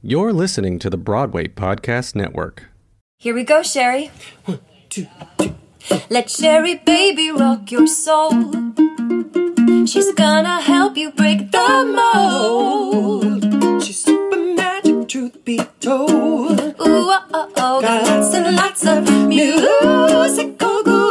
You're 0.00 0.32
listening 0.32 0.78
to 0.78 0.90
the 0.90 0.96
Broadway 0.96 1.48
Podcast 1.48 2.14
Network. 2.14 2.66
Here 3.18 3.34
we 3.34 3.42
go, 3.42 3.62
Sheri. 3.62 4.10
One, 4.44 4.60
two, 4.88 5.08
two. 5.38 5.56
Let 6.08 6.26
Sheri 6.28 6.84
baby 6.84 7.32
rock 7.32 7.72
your 7.72 7.88
soul. 7.88 8.30
She's 9.86 10.12
gonna 10.14 10.60
help 10.60 10.96
you 10.96 11.10
break 11.10 11.50
the 11.50 11.84
mold. 11.98 13.82
She's 13.82 14.04
super 14.04 14.36
magic, 14.54 15.08
truth 15.08 15.44
be 15.44 15.58
told. 15.80 16.60
Ooh, 16.60 16.74
oh, 16.78 17.24
oh, 17.34 17.52
oh. 17.56 17.80
Got 17.80 18.04
lots 18.06 18.34
and 18.34 18.54
lots 18.56 18.86
of 18.86 19.02
musical 19.26 20.84
gold. 20.84 21.07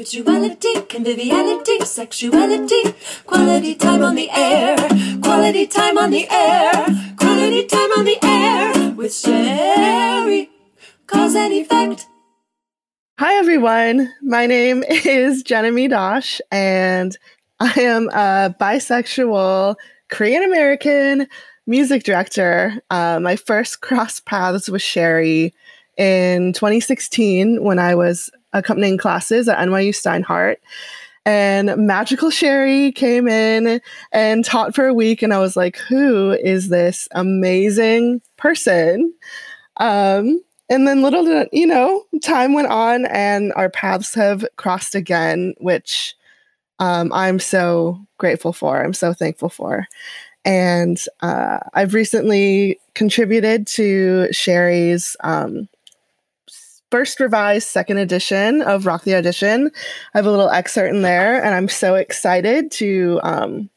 Spirituality, 0.00 0.80
conviviality, 0.88 1.84
sexuality, 1.84 2.94
quality 3.26 3.74
time 3.74 4.02
on 4.02 4.14
the 4.14 4.30
air, 4.30 4.74
quality 5.20 5.66
time 5.66 5.98
on 5.98 6.10
the 6.10 6.26
air, 6.30 6.72
quality 7.18 7.66
time 7.66 7.90
on 7.98 8.06
the 8.06 8.18
air 8.22 8.92
with 8.92 9.10
Sheri. 9.12 10.48
Cause 11.06 11.34
and 11.34 11.52
effect. 11.52 12.06
Hi, 13.18 13.34
everyone. 13.34 14.10
My 14.22 14.46
name 14.46 14.84
is 14.88 15.42
Jenna 15.42 15.70
Mee 15.70 15.88
Dosch, 15.88 16.40
and 16.50 17.14
I 17.60 17.78
am 17.82 18.08
a 18.08 18.56
bisexual 18.58 19.74
Korean 20.08 20.42
American 20.44 21.26
music 21.66 22.04
director. 22.04 22.80
Uh, 22.88 23.20
my 23.20 23.36
first 23.36 23.82
cross 23.82 24.18
paths 24.20 24.70
with 24.70 24.80
Sheri 24.80 25.52
in 25.98 26.54
2016 26.54 27.62
when 27.62 27.78
I 27.78 27.94
was 27.94 28.30
accompanying 28.52 28.98
classes 28.98 29.48
at 29.48 29.58
NYU 29.58 29.90
Steinhardt. 29.90 30.56
And 31.26 31.76
Magical 31.76 32.30
Sheri 32.30 32.94
came 32.94 33.28
in 33.28 33.80
and 34.10 34.44
taught 34.44 34.74
for 34.74 34.86
a 34.86 34.94
week, 34.94 35.22
and 35.22 35.34
I 35.34 35.38
was 35.38 35.56
like, 35.56 35.76
who 35.76 36.32
is 36.32 36.70
this 36.70 37.08
amazing 37.12 38.22
person? 38.36 39.12
Um, 39.76 40.42
and 40.70 40.86
then 40.86 41.02
little 41.02 41.46
you 41.52 41.66
know, 41.66 42.04
time 42.22 42.54
went 42.54 42.68
on 42.68 43.06
and 43.06 43.52
our 43.54 43.68
paths 43.68 44.14
have 44.14 44.46
crossed 44.56 44.94
again, 44.94 45.54
which 45.58 46.14
um, 46.78 47.12
I'm 47.12 47.38
so 47.38 48.00
grateful 48.18 48.52
for. 48.52 48.82
I'm 48.82 48.94
so 48.94 49.12
thankful 49.12 49.48
for. 49.48 49.86
And 50.44 50.98
uh, 51.20 51.58
I've 51.74 51.92
recently 51.92 52.80
contributed 52.94 53.66
to 53.68 54.28
Sheri's 54.32 55.16
um, 55.20 55.68
first 56.90 57.20
revised 57.20 57.68
second 57.68 57.98
edition 57.98 58.62
of 58.62 58.86
Rock 58.86 59.04
the 59.04 59.14
Audition. 59.14 59.70
I 60.14 60.18
have 60.18 60.26
a 60.26 60.30
little 60.30 60.50
excerpt 60.50 60.94
in 60.94 61.02
there, 61.02 61.42
and 61.42 61.54
I'm 61.54 61.68
so 61.68 61.94
excited 61.94 62.70
to, 62.72 63.20
um, 63.22 63.70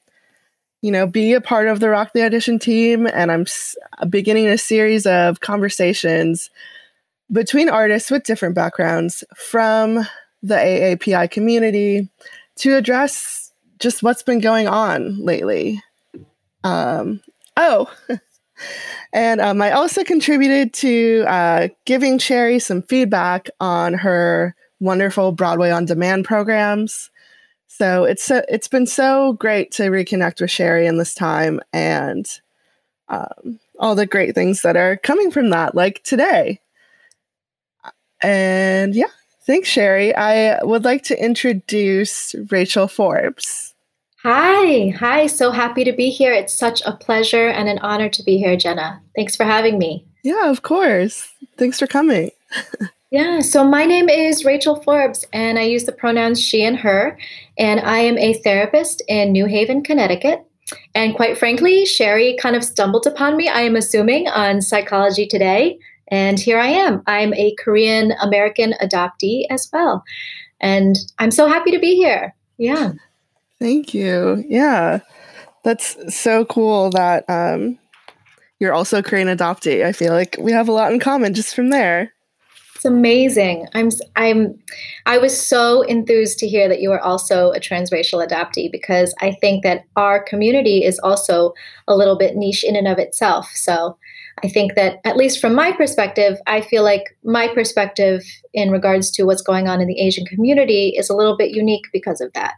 you 0.81 0.91
know, 0.91 1.07
be 1.07 1.33
a 1.33 1.41
part 1.41 1.67
of 1.67 1.79
the 1.79 1.89
Rock 1.89 2.13
the 2.13 2.25
Audition 2.25 2.59
team. 2.59 3.07
And 3.07 3.31
I'm 3.31 3.41
s- 3.41 3.75
beginning 4.09 4.47
a 4.47 4.57
series 4.57 5.05
of 5.05 5.39
conversations 5.39 6.49
between 7.31 7.69
artists 7.69 8.11
with 8.11 8.23
different 8.23 8.55
backgrounds 8.55 9.23
from 9.35 10.05
the 10.41 10.55
AAPI 10.55 11.29
community 11.31 12.09
to 12.57 12.75
address 12.75 13.51
just 13.79 14.03
what's 14.03 14.23
been 14.23 14.39
going 14.39 14.67
on 14.67 15.23
lately. 15.23 15.81
Um, 16.63 17.21
oh, 17.57 17.91
and 19.13 19.41
um, 19.41 19.61
I 19.61 19.71
also 19.71 20.03
contributed 20.03 20.73
to 20.75 21.23
uh, 21.27 21.67
giving 21.85 22.17
Sheri 22.17 22.61
some 22.61 22.81
feedback 22.81 23.49
on 23.59 23.93
her 23.93 24.55
wonderful 24.79 25.31
Broadway 25.31 25.71
on 25.71 25.85
Demand 25.85 26.25
programs. 26.25 27.11
So 27.67 28.03
it's 28.03 28.23
so, 28.23 28.43
it's 28.49 28.67
been 28.67 28.87
so 28.87 29.33
great 29.33 29.71
to 29.73 29.83
reconnect 29.83 30.41
with 30.41 30.49
Sheri 30.49 30.87
in 30.87 30.97
this 30.97 31.15
time 31.15 31.59
and 31.71 32.27
um, 33.09 33.59
all 33.79 33.95
the 33.95 34.05
great 34.05 34.35
things 34.35 34.61
that 34.61 34.75
are 34.75 34.97
coming 34.97 35.31
from 35.31 35.49
that, 35.49 35.75
like 35.75 36.03
today. 36.03 36.59
And 38.21 38.95
yeah, 38.95 39.07
thanks, 39.45 39.69
Sheri. 39.69 40.15
I 40.15 40.63
would 40.63 40.85
like 40.85 41.03
to 41.03 41.23
introduce 41.23 42.35
Rachel 42.49 42.87
Forbes. 42.87 43.72
Hi, 44.23 44.93
hi. 44.97 45.27
So 45.27 45.51
happy 45.51 45.83
to 45.83 45.91
be 45.91 46.09
here. 46.09 46.31
It's 46.31 46.53
such 46.53 46.81
a 46.85 46.93
pleasure 46.93 47.49
and 47.49 47.67
an 47.67 47.79
honor 47.79 48.07
to 48.07 48.23
be 48.23 48.37
here, 48.37 48.55
Jenna. 48.55 49.01
Thanks 49.17 49.35
for 49.35 49.43
having 49.43 49.77
me. 49.77 50.05
Yeah, 50.23 50.49
of 50.49 50.61
course. 50.61 51.27
Thanks 51.57 51.79
for 51.79 51.87
coming. 51.87 52.31
Yeah, 53.13 53.41
so 53.41 53.63
my 53.63 53.85
name 53.85 54.09
is 54.09 54.43
Rachel 54.43 54.81
Forbes, 54.81 55.23
and 55.33 55.59
I 55.59 55.61
use 55.65 55.83
the 55.83 55.91
pronouns 55.91 56.41
she 56.41 56.63
and 56.63 56.75
her, 56.77 57.15
and 57.59 57.79
I 57.81 57.99
am 57.99 58.17
a 58.17 58.41
therapist 58.41 59.03
in 59.07 59.31
New 59.31 59.45
Haven, 59.45 59.83
Connecticut. 59.83 60.43
And 60.95 61.13
quite 61.13 61.37
frankly, 61.37 61.85
Sheri 61.85 62.35
kind 62.39 62.55
of 62.55 62.63
stumbled 62.63 63.05
upon 63.05 63.37
me, 63.37 63.47
I 63.47 63.61
am 63.61 63.75
assuming, 63.75 64.29
on 64.29 64.63
Psychology 64.63 65.27
Today. 65.27 65.77
And 66.07 66.39
here 66.39 66.57
I 66.57 66.69
am. 66.69 67.03
I'm 67.05 67.35
a 67.35 67.53
Korean 67.63 68.13
American 68.13 68.73
adoptee 68.81 69.45
as 69.51 69.69
well. 69.71 70.03
And 70.59 70.97
I'm 71.19 71.29
so 71.29 71.47
happy 71.47 71.69
to 71.69 71.79
be 71.79 71.95
here. 71.95 72.33
Yeah. 72.57 72.93
Thank 73.59 73.93
you. 73.93 74.43
Yeah. 74.47 74.99
That's 75.63 76.15
so 76.15 76.45
cool 76.45 76.89
that 76.91 77.29
um, 77.29 77.79
you're 78.59 78.73
also 78.73 78.99
a 78.99 79.03
Korean 79.03 79.27
adoptee. 79.27 79.85
I 79.85 79.91
feel 79.91 80.13
like 80.13 80.35
we 80.39 80.51
have 80.51 80.67
a 80.67 80.71
lot 80.71 80.91
in 80.91 80.99
common 80.99 81.33
just 81.33 81.55
from 81.55 81.69
there. 81.69 82.13
It's 82.75 82.85
amazing. 82.85 83.65
I'm 83.73 83.89
I'm 84.17 84.59
I 85.05 85.17
was 85.17 85.39
so 85.39 85.83
enthused 85.83 86.37
to 86.39 86.49
hear 86.49 86.67
that 86.67 86.81
you 86.81 86.91
are 86.91 86.99
also 86.99 87.51
a 87.51 87.59
transracial 87.59 88.27
adoptee 88.27 88.69
because 88.69 89.15
I 89.21 89.31
think 89.39 89.63
that 89.63 89.85
our 89.95 90.21
community 90.21 90.83
is 90.83 90.99
also 90.99 91.53
a 91.87 91.95
little 91.95 92.17
bit 92.17 92.35
niche 92.35 92.65
in 92.65 92.75
and 92.75 92.89
of 92.89 92.99
itself. 92.99 93.49
So 93.53 93.97
I 94.43 94.49
think 94.49 94.75
that 94.75 94.99
at 95.05 95.15
least 95.15 95.39
from 95.39 95.55
my 95.55 95.71
perspective, 95.71 96.39
I 96.45 96.59
feel 96.59 96.83
like 96.83 97.03
my 97.23 97.47
perspective 97.47 98.21
in 98.53 98.69
regards 98.69 99.11
to 99.11 99.23
what's 99.23 99.41
going 99.41 99.69
on 99.69 99.79
in 99.79 99.87
the 99.87 100.01
Asian 100.01 100.25
community 100.25 100.89
is 100.97 101.09
a 101.09 101.15
little 101.15 101.37
bit 101.37 101.51
unique 101.51 101.85
because 101.93 102.19
of 102.19 102.33
that. 102.33 102.55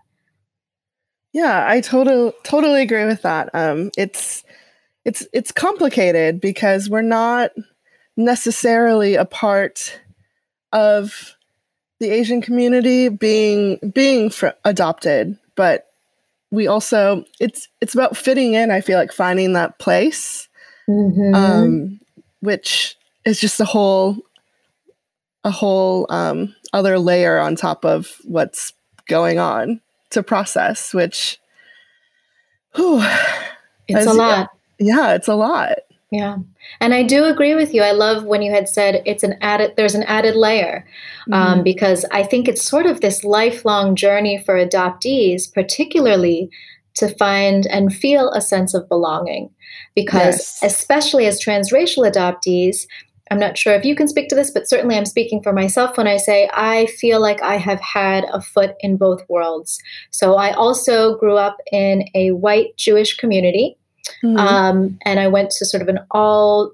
Yeah, 1.35 1.65
I 1.67 1.81
totally 1.81 2.31
totally 2.43 2.81
agree 2.81 3.03
with 3.03 3.23
that. 3.23 3.49
Um, 3.53 3.91
it's 3.97 4.45
it's 5.03 5.27
it's 5.33 5.51
complicated 5.51 6.39
because 6.39 6.89
we're 6.89 7.01
not 7.01 7.51
necessarily 8.15 9.15
a 9.15 9.25
part 9.25 9.99
of 10.71 11.35
the 11.99 12.09
Asian 12.09 12.41
community 12.41 13.09
being 13.09 13.79
being 13.93 14.29
fr- 14.29 14.55
adopted, 14.63 15.37
but 15.57 15.87
we 16.51 16.67
also 16.67 17.25
it's 17.41 17.67
it's 17.81 17.93
about 17.93 18.15
fitting 18.15 18.53
in. 18.53 18.71
I 18.71 18.79
feel 18.79 18.97
like 18.97 19.11
finding 19.11 19.51
that 19.53 19.77
place, 19.77 20.47
Mm-hmm. 20.87 21.35
um, 21.35 21.99
which 22.39 22.95
is 23.25 23.41
just 23.41 23.59
a 23.59 23.65
whole 23.65 24.15
a 25.43 25.51
whole 25.51 26.07
um, 26.09 26.55
other 26.71 26.97
layer 26.97 27.39
on 27.39 27.57
top 27.57 27.83
of 27.83 28.21
what's 28.23 28.71
going 29.09 29.37
on 29.37 29.81
to 30.15 30.23
process. 30.23 30.93
Which, 30.93 31.39
whew, 32.75 33.01
it's 33.87 33.99
as- 33.99 34.07
a 34.07 34.13
lot. 34.13 34.49
yeah, 34.79 35.13
it's 35.13 35.27
a 35.27 35.35
lot. 35.35 35.77
Yeah. 36.11 36.37
And 36.79 36.93
I 36.93 37.03
do 37.03 37.25
agree 37.25 37.55
with 37.55 37.73
you. 37.73 37.81
I 37.81 37.91
love 37.91 38.23
when 38.23 38.41
you 38.41 38.51
had 38.51 38.69
said 38.69 39.01
it's 39.05 39.23
an 39.23 39.35
added, 39.41 39.73
there's 39.75 39.95
an 39.95 40.03
added 40.03 40.35
layer 40.35 40.87
um, 41.33 41.61
because 41.63 42.05
I 42.11 42.23
think 42.23 42.47
it's 42.47 42.63
sort 42.63 42.85
of 42.85 43.01
this 43.01 43.23
lifelong 43.25 43.95
journey 43.95 44.41
for 44.41 44.55
adoptees, 44.55 45.51
particularly 45.53 46.49
to 46.93 47.09
find 47.17 47.65
and 47.67 47.93
feel 47.93 48.29
a 48.31 48.39
sense 48.39 48.73
of 48.73 48.87
belonging. 48.87 49.49
Because, 49.93 50.57
Yes. 50.61 50.63
especially 50.63 51.25
as 51.25 51.43
transracial 51.43 52.09
adoptees, 52.09 52.85
I'm 53.31 53.39
not 53.39 53.57
sure 53.57 53.73
if 53.73 53.85
you 53.85 53.95
can 53.95 54.07
speak 54.07 54.29
to 54.29 54.35
this, 54.35 54.51
but 54.51 54.69
certainly 54.69 54.95
I'm 54.95 55.05
speaking 55.05 55.41
for 55.41 55.51
myself 55.51 55.97
when 55.97 56.07
I 56.07 56.17
say 56.17 56.49
I 56.53 56.85
feel 56.99 57.19
like 57.19 57.41
I 57.41 57.57
have 57.57 57.81
had 57.81 58.25
a 58.31 58.41
foot 58.41 58.75
in 58.81 58.97
both 58.97 59.23
worlds. 59.27 59.79
So 60.11 60.35
I 60.35 60.51
also 60.51 61.17
grew 61.17 61.35
up 61.35 61.57
in 61.71 62.07
a 62.13 62.31
white 62.31 62.77
Jewish 62.77 63.17
community 63.17 63.77
Mhm. 64.23 64.37
um, 64.37 64.97
and 65.03 65.19
I 65.19 65.27
went 65.27 65.49
to 65.51 65.65
sort 65.65 65.81
of 65.81 65.89
an 65.89 65.99
all 66.11 66.71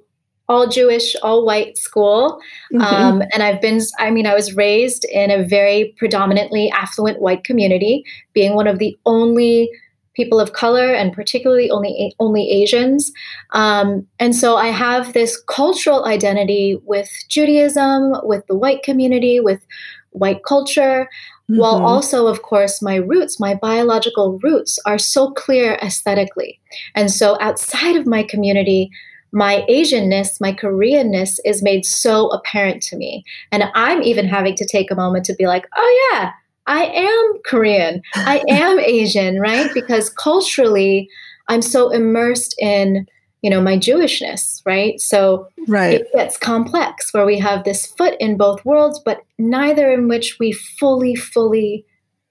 all 0.50 0.68
Jewish, 0.68 1.16
all 1.24 1.46
white 1.46 1.78
school. 1.78 2.38
Mhm. 2.74 2.82
Um, 2.82 3.24
and 3.32 3.42
I've 3.42 3.62
been, 3.62 3.80
I 4.00 4.12
mean, 4.12 4.28
I 4.28 4.34
was 4.34 4.54
raised 4.54 5.06
in 5.06 5.32
a 5.32 5.42
very 5.42 5.94
predominantly 5.98 6.70
affluent 6.72 7.22
white 7.22 7.46
community, 7.46 8.04
being 8.34 8.54
one 8.54 8.68
of 8.68 8.78
the 8.78 8.98
only 9.06 9.70
people 10.14 10.40
of 10.40 10.54
color 10.54 10.94
and 10.94 11.14
particularly 11.14 11.70
only 11.70 12.16
only 12.20 12.50
Asians. 12.50 13.12
Um, 13.52 14.06
and 14.20 14.36
so 14.36 14.58
I 14.58 14.68
have 14.68 15.14
this 15.14 15.42
cultural 15.48 16.06
identity 16.06 16.80
with 16.86 17.10
Judaism, 17.30 18.14
with 18.24 18.46
the 18.48 18.56
white 18.56 18.84
community, 18.84 19.40
with 19.40 19.66
white 20.12 20.44
culture, 20.44 21.08
while 21.48 21.80
Mhm. 21.80 21.86
also, 21.86 22.28
of 22.28 22.42
course, 22.42 22.82
my 22.82 22.96
roots, 22.96 23.40
my 23.40 23.56
biological 23.56 24.40
roots, 24.44 24.78
are 24.86 24.98
so 24.98 25.32
clear 25.32 25.78
aesthetically. 25.82 26.60
And 26.96 27.10
so 27.12 27.38
outside 27.40 27.96
of 27.96 28.06
my 28.06 28.24
community, 28.24 28.90
my 29.34 29.66
Asianness, 29.70 30.42
my 30.42 30.52
Koreanness 30.52 31.40
is 31.46 31.64
made 31.64 31.86
so 31.86 32.28
apparent 32.30 32.84
to 32.84 32.98
me. 32.98 33.24
And 33.52 33.64
I'm 33.76 34.04
even 34.04 34.28
having 34.28 34.56
to 34.56 34.66
take 34.66 34.92
a 34.92 34.96
moment 34.96 35.24
to 35.26 35.36
be 35.36 35.48
like, 35.48 35.68
oh, 35.78 36.10
yeah, 36.12 36.32
I 36.68 36.86
am 36.86 37.34
Korean. 37.46 38.02
I 38.16 38.44
am 38.50 38.80
Asian, 38.80 39.40
right? 39.40 39.70
Because 39.74 40.10
culturally, 40.10 41.10
I'm 41.48 41.62
so 41.62 41.90
immersed 41.90 42.56
in 42.60 43.08
you 43.42 43.50
know, 43.50 43.62
my 43.62 43.76
Jewishness, 43.76 44.62
right? 44.66 45.00
So 45.02 45.48
right. 45.68 46.02
it 46.02 46.08
gets 46.14 46.38
complex 46.38 47.14
where 47.14 47.26
we 47.26 47.40
have 47.40 47.64
this 47.64 47.88
foot 47.88 48.16
in 48.20 48.38
both 48.38 48.64
worlds, 48.66 49.00
but 49.04 49.24
neither 49.40 49.92
in 49.92 50.08
which 50.08 50.38
we 50.40 50.52
fully, 50.52 51.16
fully 51.16 51.84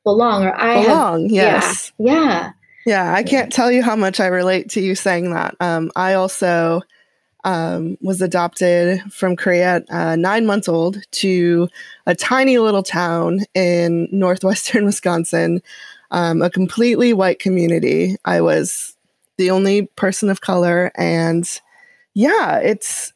belong. 0.05 0.45
Or 0.45 0.55
I 0.55 0.85
belong, 0.85 1.23
have, 1.23 1.31
yes. 1.33 1.93
Yeah. 1.99 2.15
Yeah. 2.15 2.53
Yeah, 2.87 3.13
I 3.13 3.23
can't 3.23 3.53
tell 3.53 3.71
you 3.71 3.83
how 3.83 3.95
much 3.95 4.21
I 4.21 4.27
relate 4.27 4.71
to 4.71 4.81
you 4.81 4.95
saying 4.95 5.33
that. 5.33 5.55
Um, 5.61 5.91
I 5.97 6.15
also 6.15 6.81
um, 7.45 7.97
was 8.01 8.21
adopted 8.21 9.01
from 9.13 9.37
Korea 9.37 9.77
at 9.77 9.91
uh, 9.91 10.17
nine 10.17 10.47
months 10.47 10.69
old 10.69 10.99
to 11.13 11.69
a 12.07 12.15
tiny 12.15 12.59
little 12.59 12.83
town 12.83 13.41
in 13.55 14.09
northwestern 14.13 14.85
Wisconsin, 14.87 15.63
um, 16.11 16.43
a 16.43 16.51
completely 16.51 17.13
white 17.13 17.39
community. 17.39 18.17
I 18.25 18.41
was 18.41 18.97
the 19.37 19.51
only 19.51 19.87
person 19.97 20.29
of 20.29 20.41
color, 20.41 20.93
and 20.97 21.49
yeah, 22.15 22.59
it's 22.59 23.13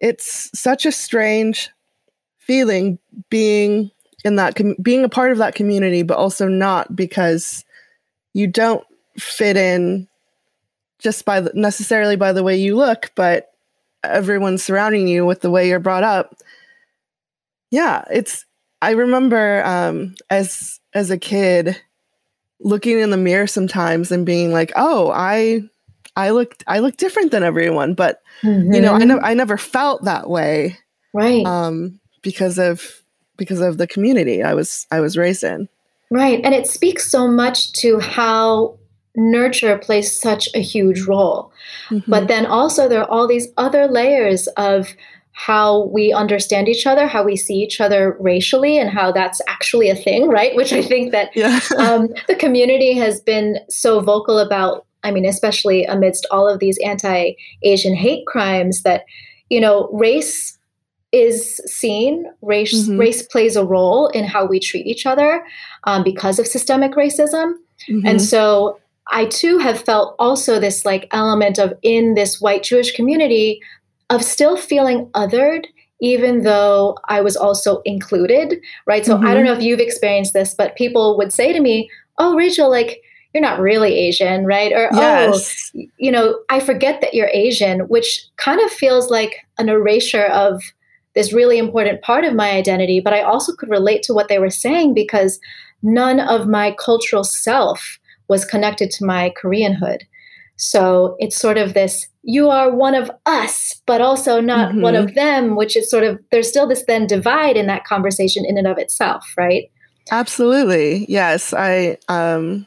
it's 0.00 0.50
such 0.58 0.86
a 0.86 0.92
strange 0.92 1.70
feeling 2.38 2.98
being 3.28 3.90
in 4.24 4.36
that 4.36 4.54
com- 4.54 4.76
being 4.82 5.04
a 5.04 5.08
part 5.08 5.32
of 5.32 5.38
that 5.38 5.54
community, 5.54 6.02
but 6.02 6.16
also 6.16 6.48
not 6.48 6.94
because 6.96 7.64
you 8.34 8.46
don't 8.46 8.84
fit 9.18 9.56
in 9.56 10.08
just 10.98 11.24
by 11.24 11.40
the, 11.40 11.50
necessarily 11.54 12.16
by 12.16 12.32
the 12.32 12.42
way 12.42 12.56
you 12.56 12.76
look, 12.76 13.12
but 13.14 13.52
everyone 14.04 14.58
surrounding 14.58 15.08
you 15.08 15.26
with 15.26 15.40
the 15.40 15.50
way 15.50 15.68
you're 15.68 15.80
brought 15.80 16.04
up. 16.04 16.36
Yeah, 17.70 18.04
it's. 18.10 18.44
I 18.82 18.92
remember 18.92 19.64
um, 19.64 20.14
as 20.30 20.80
as 20.94 21.10
a 21.10 21.18
kid 21.18 21.80
looking 22.60 22.98
in 22.98 23.10
the 23.10 23.16
mirror 23.16 23.46
sometimes 23.46 24.12
and 24.12 24.26
being 24.26 24.52
like, 24.52 24.72
"Oh, 24.76 25.10
I 25.12 25.62
I 26.14 26.30
look 26.30 26.56
I 26.66 26.78
look 26.78 26.96
different 26.96 27.32
than 27.32 27.42
everyone," 27.42 27.94
but 27.94 28.22
mm-hmm. 28.42 28.72
you 28.72 28.80
know, 28.80 28.92
I 28.94 29.04
never 29.04 29.22
I 29.22 29.34
never 29.34 29.56
felt 29.56 30.04
that 30.04 30.28
way, 30.28 30.78
right? 31.12 31.44
Um, 31.44 32.00
because 32.22 32.58
of 32.58 33.02
because 33.36 33.60
of 33.60 33.78
the 33.78 33.86
community 33.86 34.42
I 34.42 34.54
was 34.54 34.86
I 34.90 35.00
was 35.00 35.16
raised 35.16 35.44
in. 35.44 35.68
Right, 36.10 36.40
and 36.44 36.54
it 36.54 36.66
speaks 36.66 37.10
so 37.10 37.26
much 37.26 37.72
to 37.80 37.98
how 37.98 38.78
nurture 39.16 39.78
plays 39.78 40.14
such 40.14 40.48
a 40.54 40.60
huge 40.60 41.02
role. 41.02 41.52
Mm-hmm. 41.88 42.10
But 42.10 42.28
then 42.28 42.46
also, 42.46 42.88
there 42.88 43.02
are 43.02 43.10
all 43.10 43.26
these 43.26 43.48
other 43.56 43.86
layers 43.86 44.46
of 44.56 44.94
how 45.32 45.84
we 45.86 46.12
understand 46.12 46.68
each 46.68 46.86
other, 46.86 47.06
how 47.06 47.22
we 47.22 47.36
see 47.36 47.56
each 47.56 47.80
other 47.80 48.16
racially, 48.20 48.78
and 48.78 48.88
how 48.88 49.12
that's 49.12 49.40
actually 49.46 49.90
a 49.90 49.94
thing, 49.94 50.28
right? 50.28 50.54
Which 50.56 50.72
I 50.72 50.82
think 50.82 51.12
that 51.12 51.30
yeah. 51.36 51.60
um, 51.78 52.08
the 52.28 52.36
community 52.36 52.94
has 52.94 53.20
been 53.20 53.58
so 53.68 54.00
vocal 54.00 54.38
about. 54.38 54.84
I 55.04 55.12
mean, 55.12 55.24
especially 55.24 55.84
amidst 55.84 56.26
all 56.32 56.48
of 56.48 56.58
these 56.58 56.78
anti 56.84 57.34
Asian 57.62 57.94
hate 57.94 58.26
crimes, 58.26 58.82
that, 58.82 59.04
you 59.50 59.60
know, 59.60 59.88
race 59.92 60.56
is 61.12 61.58
seen 61.66 62.26
race 62.42 62.74
mm-hmm. 62.74 62.98
race 62.98 63.22
plays 63.22 63.56
a 63.56 63.64
role 63.64 64.08
in 64.08 64.24
how 64.24 64.44
we 64.44 64.58
treat 64.58 64.86
each 64.86 65.06
other 65.06 65.44
um, 65.84 66.02
because 66.02 66.38
of 66.38 66.46
systemic 66.46 66.92
racism 66.92 67.54
mm-hmm. 67.88 68.04
and 68.04 68.20
so 68.20 68.78
I 69.08 69.26
too 69.26 69.58
have 69.58 69.80
felt 69.80 70.16
also 70.18 70.58
this 70.58 70.84
like 70.84 71.08
element 71.12 71.58
of 71.58 71.74
in 71.82 72.14
this 72.14 72.40
white 72.40 72.62
Jewish 72.62 72.92
community 72.92 73.60
of 74.10 74.22
still 74.22 74.56
feeling 74.56 75.06
othered, 75.14 75.66
even 76.00 76.42
though 76.42 76.96
I 77.06 77.20
was 77.20 77.36
also 77.36 77.80
included, 77.84 78.60
right? 78.86 79.04
So 79.04 79.16
mm-hmm. 79.16 79.26
I 79.26 79.34
don't 79.34 79.44
mm-hmm. 79.44 79.52
know 79.52 79.58
if 79.58 79.62
you've 79.62 79.80
experienced 79.80 80.32
this, 80.32 80.54
but 80.54 80.76
people 80.76 81.16
would 81.16 81.32
say 81.32 81.52
to 81.52 81.60
me, 81.60 81.90
Oh, 82.18 82.34
Rachel, 82.34 82.70
like, 82.70 83.02
you're 83.34 83.42
not 83.42 83.60
really 83.60 83.94
Asian, 83.94 84.46
right? 84.46 84.72
Or, 84.72 84.88
oh, 84.92 84.98
yes. 84.98 85.70
oh, 85.76 85.82
you 85.98 86.10
know, 86.10 86.38
I 86.48 86.60
forget 86.60 87.02
that 87.02 87.12
you're 87.12 87.30
Asian, 87.34 87.80
which 87.80 88.24
kind 88.36 88.60
of 88.62 88.70
feels 88.70 89.10
like 89.10 89.36
an 89.58 89.68
erasure 89.68 90.24
of 90.26 90.62
this 91.14 91.34
really 91.34 91.58
important 91.58 92.00
part 92.00 92.24
of 92.24 92.34
my 92.34 92.52
identity. 92.52 93.00
But 93.00 93.12
I 93.12 93.20
also 93.20 93.54
could 93.54 93.68
relate 93.68 94.02
to 94.04 94.14
what 94.14 94.28
they 94.28 94.38
were 94.38 94.48
saying 94.48 94.94
because 94.94 95.38
none 95.82 96.20
of 96.20 96.48
my 96.48 96.74
cultural 96.78 97.24
self 97.24 97.98
was 98.28 98.44
connected 98.44 98.90
to 98.92 99.04
my 99.04 99.32
Koreanhood. 99.42 100.02
So 100.56 101.16
it's 101.18 101.36
sort 101.36 101.58
of 101.58 101.74
this 101.74 102.08
you 102.28 102.50
are 102.50 102.74
one 102.74 102.96
of 102.96 103.08
us, 103.24 103.80
but 103.86 104.00
also 104.00 104.40
not 104.40 104.70
mm-hmm. 104.70 104.80
one 104.80 104.96
of 104.96 105.14
them, 105.14 105.54
which 105.54 105.76
is 105.76 105.88
sort 105.88 106.02
of 106.02 106.20
there's 106.30 106.48
still 106.48 106.66
this 106.66 106.84
then 106.86 107.06
divide 107.06 107.56
in 107.56 107.66
that 107.66 107.84
conversation 107.84 108.44
in 108.44 108.58
and 108.58 108.66
of 108.66 108.78
itself, 108.78 109.24
right? 109.36 109.70
Absolutely. 110.10 111.06
Yes. 111.08 111.54
I 111.54 111.98
um 112.08 112.66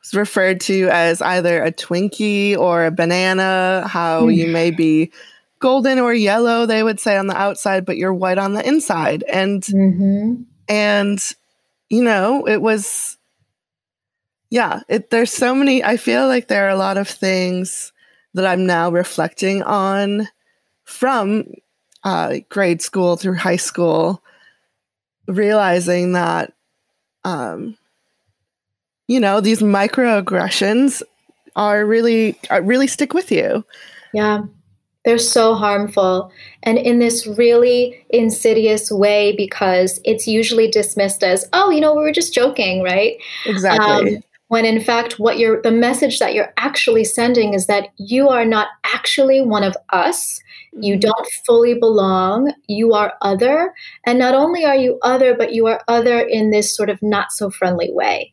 was 0.00 0.14
referred 0.14 0.60
to 0.62 0.88
as 0.90 1.20
either 1.22 1.62
a 1.62 1.72
Twinkie 1.72 2.56
or 2.56 2.86
a 2.86 2.90
banana, 2.90 3.86
how 3.86 4.22
mm. 4.22 4.34
you 4.34 4.48
may 4.48 4.70
be 4.70 5.10
golden 5.58 5.98
or 5.98 6.12
yellow, 6.12 6.66
they 6.66 6.82
would 6.82 7.00
say 7.00 7.16
on 7.16 7.26
the 7.26 7.36
outside, 7.36 7.86
but 7.86 7.96
you're 7.96 8.12
white 8.12 8.38
on 8.38 8.54
the 8.54 8.66
inside. 8.66 9.24
And 9.32 9.62
mm-hmm. 9.62 10.42
and 10.68 11.34
you 11.90 12.02
know, 12.02 12.46
it 12.46 12.62
was 12.62 13.16
yeah, 14.54 14.82
it, 14.88 15.10
there's 15.10 15.32
so 15.32 15.52
many. 15.52 15.82
I 15.82 15.96
feel 15.96 16.28
like 16.28 16.46
there 16.46 16.64
are 16.64 16.70
a 16.70 16.76
lot 16.76 16.96
of 16.96 17.08
things 17.08 17.92
that 18.34 18.46
I'm 18.46 18.66
now 18.66 18.88
reflecting 18.88 19.64
on 19.64 20.28
from 20.84 21.46
uh, 22.04 22.36
grade 22.50 22.80
school 22.80 23.16
through 23.16 23.34
high 23.34 23.56
school, 23.56 24.22
realizing 25.26 26.12
that, 26.12 26.52
um, 27.24 27.76
you 29.08 29.18
know, 29.18 29.40
these 29.40 29.60
microaggressions 29.60 31.02
are 31.56 31.84
really 31.84 32.38
are 32.48 32.62
really 32.62 32.86
stick 32.86 33.12
with 33.12 33.32
you. 33.32 33.64
Yeah. 34.12 34.42
They're 35.04 35.18
so 35.18 35.56
harmful 35.56 36.30
and 36.62 36.78
in 36.78 37.00
this 37.00 37.26
really 37.26 38.06
insidious 38.10 38.88
way 38.88 39.34
because 39.36 40.00
it's 40.04 40.28
usually 40.28 40.70
dismissed 40.70 41.24
as, 41.24 41.44
oh, 41.52 41.70
you 41.70 41.80
know, 41.80 41.92
we 41.92 42.02
were 42.02 42.12
just 42.12 42.32
joking, 42.32 42.84
right? 42.84 43.16
Exactly. 43.46 44.16
Um, 44.16 44.22
when 44.48 44.64
in 44.64 44.80
fact 44.80 45.18
what 45.18 45.38
you're 45.38 45.60
the 45.62 45.70
message 45.70 46.18
that 46.18 46.34
you're 46.34 46.52
actually 46.56 47.04
sending 47.04 47.54
is 47.54 47.66
that 47.66 47.88
you 47.96 48.28
are 48.28 48.44
not 48.44 48.68
actually 48.84 49.40
one 49.40 49.64
of 49.64 49.76
us. 49.90 50.40
You 50.72 50.94
mm-hmm. 50.94 51.00
don't 51.00 51.28
fully 51.46 51.74
belong. 51.74 52.52
You 52.66 52.92
are 52.94 53.14
other. 53.22 53.72
And 54.04 54.18
not 54.18 54.34
only 54.34 54.64
are 54.64 54.76
you 54.76 54.98
other 55.02 55.34
but 55.34 55.52
you 55.52 55.66
are 55.66 55.82
other 55.88 56.20
in 56.20 56.50
this 56.50 56.74
sort 56.74 56.90
of 56.90 56.98
not 57.02 57.32
so 57.32 57.50
friendly 57.50 57.90
way 57.92 58.32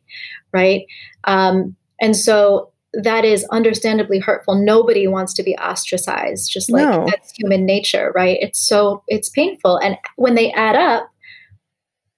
right? 0.52 0.82
Um, 1.24 1.76
and 2.00 2.14
so 2.14 2.70
that 2.92 3.24
is 3.24 3.46
understandably 3.50 4.18
hurtful. 4.18 4.54
Nobody 4.54 5.06
wants 5.06 5.32
to 5.34 5.42
be 5.42 5.56
ostracized 5.56 6.52
just 6.52 6.70
like 6.70 6.86
no. 6.86 7.06
that's 7.08 7.32
human 7.32 7.64
nature 7.64 8.12
right? 8.14 8.36
It's 8.40 8.60
so 8.60 9.02
it's 9.08 9.30
painful. 9.30 9.78
And 9.78 9.96
when 10.16 10.34
they 10.34 10.52
add 10.52 10.76
up 10.76 11.08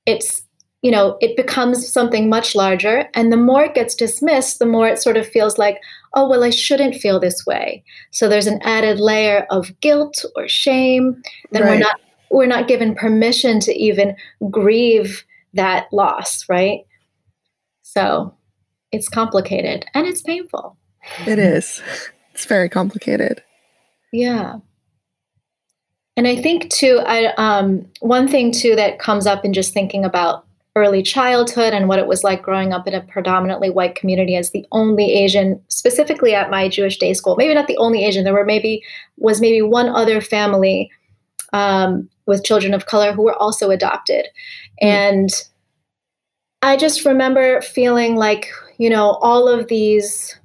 it's 0.07 0.44
you 0.85 0.91
know, 0.91 1.17
it 1.23 1.35
becomes 1.35 1.91
something 1.91 2.29
much 2.29 2.55
larger. 2.55 3.09
And 3.15 3.33
the 3.33 3.39
more 3.39 3.65
it 3.65 3.75
gets 3.75 3.95
dismissed, 3.95 4.59
the 4.59 4.67
more 4.67 4.87
it 4.87 5.01
sort 5.01 5.17
of 5.17 5.27
feels 5.27 5.57
like, 5.57 5.81
oh, 6.13 6.29
well, 6.29 6.45
I 6.45 6.51
shouldn't 6.51 6.97
feel 6.97 7.19
this 7.19 7.47
way. 7.47 7.83
So 8.11 8.29
there's 8.29 8.47
an 8.47 8.61
added 8.61 9.01
layer 9.01 9.47
of 9.49 9.81
guilt 9.81 10.23
or 10.37 10.47
shame. 10.47 11.23
Then 11.53 11.63
right. 11.63 11.71
we're 11.71 11.79
not 11.79 12.01
we're 12.31 12.47
not 12.47 12.69
given 12.69 12.95
permission 12.95 13.61
to 13.61 13.73
even 13.73 14.15
grieve 14.51 15.25
that 15.55 15.91
loss, 15.91 16.47
right? 16.51 16.81
So 17.81 18.35
it's 18.93 19.09
complicated 19.09 19.87
and 19.95 20.07
it's 20.07 20.21
painful. 20.21 20.77
It 21.27 21.39
is. 21.39 21.81
It's 22.35 22.45
very 22.45 22.69
complicated. 22.69 23.43
Yeah. 24.13 24.57
And 26.19 26.29
I 26.29 26.37
think 26.37 26.71
too, 26.71 27.01
I 27.07 27.33
um, 27.39 27.87
one 28.01 28.29
thing 28.29 28.53
too 28.53 28.77
that 28.77 28.99
comes 28.99 29.27
up 29.27 29.47
in 29.47 29.55
just 29.55 29.73
thinking 29.73 30.05
about 30.05 30.44
early 30.77 31.03
childhood 31.03 31.73
and 31.73 31.89
what 31.89 32.01
it 32.01 32.07
was 32.07 32.25
like 32.25 32.43
growing 32.43 32.73
up 32.73 32.87
in 32.89 32.95
a 32.95 33.01
predominantly 33.01 33.71
white 33.71 33.95
community 33.95 34.35
as 34.35 34.51
the 34.51 34.67
only 34.73 35.13
Asian, 35.13 35.61
specifically 35.69 36.35
at 36.35 36.51
my 36.51 36.69
Jewish 36.69 36.99
day 36.99 37.15
school. 37.15 37.37
Maybe 37.37 37.55
not 37.55 37.69
the 37.69 37.77
only 37.77 38.05
Asian. 38.05 38.25
There 38.25 38.35
were 38.35 38.45
maybe 38.45 38.83
was 39.17 39.41
maybe 39.41 39.63
one 39.63 39.89
other 39.89 40.21
family 40.21 40.91
um, 41.53 42.09
with 42.27 42.45
children 42.45 42.75
of 42.75 42.87
color 42.87 43.13
who 43.13 43.23
were 43.23 43.37
also 43.37 43.71
adopted, 43.71 44.27
mm. 44.83 44.89
and 44.89 45.31
I 46.63 46.77
just 46.77 47.05
remember 47.05 47.61
feeling 47.61 48.17
like 48.17 48.51
you 48.79 48.91
know 48.91 49.19
all 49.21 49.49
of 49.49 49.69
these 49.69 50.37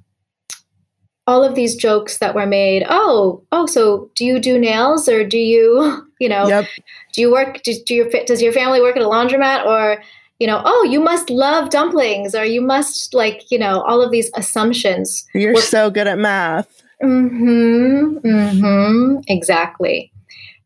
all 1.26 1.44
of 1.44 1.54
these 1.54 1.76
jokes 1.76 2.18
that 2.18 2.34
were 2.34 2.46
made 2.46 2.84
oh 2.88 3.42
oh 3.52 3.66
so 3.66 4.10
do 4.16 4.24
you 4.24 4.40
do 4.40 4.58
nails 4.58 5.08
or 5.08 5.24
do 5.24 5.38
you 5.38 6.04
you 6.20 6.28
know 6.28 6.48
yep. 6.48 6.66
do 7.12 7.20
you 7.20 7.30
work 7.32 7.62
do, 7.62 7.72
do 7.86 7.94
your 7.94 8.10
does 8.26 8.42
your 8.42 8.52
family 8.52 8.80
work 8.80 8.96
at 8.96 9.02
a 9.02 9.06
laundromat 9.06 9.64
or 9.64 10.02
you 10.40 10.46
know, 10.46 10.62
oh, 10.64 10.82
you 10.84 11.00
must 11.00 11.28
love 11.28 11.68
dumplings 11.68 12.34
or 12.34 12.44
you 12.44 12.62
must 12.62 13.12
like, 13.12 13.50
you 13.50 13.58
know, 13.58 13.82
all 13.82 14.02
of 14.02 14.10
these 14.10 14.30
assumptions. 14.34 15.26
You're 15.34 15.54
were, 15.54 15.60
so 15.60 15.90
good 15.90 16.08
at 16.08 16.18
math. 16.18 16.82
Mm-hmm. 17.02 18.18
Mm-hmm. 18.26 19.16
Exactly. 19.28 20.10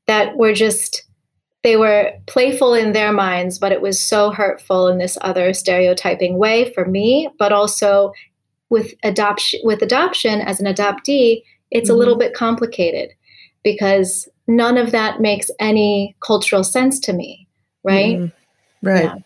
That 0.07 0.37
were 0.37 0.55
just 0.55 1.03
they 1.65 1.77
were 1.77 2.13
playful 2.27 2.75
in 2.75 2.93
their 2.93 3.13
minds, 3.13 3.59
but 3.59 3.73
it 3.73 3.81
was 3.81 3.99
so 3.99 4.31
hurtful 4.31 4.87
in 4.87 4.99
this 4.99 5.19
other 5.23 5.53
stereotyping 5.55 6.39
way 6.39 6.73
for 6.73 6.85
me, 6.85 7.29
but 7.39 7.53
also 7.53 8.13
with 8.71 8.95
adoption 9.03 9.61
with 9.65 9.83
adoption 9.83 10.41
as 10.41 10.61
an 10.61 10.73
adoptee, 10.73 11.43
it's 11.71 11.89
mm-hmm. 11.89 11.97
a 11.97 11.99
little 11.99 12.17
bit 12.17 12.33
complicated 12.33 13.11
because 13.65 14.29
none 14.47 14.79
of 14.79 14.93
that 14.93 15.21
makes 15.21 15.51
any 15.59 16.15
cultural 16.21 16.63
sense 16.63 17.01
to 17.01 17.13
me, 17.13 17.49
right? 17.83 18.19
Mm-hmm. 18.19 18.87
Right. 18.87 19.05
Yeah. 19.05 19.17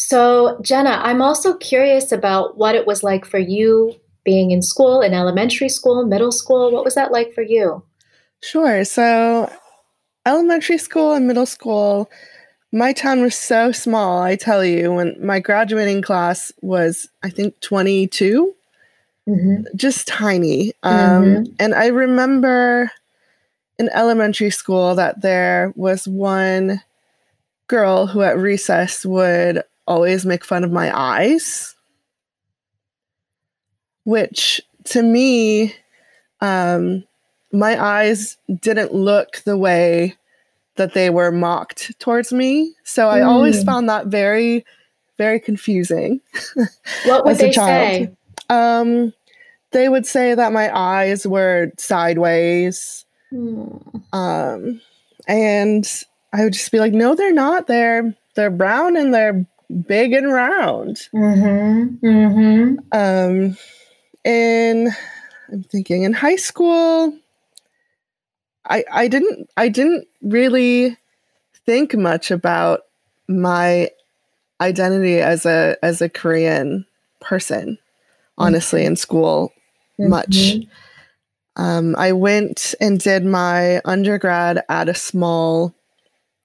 So, 0.00 0.60
Jenna, 0.62 1.00
I'm 1.02 1.20
also 1.20 1.54
curious 1.56 2.12
about 2.12 2.56
what 2.56 2.76
it 2.76 2.86
was 2.86 3.02
like 3.02 3.26
for 3.26 3.40
you 3.40 3.96
being 4.22 4.52
in 4.52 4.62
school, 4.62 5.00
in 5.00 5.12
elementary 5.12 5.68
school, 5.68 6.06
middle 6.06 6.30
school. 6.30 6.70
What 6.70 6.84
was 6.84 6.94
that 6.94 7.10
like 7.10 7.32
for 7.32 7.42
you? 7.42 7.82
Sure. 8.40 8.84
So, 8.84 9.52
elementary 10.24 10.78
school 10.78 11.14
and 11.14 11.26
middle 11.26 11.46
school, 11.46 12.08
my 12.70 12.92
town 12.92 13.22
was 13.22 13.34
so 13.34 13.72
small. 13.72 14.22
I 14.22 14.36
tell 14.36 14.64
you, 14.64 14.92
when 14.92 15.16
my 15.20 15.40
graduating 15.40 16.02
class 16.02 16.52
was, 16.62 17.08
I 17.24 17.30
think, 17.30 17.58
22, 17.58 18.54
mm-hmm. 19.26 19.62
just 19.74 20.06
tiny. 20.06 20.74
Um, 20.84 20.94
mm-hmm. 21.24 21.52
And 21.58 21.74
I 21.74 21.88
remember 21.88 22.92
in 23.80 23.88
elementary 23.92 24.50
school 24.50 24.94
that 24.94 25.22
there 25.22 25.72
was 25.74 26.06
one 26.06 26.82
girl 27.66 28.06
who 28.06 28.22
at 28.22 28.38
recess 28.38 29.04
would 29.04 29.64
always 29.88 30.24
make 30.24 30.44
fun 30.44 30.62
of 30.62 30.70
my 30.70 30.96
eyes, 30.96 31.74
which 34.04 34.60
to 34.84 35.02
me, 35.02 35.74
um, 36.40 37.04
my 37.52 37.82
eyes 37.82 38.36
didn't 38.60 38.94
look 38.94 39.38
the 39.44 39.56
way 39.56 40.16
that 40.76 40.94
they 40.94 41.10
were 41.10 41.32
mocked 41.32 41.98
towards 41.98 42.32
me. 42.32 42.74
So 42.84 43.08
I 43.08 43.20
mm. 43.20 43.26
always 43.26 43.64
found 43.64 43.88
that 43.88 44.06
very, 44.06 44.64
very 45.16 45.40
confusing. 45.40 46.20
What 47.04 47.24
would 47.24 47.38
they 47.38 47.52
say? 47.52 48.12
Um, 48.48 49.12
they 49.72 49.88
would 49.88 50.06
say 50.06 50.34
that 50.34 50.52
my 50.52 50.74
eyes 50.76 51.26
were 51.26 51.72
sideways. 51.76 53.04
Mm. 53.32 54.02
Um, 54.12 54.80
and 55.26 56.04
I 56.32 56.44
would 56.44 56.52
just 56.52 56.70
be 56.70 56.78
like, 56.78 56.92
no, 56.92 57.14
they're 57.14 57.32
not. 57.32 57.66
They're 57.66 58.14
they're 58.34 58.50
brown 58.50 58.96
and 58.96 59.12
they're 59.12 59.44
big 59.86 60.12
and 60.12 60.32
round. 60.32 60.96
Mm-hmm. 61.14 62.06
Mm-hmm. 62.06 62.76
Um, 62.92 63.56
in 64.24 64.90
I'm 65.50 65.62
thinking 65.62 66.02
in 66.02 66.12
high 66.12 66.36
school, 66.36 67.16
I 68.68 68.84
I 68.90 69.08
didn't 69.08 69.50
I 69.56 69.68
didn't 69.68 70.06
really 70.22 70.96
think 71.66 71.94
much 71.94 72.30
about 72.30 72.80
my 73.28 73.90
identity 74.60 75.20
as 75.20 75.46
a 75.46 75.76
as 75.82 76.02
a 76.02 76.08
Korean 76.08 76.86
person, 77.20 77.78
honestly, 78.36 78.80
mm-hmm. 78.80 78.88
in 78.88 78.96
school 78.96 79.52
mm-hmm. 79.98 80.10
much. 80.10 80.56
Um, 81.56 81.96
I 81.96 82.12
went 82.12 82.76
and 82.80 83.00
did 83.00 83.24
my 83.24 83.80
undergrad 83.84 84.62
at 84.68 84.88
a 84.88 84.94
small 84.94 85.74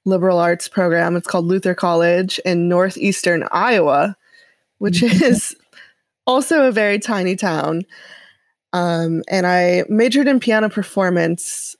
liberal 0.06 0.40
arts 0.40 0.68
program. 0.68 1.16
It's 1.16 1.28
called 1.28 1.46
Luther 1.46 1.76
College 1.76 2.40
in 2.46 2.68
northeastern 2.68 3.48
Iowa, 3.52 4.16
which 4.80 5.02
mm-hmm. 5.02 5.24
is 5.24 5.56
also 6.26 6.68
a 6.68 6.72
very 6.72 7.00
tiny 7.00 7.36
town. 7.36 7.86
Um, 8.74 9.24
and 9.28 9.46
I 9.46 9.84
majored 9.88 10.28
in 10.28 10.40
piano 10.40 10.70
performance 10.70 11.76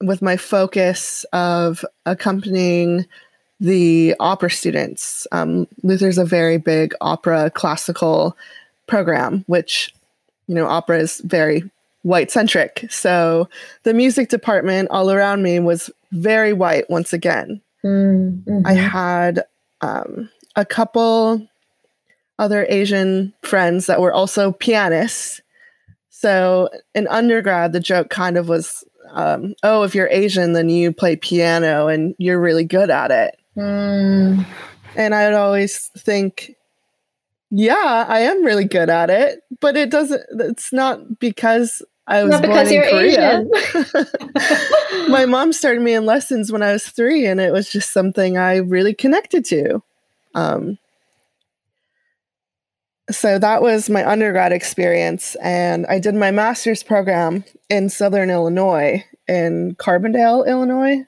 with 0.00 0.20
my 0.20 0.36
focus 0.36 1.24
of 1.32 1.84
accompanying 2.06 3.06
the 3.60 4.16
opera 4.18 4.50
students. 4.50 5.26
Um, 5.30 5.68
Luther's 5.84 6.18
a 6.18 6.24
very 6.24 6.58
big 6.58 6.94
opera 7.00 7.50
classical 7.50 8.36
program, 8.88 9.44
which, 9.46 9.94
you 10.48 10.54
know, 10.56 10.66
opera 10.66 10.98
is 10.98 11.20
very 11.24 11.70
white 12.02 12.30
centric. 12.30 12.86
So 12.90 13.48
the 13.84 13.94
music 13.94 14.28
department 14.28 14.88
all 14.90 15.10
around 15.10 15.42
me 15.42 15.58
was 15.60 15.90
very 16.10 16.52
white 16.52 16.90
once 16.90 17.12
again. 17.12 17.60
Mm-hmm. 17.84 18.66
I 18.66 18.74
had 18.74 19.44
um, 19.80 20.28
a 20.56 20.64
couple 20.64 21.46
other 22.38 22.66
Asian 22.68 23.32
friends 23.42 23.86
that 23.86 24.00
were 24.00 24.12
also 24.12 24.52
pianists. 24.52 25.40
So 26.10 26.68
in 26.94 27.08
undergrad, 27.08 27.72
the 27.72 27.80
joke 27.80 28.10
kind 28.10 28.36
of 28.36 28.48
was, 28.48 28.84
um, 29.10 29.54
oh, 29.62 29.82
if 29.82 29.94
you're 29.94 30.08
Asian, 30.10 30.52
then 30.52 30.68
you 30.68 30.92
play 30.92 31.16
piano 31.16 31.88
and 31.88 32.14
you're 32.18 32.40
really 32.40 32.64
good 32.64 32.90
at 32.90 33.10
it. 33.10 33.38
Mm. 33.56 34.46
And 34.96 35.14
I 35.14 35.26
would 35.26 35.34
always 35.34 35.90
think, 35.98 36.56
yeah, 37.50 38.06
I 38.08 38.20
am 38.20 38.44
really 38.44 38.64
good 38.64 38.88
at 38.88 39.10
it, 39.10 39.42
but 39.60 39.76
it 39.76 39.90
doesn't, 39.90 40.22
it's 40.40 40.72
not 40.72 41.18
because 41.18 41.82
I 42.06 42.24
was 42.24 42.32
Not 42.32 42.42
born 42.42 42.66
in 42.66 42.82
Korea. 42.82 43.44
My 45.08 45.24
mom 45.24 45.52
started 45.52 45.82
me 45.82 45.94
in 45.94 46.04
lessons 46.04 46.50
when 46.50 46.62
I 46.62 46.72
was 46.72 46.86
three, 46.86 47.26
and 47.26 47.40
it 47.40 47.52
was 47.52 47.70
just 47.70 47.92
something 47.92 48.36
I 48.36 48.56
really 48.56 48.94
connected 48.94 49.44
to. 49.46 49.82
Um, 50.34 50.78
so 53.10 53.38
that 53.38 53.62
was 53.62 53.90
my 53.90 54.08
undergrad 54.08 54.52
experience, 54.52 55.36
and 55.36 55.86
I 55.86 55.98
did 55.98 56.14
my 56.14 56.30
master's 56.30 56.82
program 56.82 57.44
in 57.68 57.88
Southern 57.88 58.30
Illinois, 58.30 59.04
in 59.28 59.76
Carbondale, 59.76 60.46
Illinois, 60.46 61.04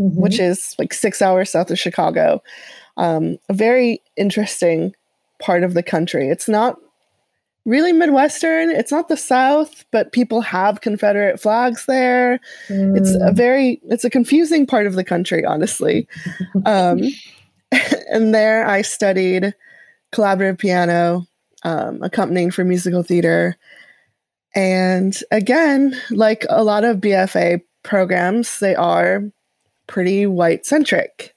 mm-hmm. 0.00 0.20
which 0.20 0.38
is 0.38 0.74
like 0.78 0.92
six 0.92 1.20
hours 1.20 1.50
south 1.50 1.70
of 1.70 1.78
Chicago. 1.78 2.42
Um, 2.96 3.38
a 3.48 3.52
very 3.52 4.00
interesting 4.16 4.94
part 5.40 5.64
of 5.64 5.74
the 5.74 5.82
country. 5.82 6.28
It's 6.28 6.48
not 6.48 6.78
really 7.64 7.92
Midwestern. 7.92 8.70
It's 8.70 8.92
not 8.92 9.08
the 9.08 9.16
South, 9.16 9.84
but 9.90 10.12
people 10.12 10.40
have 10.40 10.80
Confederate 10.80 11.40
flags 11.40 11.86
there. 11.86 12.40
Mm. 12.68 12.96
It's 12.96 13.14
a 13.14 13.30
mm. 13.30 13.34
very 13.34 13.80
it's 13.84 14.04
a 14.04 14.10
confusing 14.10 14.66
part 14.66 14.86
of 14.86 14.94
the 14.94 15.04
country, 15.04 15.44
honestly. 15.44 16.08
um, 16.66 17.00
and 18.10 18.34
there 18.34 18.66
I 18.66 18.82
studied 18.82 19.54
collaborative 20.12 20.58
piano, 20.58 21.26
um, 21.64 22.02
accompanying 22.02 22.50
for 22.50 22.64
musical 22.64 23.02
theater. 23.02 23.56
And 24.54 25.18
again, 25.32 26.00
like 26.10 26.46
a 26.48 26.62
lot 26.62 26.84
of 26.84 26.98
BFA 26.98 27.62
programs, 27.82 28.60
they 28.60 28.74
are 28.76 29.24
pretty 29.86 30.26
white 30.26 30.64
centric. 30.64 31.34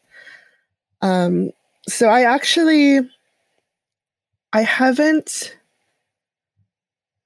Um, 1.02 1.52
so 1.88 2.10
I 2.10 2.24
actually 2.24 3.00
I 4.54 4.62
haven't 4.62 5.57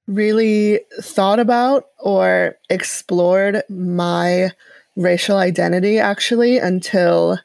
really 0.06 0.80
thought 1.00 1.38
about 1.38 1.86
or 1.98 2.58
explored 2.70 3.62
my 3.68 4.50
racial 4.96 5.38
identity 5.38 5.98
actually 5.98 6.58
until 6.58 7.38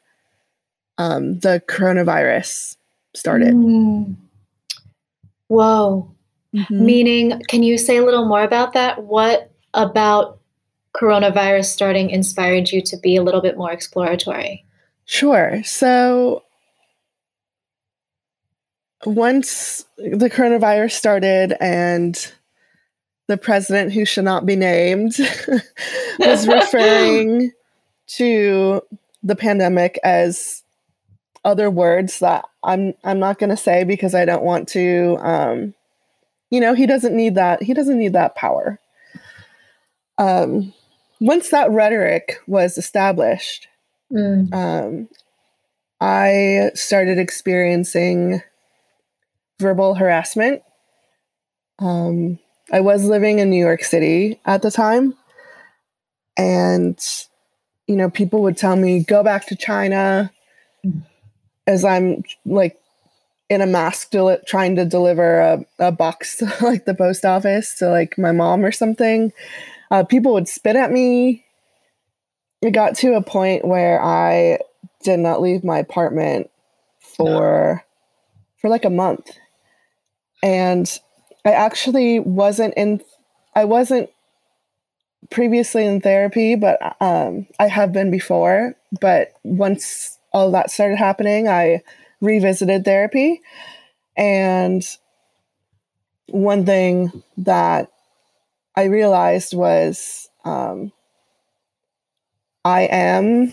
um, 0.98 1.38
the 1.40 1.62
coronavirus 1.68 2.76
started. 3.14 3.54
Mm. 3.54 4.16
Whoa. 5.46 6.10
Mm-hmm. 6.54 6.84
Meaning, 6.84 7.42
can 7.48 7.62
you 7.62 7.78
say 7.78 7.98
a 7.98 8.04
little 8.04 8.26
more 8.26 8.42
about 8.42 8.72
that? 8.72 9.04
What 9.04 9.50
about 9.74 10.40
coronavirus 10.96 11.66
starting 11.66 12.10
inspired 12.10 12.70
you 12.70 12.82
to 12.82 12.96
be 12.96 13.16
a 13.16 13.22
little 13.22 13.40
bit 13.40 13.56
more 13.56 13.70
exploratory? 13.70 14.64
Sure. 15.04 15.62
So, 15.64 16.42
once 19.04 19.84
the 19.96 20.30
coronavirus 20.30 20.92
started 20.92 21.54
and 21.60 22.32
the 23.28 23.36
president 23.36 23.92
who 23.92 24.04
should 24.04 24.24
not 24.24 24.46
be 24.46 24.56
named 24.56 25.16
was 26.18 26.48
referring 26.48 27.52
to 28.08 28.82
the 29.22 29.36
pandemic 29.36 30.00
as 30.02 30.64
other 31.44 31.70
words 31.70 32.18
that 32.18 32.44
I'm 32.64 32.94
I'm 33.04 33.18
not 33.18 33.38
going 33.38 33.50
to 33.50 33.56
say 33.56 33.84
because 33.84 34.14
I 34.14 34.24
don't 34.24 34.42
want 34.42 34.68
to 34.70 35.18
um 35.20 35.74
you 36.50 36.60
know 36.60 36.74
he 36.74 36.86
doesn't 36.86 37.16
need 37.16 37.34
that 37.36 37.62
he 37.62 37.74
doesn't 37.74 37.98
need 37.98 38.14
that 38.14 38.34
power 38.34 38.80
um 40.16 40.72
once 41.20 41.50
that 41.50 41.70
rhetoric 41.70 42.38
was 42.46 42.78
established 42.78 43.68
mm. 44.12 44.52
um 44.52 45.08
I 46.00 46.70
started 46.74 47.18
experiencing 47.18 48.42
verbal 49.60 49.94
harassment 49.94 50.62
um 51.78 52.38
I 52.72 52.80
was 52.80 53.04
living 53.04 53.38
in 53.38 53.50
New 53.50 53.62
York 53.62 53.82
City 53.82 54.40
at 54.44 54.62
the 54.62 54.70
time. 54.70 55.14
And, 56.36 56.98
you 57.86 57.96
know, 57.96 58.10
people 58.10 58.42
would 58.42 58.56
tell 58.56 58.76
me, 58.76 59.02
go 59.02 59.22
back 59.22 59.46
to 59.46 59.56
China 59.56 60.30
as 61.66 61.84
I'm 61.84 62.22
like 62.44 62.78
in 63.48 63.60
a 63.60 63.66
mask 63.66 64.10
del- 64.10 64.38
trying 64.46 64.76
to 64.76 64.84
deliver 64.84 65.40
a, 65.40 65.64
a 65.78 65.92
box 65.92 66.36
to 66.38 66.52
like 66.62 66.84
the 66.84 66.94
post 66.94 67.24
office 67.24 67.74
to 67.78 67.88
like 67.88 68.18
my 68.18 68.32
mom 68.32 68.64
or 68.64 68.72
something. 68.72 69.32
Uh, 69.90 70.04
people 70.04 70.32
would 70.34 70.48
spit 70.48 70.76
at 70.76 70.92
me. 70.92 71.44
It 72.60 72.72
got 72.72 72.96
to 72.96 73.14
a 73.14 73.22
point 73.22 73.64
where 73.64 74.02
I 74.02 74.58
did 75.02 75.20
not 75.20 75.40
leave 75.40 75.64
my 75.64 75.78
apartment 75.78 76.50
for 77.00 77.74
no. 77.74 77.80
for 78.60 78.68
like 78.68 78.84
a 78.84 78.90
month. 78.90 79.30
And 80.42 80.98
I 81.44 81.52
actually 81.52 82.20
wasn't 82.20 82.74
in, 82.76 83.02
I 83.54 83.64
wasn't 83.64 84.10
previously 85.30 85.84
in 85.84 86.00
therapy, 86.00 86.54
but 86.54 86.96
um, 87.00 87.46
I 87.58 87.68
have 87.68 87.92
been 87.92 88.10
before. 88.10 88.74
But 89.00 89.32
once 89.42 90.18
all 90.32 90.50
that 90.52 90.70
started 90.70 90.96
happening, 90.96 91.48
I 91.48 91.82
revisited 92.20 92.84
therapy. 92.84 93.40
And 94.16 94.84
one 96.28 96.66
thing 96.66 97.22
that 97.38 97.90
I 98.76 98.84
realized 98.84 99.54
was 99.54 100.28
um, 100.44 100.92
I 102.64 102.82
am 102.82 103.52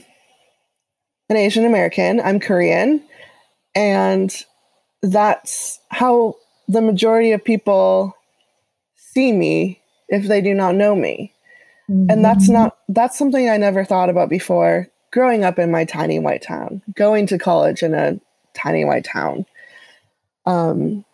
an 1.29 1.35
Asian 1.37 1.65
American, 1.65 2.19
I'm 2.19 2.39
Korean, 2.39 3.01
and 3.73 4.33
that's 5.01 5.79
how 5.89 6.35
the 6.67 6.81
majority 6.81 7.31
of 7.31 7.43
people 7.43 8.15
see 8.95 9.31
me 9.31 9.81
if 10.09 10.27
they 10.27 10.41
do 10.41 10.53
not 10.53 10.75
know 10.75 10.95
me. 10.95 11.33
Mm-hmm. 11.89 12.09
And 12.09 12.25
that's 12.25 12.49
not 12.49 12.77
that's 12.89 13.17
something 13.17 13.49
I 13.49 13.57
never 13.57 13.85
thought 13.85 14.09
about 14.09 14.29
before 14.29 14.87
growing 15.11 15.43
up 15.43 15.59
in 15.59 15.71
my 15.71 15.85
tiny 15.85 16.19
white 16.19 16.41
town, 16.41 16.81
going 16.95 17.27
to 17.27 17.37
college 17.37 17.83
in 17.83 17.93
a 17.93 18.19
tiny 18.53 18.85
white 18.85 19.05
town. 19.05 19.45
Um 20.45 21.05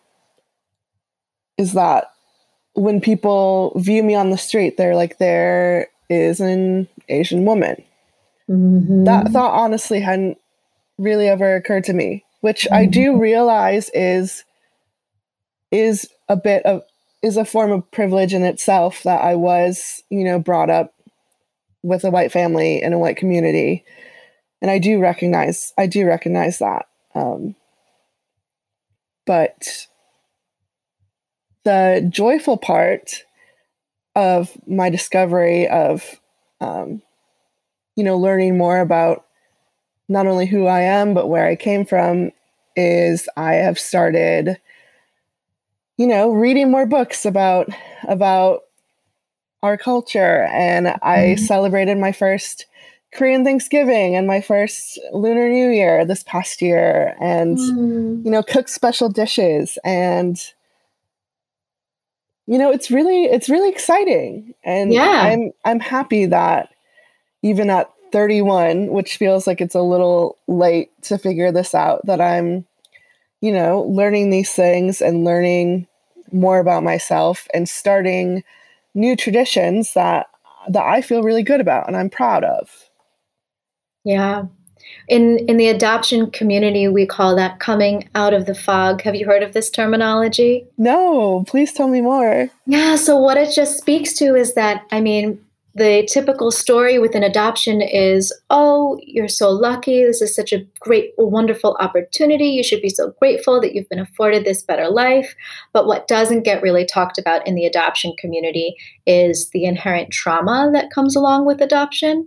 is 1.58 1.74
that 1.74 2.12
when 2.74 3.00
people 3.00 3.72
view 3.76 4.02
me 4.02 4.14
on 4.14 4.30
the 4.30 4.38
street, 4.38 4.76
they're 4.76 4.96
like, 4.96 5.18
there 5.18 5.88
is 6.08 6.40
an 6.40 6.88
Asian 7.08 7.44
woman. 7.44 7.82
Mm-hmm. 8.48 9.04
That 9.04 9.28
thought 9.28 9.52
honestly 9.52 10.00
hadn't 10.00 10.38
really 10.98 11.28
ever 11.28 11.54
occurred 11.54 11.84
to 11.84 11.92
me, 11.92 12.24
which 12.40 12.64
mm-hmm. 12.64 12.74
I 12.74 12.86
do 12.86 13.12
mm-hmm. 13.12 13.20
realize 13.20 13.90
is 13.94 14.44
is 15.72 16.06
a 16.28 16.36
bit 16.36 16.64
of 16.64 16.82
is 17.22 17.36
a 17.36 17.44
form 17.44 17.72
of 17.72 17.90
privilege 17.90 18.34
in 18.34 18.44
itself 18.44 19.02
that 19.04 19.22
I 19.22 19.36
was, 19.36 20.02
you 20.10 20.24
know, 20.24 20.38
brought 20.38 20.70
up 20.70 20.92
with 21.82 22.04
a 22.04 22.10
white 22.10 22.32
family 22.32 22.82
in 22.82 22.92
a 22.92 22.98
white 22.98 23.16
community. 23.16 23.84
And 24.60 24.70
I 24.70 24.78
do 24.78 25.00
recognize 25.00 25.72
I 25.76 25.86
do 25.86 26.06
recognize 26.06 26.58
that. 26.58 26.86
Um, 27.14 27.56
but 29.26 29.86
the 31.64 32.06
joyful 32.08 32.56
part 32.56 33.24
of 34.14 34.50
my 34.66 34.90
discovery 34.90 35.68
of 35.68 36.20
um, 36.60 37.02
you 37.96 38.04
know 38.04 38.18
learning 38.18 38.58
more 38.58 38.80
about 38.80 39.24
not 40.08 40.26
only 40.26 40.46
who 40.46 40.66
i 40.66 40.80
am 40.80 41.14
but 41.14 41.28
where 41.28 41.46
i 41.46 41.56
came 41.56 41.84
from 41.84 42.30
is 42.76 43.28
i 43.36 43.54
have 43.54 43.78
started 43.78 44.58
you 46.02 46.08
know 46.08 46.32
reading 46.32 46.68
more 46.68 46.84
books 46.84 47.24
about 47.24 47.68
about 48.08 48.62
our 49.62 49.76
culture. 49.78 50.48
And 50.50 50.88
i 50.88 51.18
mm-hmm. 51.18 51.44
celebrated 51.44 51.96
my 51.96 52.10
first 52.10 52.66
korean 53.14 53.44
thanksgiving 53.44 54.16
and 54.16 54.26
my 54.26 54.40
first 54.40 54.98
lunar 55.12 55.48
new 55.48 55.70
year 55.70 56.04
this 56.04 56.24
past 56.24 56.60
year. 56.60 57.14
And 57.20 57.56
mm. 57.56 58.24
you 58.24 58.30
know 58.32 58.42
cook 58.42 58.68
special 58.68 59.10
dishes. 59.10 59.78
And 59.84 60.36
you 62.48 62.58
know 62.58 62.72
it's 62.72 62.90
really 62.90 63.26
it's 63.26 63.48
really 63.48 63.70
exciting. 63.70 64.54
And 64.64 64.92
yeah. 64.92 65.22
I'm 65.30 65.52
i'm 65.64 65.78
happy 65.78 66.26
that 66.26 66.70
even 67.42 67.70
at 67.70 67.88
31 68.10 68.88
which 68.88 69.18
feels 69.18 69.46
like 69.46 69.60
it's 69.60 69.76
a 69.76 69.82
little 69.82 70.36
late 70.48 70.90
to 71.02 71.16
figure 71.16 71.50
this 71.50 71.74
out 71.74 72.04
that 72.04 72.20
i'm 72.20 72.66
you 73.40 73.50
know 73.50 73.82
learning 73.84 74.28
these 74.28 74.52
things 74.52 75.00
and 75.00 75.24
learning 75.24 75.88
more 76.32 76.58
about 76.58 76.82
myself 76.82 77.46
and 77.54 77.68
starting 77.68 78.42
new 78.94 79.16
traditions 79.16 79.94
that 79.94 80.26
that 80.68 80.84
i 80.84 81.00
feel 81.00 81.22
really 81.22 81.42
good 81.42 81.60
about 81.60 81.86
and 81.86 81.96
i'm 81.96 82.10
proud 82.10 82.44
of 82.44 82.88
yeah 84.04 84.44
in 85.08 85.38
in 85.48 85.56
the 85.56 85.68
adoption 85.68 86.30
community, 86.30 86.88
we 86.88 87.06
call 87.06 87.36
that 87.36 87.60
coming 87.60 88.08
out 88.14 88.34
of 88.34 88.46
the 88.46 88.54
fog. 88.54 89.02
Have 89.02 89.14
you 89.14 89.26
heard 89.26 89.42
of 89.42 89.52
this 89.52 89.70
terminology? 89.70 90.66
No, 90.78 91.44
please 91.46 91.72
tell 91.72 91.88
me 91.88 92.00
more. 92.00 92.50
Yeah, 92.66 92.96
so 92.96 93.16
what 93.16 93.36
it 93.36 93.54
just 93.54 93.78
speaks 93.78 94.14
to 94.14 94.34
is 94.34 94.54
that 94.54 94.84
I 94.90 95.00
mean, 95.00 95.40
the 95.74 96.06
typical 96.10 96.50
story 96.50 96.98
within 96.98 97.22
adoption 97.22 97.80
is, 97.80 98.32
"Oh, 98.50 98.98
you're 99.02 99.28
so 99.28 99.50
lucky. 99.50 100.04
This 100.04 100.20
is 100.20 100.34
such 100.34 100.52
a 100.52 100.64
great 100.80 101.12
wonderful 101.16 101.76
opportunity. 101.80 102.46
You 102.46 102.62
should 102.62 102.82
be 102.82 102.90
so 102.90 103.14
grateful 103.20 103.60
that 103.60 103.74
you've 103.74 103.88
been 103.88 103.98
afforded 103.98 104.44
this 104.44 104.62
better 104.62 104.88
life." 104.88 105.34
But 105.72 105.86
what 105.86 106.08
doesn't 106.08 106.42
get 106.44 106.62
really 106.62 106.84
talked 106.84 107.18
about 107.18 107.46
in 107.46 107.54
the 107.54 107.66
adoption 107.66 108.12
community 108.18 108.76
is 109.06 109.50
the 109.50 109.64
inherent 109.64 110.10
trauma 110.10 110.70
that 110.72 110.90
comes 110.90 111.16
along 111.16 111.46
with 111.46 111.60
adoption 111.60 112.26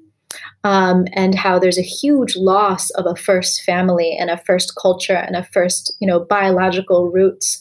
um, 0.64 1.06
and 1.14 1.36
how 1.36 1.60
there's 1.60 1.78
a 1.78 1.84
huge 1.84 2.36
loss 2.36 2.90
of 2.92 3.06
a 3.06 3.16
first 3.16 3.62
family 3.64 4.16
and 4.20 4.30
a 4.30 4.38
first 4.38 4.76
culture 4.76 5.16
and 5.16 5.36
a 5.36 5.44
first, 5.44 5.96
you 6.00 6.08
know, 6.08 6.20
biological 6.20 7.10
roots 7.12 7.60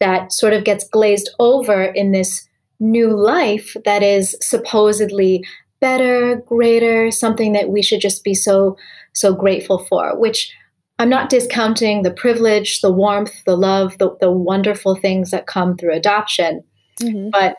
that 0.00 0.32
sort 0.32 0.52
of 0.52 0.64
gets 0.64 0.88
glazed 0.88 1.30
over 1.38 1.82
in 1.82 2.12
this 2.12 2.46
new 2.80 3.10
life 3.14 3.76
that 3.84 4.02
is 4.02 4.36
supposedly 4.40 5.44
better, 5.80 6.36
greater, 6.46 7.10
something 7.10 7.52
that 7.52 7.68
we 7.68 7.82
should 7.82 8.00
just 8.00 8.24
be 8.24 8.34
so 8.34 8.76
so 9.12 9.34
grateful 9.34 9.84
for, 9.84 10.18
which 10.18 10.52
I'm 10.98 11.08
not 11.08 11.30
discounting 11.30 12.02
the 12.02 12.10
privilege, 12.10 12.80
the 12.80 12.92
warmth, 12.92 13.44
the 13.44 13.56
love, 13.56 13.98
the, 13.98 14.16
the 14.20 14.30
wonderful 14.30 14.96
things 14.96 15.30
that 15.30 15.46
come 15.46 15.76
through 15.76 15.94
adoption. 15.94 16.62
Mm-hmm. 17.00 17.30
But 17.30 17.56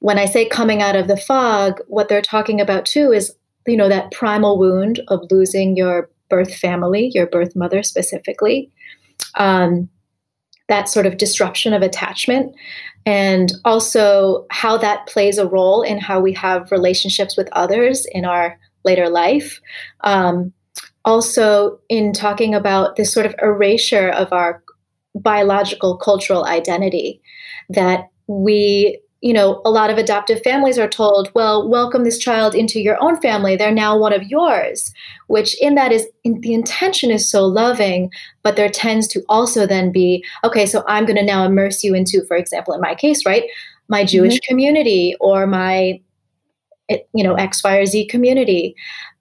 when 0.00 0.18
I 0.18 0.26
say 0.26 0.48
coming 0.48 0.82
out 0.82 0.96
of 0.96 1.08
the 1.08 1.16
fog, 1.16 1.80
what 1.86 2.08
they're 2.08 2.22
talking 2.22 2.60
about 2.60 2.86
too 2.86 3.12
is 3.12 3.34
you 3.66 3.76
know 3.76 3.88
that 3.88 4.12
primal 4.12 4.58
wound 4.58 5.00
of 5.08 5.20
losing 5.30 5.76
your 5.76 6.10
birth 6.28 6.54
family 6.54 7.10
your 7.14 7.26
birth 7.26 7.54
mother 7.54 7.82
specifically 7.82 8.70
um, 9.36 9.88
that 10.72 10.88
sort 10.88 11.04
of 11.04 11.18
disruption 11.18 11.74
of 11.74 11.82
attachment 11.82 12.56
and 13.04 13.52
also 13.66 14.46
how 14.50 14.78
that 14.78 15.06
plays 15.06 15.36
a 15.36 15.46
role 15.46 15.82
in 15.82 15.98
how 15.98 16.18
we 16.18 16.32
have 16.32 16.72
relationships 16.72 17.36
with 17.36 17.46
others 17.52 18.06
in 18.12 18.24
our 18.24 18.58
later 18.82 19.10
life. 19.10 19.60
Um, 20.00 20.50
also 21.04 21.78
in 21.90 22.14
talking 22.14 22.54
about 22.54 22.96
this 22.96 23.12
sort 23.12 23.26
of 23.26 23.34
erasure 23.42 24.08
of 24.08 24.32
our 24.32 24.62
biological 25.14 25.98
cultural 25.98 26.46
identity 26.46 27.20
that 27.68 28.08
we 28.26 28.98
you 29.22 29.32
know, 29.32 29.62
a 29.64 29.70
lot 29.70 29.88
of 29.88 29.98
adoptive 29.98 30.42
families 30.42 30.78
are 30.78 30.88
told, 30.88 31.30
well, 31.32 31.68
welcome 31.68 32.02
this 32.02 32.18
child 32.18 32.56
into 32.56 32.80
your 32.80 33.00
own 33.00 33.20
family. 33.20 33.54
They're 33.54 33.72
now 33.72 33.96
one 33.96 34.12
of 34.12 34.24
yours, 34.24 34.92
which 35.28 35.58
in 35.62 35.76
that 35.76 35.92
is 35.92 36.08
in, 36.24 36.40
the 36.40 36.52
intention 36.52 37.12
is 37.12 37.30
so 37.30 37.46
loving, 37.46 38.10
but 38.42 38.56
there 38.56 38.68
tends 38.68 39.06
to 39.08 39.22
also 39.28 39.64
then 39.64 39.92
be, 39.92 40.24
okay, 40.42 40.66
so 40.66 40.82
I'm 40.88 41.06
going 41.06 41.16
to 41.16 41.24
now 41.24 41.44
immerse 41.44 41.84
you 41.84 41.94
into, 41.94 42.24
for 42.26 42.36
example, 42.36 42.74
in 42.74 42.80
my 42.80 42.96
case, 42.96 43.24
right, 43.24 43.44
my 43.88 44.04
Jewish 44.04 44.34
mm-hmm. 44.34 44.48
community 44.48 45.14
or 45.20 45.46
my, 45.46 46.00
eh, 46.88 46.98
you 47.14 47.22
know, 47.22 47.34
X, 47.34 47.62
Y, 47.62 47.76
or 47.76 47.86
Z 47.86 48.08
community. 48.08 48.74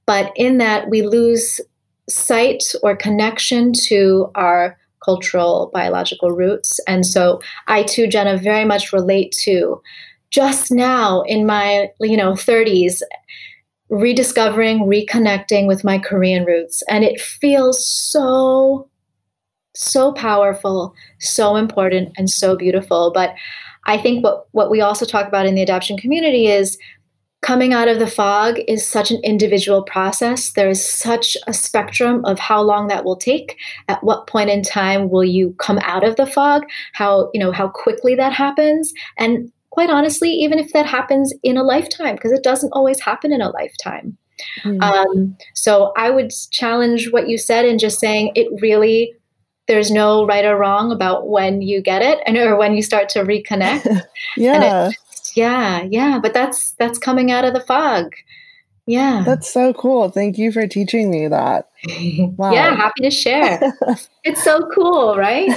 But 0.08 0.32
in 0.36 0.58
that, 0.58 0.90
we 0.90 1.04
lose 1.04 1.62
sight 2.10 2.64
or 2.82 2.96
connection 2.96 3.72
to 3.74 4.32
our 4.34 4.80
cultural 5.04 5.70
biological 5.74 6.32
roots. 6.32 6.80
And 6.88 7.06
so 7.06 7.42
I 7.68 7.84
too, 7.84 8.08
Jenna, 8.08 8.38
very 8.38 8.66
much 8.66 8.94
relate 8.94 9.36
to 9.44 9.82
just 10.30 10.72
now 10.72 11.22
in 11.24 11.46
my, 11.46 11.90
you 12.00 12.16
know, 12.16 12.34
30s, 12.34 13.02
rediscovering, 13.90 14.80
reconnecting 14.80 15.68
with 15.68 15.84
my 15.84 15.98
Korean 15.98 16.46
roots. 16.46 16.82
And 16.90 17.04
it 17.04 17.20
feels 17.20 17.86
so, 17.86 18.90
so 19.76 20.14
powerful, 20.14 20.96
so 21.20 21.58
important, 21.58 22.14
and 22.18 22.30
so 22.30 22.56
beautiful. 22.56 23.12
But 23.14 23.36
I 23.86 23.98
think 23.98 24.24
what, 24.24 24.48
what 24.52 24.72
we 24.72 24.80
also 24.80 25.06
talk 25.06 25.28
about 25.28 25.46
in 25.46 25.56
the 25.56 25.62
adoption 25.62 25.98
community 25.98 26.48
is 26.48 26.78
coming 27.42 27.74
out 27.74 27.88
of 27.88 28.00
the 28.00 28.08
fog 28.08 28.60
is 28.68 28.86
such 28.86 29.10
an 29.10 29.20
individual 29.24 29.82
process. 29.82 30.52
There 30.52 30.70
is 30.70 30.88
such 30.88 31.36
a 31.48 31.54
spectrum 31.54 32.24
of 32.26 32.38
how 32.40 32.62
long 32.62 32.88
that 32.88 33.04
will 33.04 33.16
take. 33.16 33.58
At 33.88 34.04
what 34.04 34.28
point 34.28 34.50
in 34.50 34.62
time 34.62 35.10
will 35.10 35.24
you 35.24 35.56
come 35.58 35.80
out 35.80 36.04
of 36.04 36.16
the 36.18 36.28
fog? 36.28 36.64
How, 36.94 37.32
you 37.34 37.40
know, 37.40 37.52
how 37.52 37.68
quickly 37.68 38.14
that 38.16 38.34
happens. 38.34 38.94
And 39.18 39.52
quite 39.72 39.90
honestly, 39.90 40.30
even 40.30 40.60
if 40.60 40.72
that 40.74 40.86
happens 40.86 41.34
in 41.42 41.58
a 41.58 41.64
lifetime, 41.64 42.16
because 42.16 42.32
it 42.32 42.44
doesn't 42.44 42.74
always 42.74 43.00
happen 43.00 43.34
in 43.34 43.42
a 43.42 43.50
lifetime. 43.50 44.18
Mm-hmm. 44.64 44.82
Um, 44.82 45.38
so 45.56 45.94
I 45.98 46.10
would 46.12 46.32
challenge 46.52 47.12
what 47.12 47.28
you 47.28 47.38
said 47.38 47.66
in 47.66 47.80
just 47.80 48.00
saying 48.00 48.32
it 48.36 48.48
really 48.62 49.14
there's 49.68 49.92
no 49.92 50.26
right 50.26 50.44
or 50.44 50.58
wrong 50.58 50.92
about 50.92 51.30
when 51.30 51.62
you 51.62 51.82
get 51.82 52.02
it 52.02 52.20
and 52.26 52.36
or 52.36 52.58
when 52.58 52.74
you 52.76 52.82
start 52.82 53.08
to 53.10 53.24
reconnect. 53.24 54.02
yeah 54.38 54.90
yeah 55.36 55.84
yeah 55.90 56.20
but 56.22 56.34
that's 56.34 56.72
that's 56.74 56.98
coming 56.98 57.32
out 57.32 57.46
of 57.46 57.54
the 57.54 57.60
fog 57.60 58.14
yeah 58.86 59.24
that's 59.26 59.52
so 59.52 59.74
cool 59.74 60.10
thank 60.10 60.38
you 60.38 60.52
for 60.52 60.68
teaching 60.68 61.10
me 61.10 61.28
that 61.28 61.70
wow. 62.38 62.52
yeah 62.52 62.76
happy 62.76 63.02
to 63.02 63.12
share 63.12 63.74
it's 64.24 64.44
so 64.44 64.68
cool 64.74 65.16
right 65.18 65.52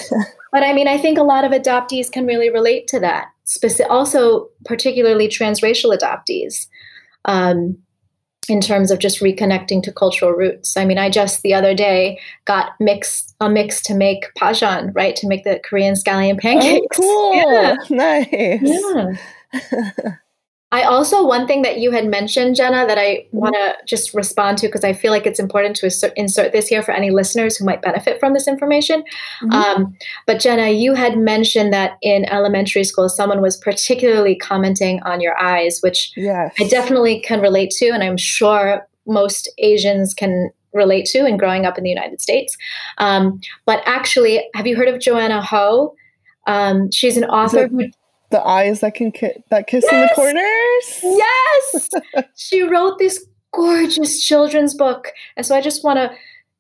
but 0.52 0.62
i 0.62 0.72
mean 0.72 0.88
i 0.88 0.98
think 0.98 1.18
a 1.18 1.22
lot 1.22 1.44
of 1.44 1.52
adoptees 1.52 2.10
can 2.10 2.26
really 2.26 2.50
relate 2.50 2.86
to 2.86 3.00
that 3.00 3.28
Speci- 3.46 3.88
also 3.88 4.48
particularly 4.64 5.28
transracial 5.28 5.96
adoptees 5.96 6.68
Um, 7.26 7.78
in 8.48 8.60
terms 8.60 8.90
of 8.90 8.98
just 8.98 9.20
reconnecting 9.20 9.82
to 9.82 9.92
cultural 9.92 10.32
roots. 10.32 10.76
I 10.76 10.84
mean, 10.84 10.98
I 10.98 11.08
just 11.10 11.42
the 11.42 11.54
other 11.54 11.74
day 11.74 12.20
got 12.44 12.72
mix 12.80 13.34
a 13.40 13.48
mix 13.48 13.80
to 13.82 13.94
make 13.94 14.26
pajeon, 14.38 14.94
right? 14.94 15.16
To 15.16 15.28
make 15.28 15.44
the 15.44 15.60
Korean 15.64 15.94
scallion 15.94 16.38
pancakes. 16.38 16.98
Oh, 17.00 17.32
cool. 17.42 17.52
Yeah. 17.52 17.76
Nice. 17.90 18.60
Yeah. 18.62 19.16
I 20.74 20.82
also, 20.82 21.24
one 21.24 21.46
thing 21.46 21.62
that 21.62 21.78
you 21.78 21.92
had 21.92 22.04
mentioned, 22.04 22.56
Jenna, 22.56 22.84
that 22.84 22.98
I 22.98 23.28
want 23.30 23.54
to 23.54 23.76
just 23.86 24.12
respond 24.12 24.58
to 24.58 24.66
because 24.66 24.82
I 24.82 24.92
feel 24.92 25.12
like 25.12 25.24
it's 25.24 25.38
important 25.38 25.76
to 25.76 25.86
insert, 25.86 26.12
insert, 26.16 26.50
this 26.50 26.66
here 26.66 26.82
for 26.82 26.90
any 26.90 27.12
listeners 27.12 27.56
who 27.56 27.64
might 27.64 27.80
benefit 27.80 28.18
from 28.18 28.34
this 28.34 28.48
information. 28.48 29.04
Mm-hmm. 29.40 29.52
Um, 29.52 29.96
but 30.26 30.40
Jenna, 30.40 30.70
you 30.70 30.94
had 30.94 31.16
mentioned 31.16 31.72
that 31.72 31.96
in 32.02 32.24
elementary 32.24 32.82
school, 32.82 33.08
someone 33.08 33.40
was 33.40 33.56
particularly 33.56 34.34
commenting 34.34 35.00
on 35.04 35.20
your 35.20 35.38
eyes, 35.40 35.78
which 35.80 36.10
yes. 36.16 36.52
I 36.58 36.66
definitely 36.66 37.20
can 37.20 37.40
relate 37.40 37.70
to. 37.76 37.90
And 37.90 38.02
I'm 38.02 38.16
sure 38.16 38.84
most 39.06 39.48
Asians 39.58 40.12
can 40.12 40.50
relate 40.72 41.06
to 41.06 41.24
in 41.24 41.36
growing 41.36 41.66
up 41.66 41.78
in 41.78 41.84
the 41.84 41.90
United 41.90 42.20
States. 42.20 42.56
Um, 42.98 43.40
but 43.64 43.80
actually, 43.86 44.44
have 44.56 44.66
you 44.66 44.74
heard 44.74 44.88
of 44.88 44.98
Joanna 44.98 45.40
Ho? 45.40 45.94
Um, 46.48 46.90
she's 46.90 47.16
an 47.16 47.24
author 47.26 47.68
who 47.68 47.90
the 48.34 48.44
eyes 48.44 48.80
that 48.80 48.96
can 48.96 49.12
ki- 49.12 49.44
that 49.50 49.68
kiss 49.68 49.84
yes! 49.84 49.92
in 49.92 50.00
the 50.00 50.10
corners. 50.14 51.20
Yes, 51.22 52.26
she 52.36 52.62
wrote 52.62 52.98
this 52.98 53.24
gorgeous 53.52 54.26
children's 54.26 54.74
book, 54.74 55.12
and 55.36 55.46
so 55.46 55.54
I 55.54 55.60
just 55.60 55.84
want 55.84 55.98
to 55.98 56.10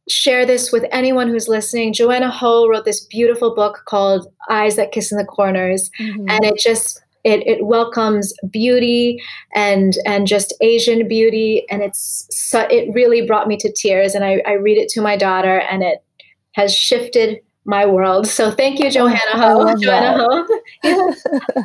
share 0.08 0.46
this 0.46 0.70
with 0.70 0.84
anyone 0.92 1.26
who's 1.26 1.48
listening. 1.48 1.92
Joanna 1.92 2.30
Ho 2.30 2.68
wrote 2.68 2.84
this 2.84 3.04
beautiful 3.04 3.56
book 3.56 3.82
called 3.86 4.28
Eyes 4.48 4.76
That 4.76 4.92
Kiss 4.92 5.10
in 5.10 5.18
the 5.18 5.24
Corners, 5.24 5.90
mm-hmm. 6.00 6.28
and 6.28 6.44
it 6.44 6.58
just 6.58 7.02
it, 7.24 7.44
it 7.44 7.66
welcomes 7.66 8.32
beauty 8.48 9.20
and 9.52 9.94
and 10.06 10.28
just 10.28 10.54
Asian 10.60 11.08
beauty, 11.08 11.66
and 11.68 11.82
it's 11.82 12.28
so, 12.30 12.60
it 12.70 12.88
really 12.94 13.26
brought 13.26 13.48
me 13.48 13.56
to 13.56 13.72
tears. 13.72 14.14
And 14.14 14.24
I, 14.24 14.40
I 14.46 14.52
read 14.52 14.78
it 14.78 14.88
to 14.90 15.00
my 15.00 15.16
daughter, 15.16 15.58
and 15.58 15.82
it 15.82 16.04
has 16.52 16.72
shifted 16.72 17.40
my 17.64 17.86
world. 17.86 18.26
So 18.26 18.50
thank 18.50 18.78
you, 18.78 18.90
Johanna 18.90 19.20
Ho. 19.32 19.74
Joanna 19.76 20.18
Ho. 20.18 20.46
yeah. 20.84 21.62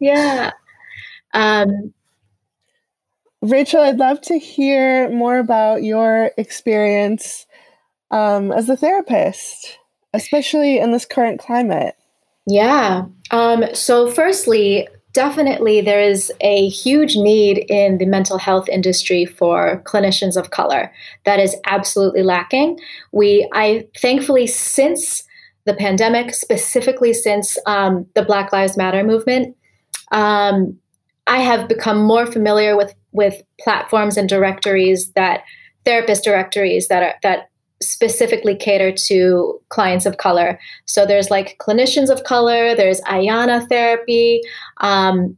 yeah. 0.00 0.50
Um, 1.34 1.92
Rachel, 3.42 3.82
I'd 3.82 3.98
love 3.98 4.20
to 4.22 4.38
hear 4.38 5.10
more 5.10 5.38
about 5.38 5.82
your 5.82 6.32
experience 6.36 7.46
um, 8.10 8.50
as 8.50 8.68
a 8.68 8.76
therapist, 8.76 9.78
especially 10.14 10.78
in 10.78 10.92
this 10.92 11.04
current 11.04 11.40
climate. 11.40 11.94
Yeah. 12.46 13.04
Um, 13.30 13.64
so, 13.74 14.10
firstly, 14.10 14.88
definitely 15.16 15.80
there 15.80 16.02
is 16.02 16.30
a 16.42 16.68
huge 16.68 17.16
need 17.16 17.64
in 17.70 17.96
the 17.96 18.04
mental 18.04 18.36
health 18.36 18.68
industry 18.68 19.24
for 19.24 19.82
clinicians 19.86 20.36
of 20.36 20.50
color 20.50 20.92
that 21.24 21.40
is 21.40 21.56
absolutely 21.64 22.22
lacking 22.22 22.78
we 23.12 23.48
i 23.54 23.82
thankfully 23.96 24.46
since 24.46 25.24
the 25.64 25.72
pandemic 25.72 26.34
specifically 26.34 27.14
since 27.14 27.56
um, 27.64 28.06
the 28.14 28.22
black 28.22 28.52
lives 28.52 28.76
matter 28.76 29.02
movement 29.02 29.56
um, 30.12 30.78
i 31.26 31.38
have 31.38 31.66
become 31.66 32.02
more 32.02 32.26
familiar 32.26 32.76
with 32.76 32.94
with 33.12 33.42
platforms 33.58 34.18
and 34.18 34.28
directories 34.28 35.12
that 35.12 35.44
therapist 35.86 36.24
directories 36.24 36.88
that 36.88 37.02
are 37.02 37.14
that 37.22 37.48
specifically 37.82 38.54
cater 38.54 38.90
to 38.90 39.60
clients 39.68 40.06
of 40.06 40.16
color. 40.16 40.58
So 40.86 41.04
there's 41.04 41.30
like 41.30 41.58
clinicians 41.58 42.10
of 42.10 42.24
color, 42.24 42.74
there's 42.74 43.00
Ayana 43.02 43.68
therapy. 43.68 44.40
Um, 44.78 45.36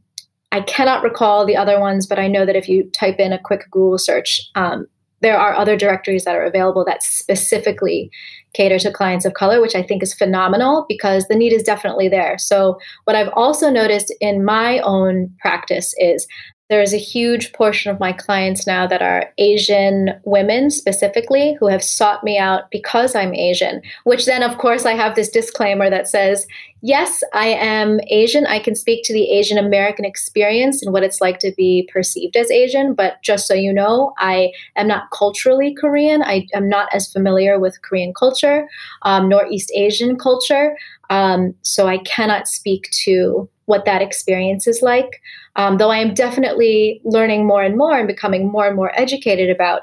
I 0.51 0.61
cannot 0.61 1.03
recall 1.03 1.45
the 1.45 1.55
other 1.55 1.79
ones, 1.79 2.07
but 2.07 2.19
I 2.19 2.27
know 2.27 2.45
that 2.45 2.55
if 2.55 2.67
you 2.67 2.89
type 2.91 3.19
in 3.19 3.31
a 3.31 3.39
quick 3.39 3.69
Google 3.71 3.97
search, 3.97 4.41
um, 4.55 4.87
there 5.21 5.37
are 5.37 5.53
other 5.53 5.75
directories 5.75 6.23
that 6.25 6.35
are 6.35 6.45
available 6.45 6.85
that 6.85 7.03
specifically 7.03 8.09
cater 8.53 8.79
to 8.79 8.91
clients 8.91 9.25
of 9.25 9.33
color, 9.33 9.61
which 9.61 9.75
I 9.75 9.83
think 9.83 10.01
is 10.01 10.13
phenomenal 10.13 10.85
because 10.87 11.27
the 11.27 11.35
need 11.35 11.53
is 11.53 11.61
definitely 11.61 12.09
there. 12.09 12.37
So, 12.37 12.79
what 13.03 13.15
I've 13.15 13.31
also 13.33 13.69
noticed 13.69 14.13
in 14.21 14.45
my 14.45 14.79
own 14.79 15.33
practice 15.39 15.93
is 15.97 16.25
there 16.69 16.81
is 16.83 16.93
a 16.93 16.97
huge 16.97 17.51
portion 17.53 17.91
of 17.91 17.99
my 17.99 18.13
clients 18.13 18.67
now 18.67 18.85
that 18.85 19.01
are 19.01 19.33
Asian 19.39 20.11
women 20.23 20.69
specifically 20.69 21.57
who 21.59 21.67
have 21.67 21.83
sought 21.83 22.23
me 22.23 22.37
out 22.37 22.69
because 22.69 23.15
I'm 23.15 23.33
Asian, 23.33 23.81
which 24.03 24.27
then, 24.27 24.43
of 24.43 24.59
course, 24.59 24.85
I 24.85 24.93
have 24.93 25.15
this 25.15 25.29
disclaimer 25.29 25.89
that 25.89 26.07
says, 26.07 26.45
yes, 26.81 27.23
I 27.33 27.47
am 27.47 27.99
Asian. 28.09 28.45
I 28.45 28.59
can 28.59 28.75
speak 28.75 29.03
to 29.05 29.13
the 29.13 29.31
Asian 29.31 29.57
American 29.57 30.05
experience 30.05 30.83
and 30.83 30.93
what 30.93 31.01
it's 31.01 31.19
like 31.19 31.39
to 31.39 31.51
be 31.57 31.89
perceived 31.91 32.37
as 32.37 32.51
Asian. 32.51 32.93
But 32.93 33.15
just 33.23 33.47
so 33.47 33.55
you 33.55 33.73
know, 33.73 34.13
I 34.19 34.51
am 34.75 34.87
not 34.87 35.09
culturally 35.11 35.73
Korean. 35.73 36.21
I 36.21 36.45
am 36.53 36.69
not 36.69 36.87
as 36.93 37.11
familiar 37.11 37.59
with 37.59 37.81
Korean 37.81 38.13
culture 38.13 38.67
um, 39.01 39.27
nor 39.27 39.47
East 39.47 39.71
Asian 39.73 40.17
culture. 40.17 40.77
Um, 41.09 41.55
so 41.63 41.87
I 41.87 41.97
cannot 41.99 42.47
speak 42.47 42.91
to 43.05 43.49
what 43.65 43.85
that 43.85 44.01
experience 44.01 44.67
is 44.67 44.81
like. 44.81 45.21
Um, 45.59 45.77
though 45.77 45.91
I 45.91 45.97
am 45.97 46.13
definitely 46.13 47.01
learning 47.03 47.45
more 47.45 47.61
and 47.61 47.77
more 47.77 47.97
and 47.99 48.07
becoming 48.07 48.49
more 48.49 48.65
and 48.65 48.77
more 48.77 48.97
educated 48.97 49.49
about, 49.49 49.81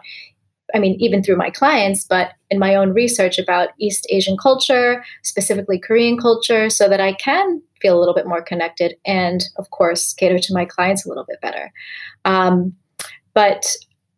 I 0.75 0.79
mean, 0.79 0.97
even 0.99 1.23
through 1.23 1.37
my 1.37 1.51
clients, 1.51 2.05
but 2.05 2.31
in 2.49 2.59
my 2.59 2.75
own 2.75 2.95
research 2.95 3.39
about 3.39 3.69
East 3.79 4.07
Asian 4.09 4.39
culture, 4.39 5.05
specifically 5.23 5.79
Korean 5.79 6.17
culture, 6.17 6.71
so 6.71 6.89
that 6.89 7.01
I 7.01 7.13
can 7.13 7.61
feel 7.83 7.95
a 7.95 8.01
little 8.01 8.15
bit 8.15 8.27
more 8.27 8.41
connected 8.41 8.97
and, 9.05 9.45
of 9.57 9.69
course, 9.69 10.15
cater 10.15 10.39
to 10.39 10.55
my 10.55 10.65
clients 10.65 11.05
a 11.05 11.11
little 11.11 11.27
bit 11.29 11.43
better. 11.43 11.71
Um, 12.25 12.75
but 13.35 13.67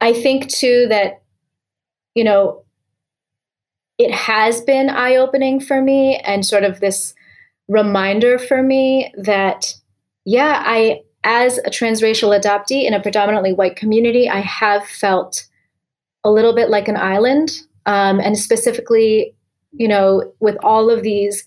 I 0.01 0.13
think 0.13 0.49
too 0.49 0.87
that, 0.91 1.23
you 2.15 2.23
know, 2.23 2.65
it 3.99 4.13
has 4.13 4.61
been 4.61 4.91
eye 4.91 5.17
opening 5.17 5.59
for 5.59 5.83
me 5.83 6.19
and 6.19 6.47
sort 6.47 6.63
of 6.63 6.79
this 6.79 7.15
reminder 7.67 8.39
for 8.39 8.63
me 8.63 9.13
that, 9.17 9.75
yeah, 10.25 10.63
I, 10.65 11.03
as 11.29 11.59
a 11.59 11.71
transracial 11.71 12.35
adoptee 12.35 12.87
in 12.87 12.95
a 12.95 13.03
predominantly 13.03 13.53
white 13.53 13.77
community, 13.77 14.31
I 14.31 14.41
have 14.41 14.83
felt 14.87 15.47
a 16.25 16.31
little 16.31 16.55
bit 16.55 16.71
like 16.71 16.89
an 16.89 16.97
island. 16.97 17.51
Um, 17.85 18.19
and 18.19 18.39
specifically, 18.39 19.35
you 19.73 19.87
know, 19.87 20.33
with 20.41 20.57
all 20.63 20.89
of 20.89 21.03
these 21.03 21.45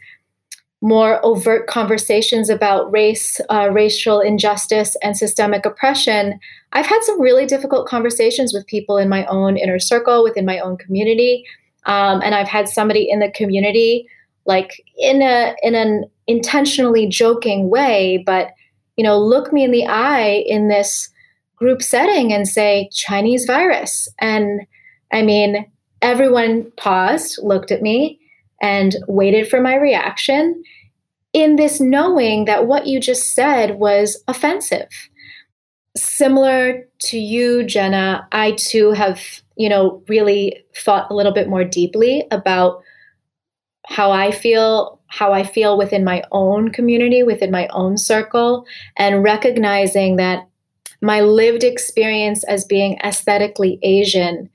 more 0.84 1.20
overt 1.26 1.66
conversations 1.66 2.48
about 2.48 2.92
race, 2.92 3.42
uh, 3.50 3.70
racial 3.72 4.20
injustice, 4.20 4.96
and 5.02 5.18
systemic 5.18 5.66
oppression, 5.66 6.40
I've 6.74 6.86
had 6.86 7.02
some 7.02 7.20
really 7.20 7.48
difficult 7.48 7.88
conversations 7.88 8.54
with 8.54 8.68
people 8.68 8.98
in 8.98 9.10
my 9.10 9.26
own 9.26 9.58
inner 9.58 9.80
circle, 9.80 10.24
within 10.24 10.46
my 10.46 10.60
own 10.60 10.78
community. 10.78 11.44
Um, 11.88 12.22
and 12.22 12.36
I've 12.36 12.48
had 12.48 12.70
somebody 12.70 13.10
in 13.10 13.20
the 13.20 13.32
community 13.32 14.08
like 14.46 14.84
in 14.98 15.22
a 15.22 15.56
in 15.62 15.76
an 15.76 16.06
intentionally 16.26 17.08
joking 17.08 17.70
way 17.70 18.24
but 18.26 18.54
you 18.98 19.04
know 19.04 19.20
look 19.20 19.52
me 19.54 19.64
in 19.64 19.72
the 19.72 19.86
eye 19.86 20.44
in 20.46 20.68
this 20.68 21.10
group 21.56 21.82
setting 21.82 22.34
and 22.34 22.48
say 22.48 22.90
chinese 22.92 23.46
virus. 23.46 24.10
And 24.20 24.62
i 25.12 25.22
mean 25.22 25.70
everyone 26.02 26.72
paused 26.78 27.40
looked 27.44 27.72
at 27.72 27.82
me 27.82 28.20
and 28.62 28.96
waited 29.08 29.48
for 29.48 29.62
my 29.62 29.76
reaction 29.76 30.64
in 31.34 31.56
this 31.56 31.80
knowing 31.80 32.46
that 32.46 32.68
what 32.68 32.88
you 32.88 33.00
just 33.00 33.34
said 33.34 33.80
was 33.80 34.22
offensive. 34.28 34.90
Similar 35.96 36.88
to 37.00 37.20
you 37.20 37.64
jenna 37.64 38.28
i 38.32 38.52
too 38.54 38.92
have 38.92 39.22
you 39.58 39.68
know 39.68 40.04
really 40.08 40.64
thought 40.76 41.10
a 41.10 41.16
little 41.16 41.34
bit 41.34 41.50
more 41.50 41.64
deeply 41.64 42.26
about 42.32 42.82
how 43.92 44.12
I 44.12 44.32
feel 44.32 45.01
how 45.12 45.34
I 45.34 45.44
feel 45.44 45.78
within 45.78 46.06
my 46.06 46.24
own 46.32 46.72
community, 46.72 47.22
within 47.22 47.52
my 47.52 47.68
own 47.68 47.98
circle, 47.98 48.66
and 48.98 49.24
recognizing 49.24 50.16
that 50.16 50.48
my 51.02 51.20
lived 51.20 51.64
experience 51.64 52.44
as 52.46 52.64
being 52.64 52.98
aesthetically 53.04 53.78
Asian 53.84 54.50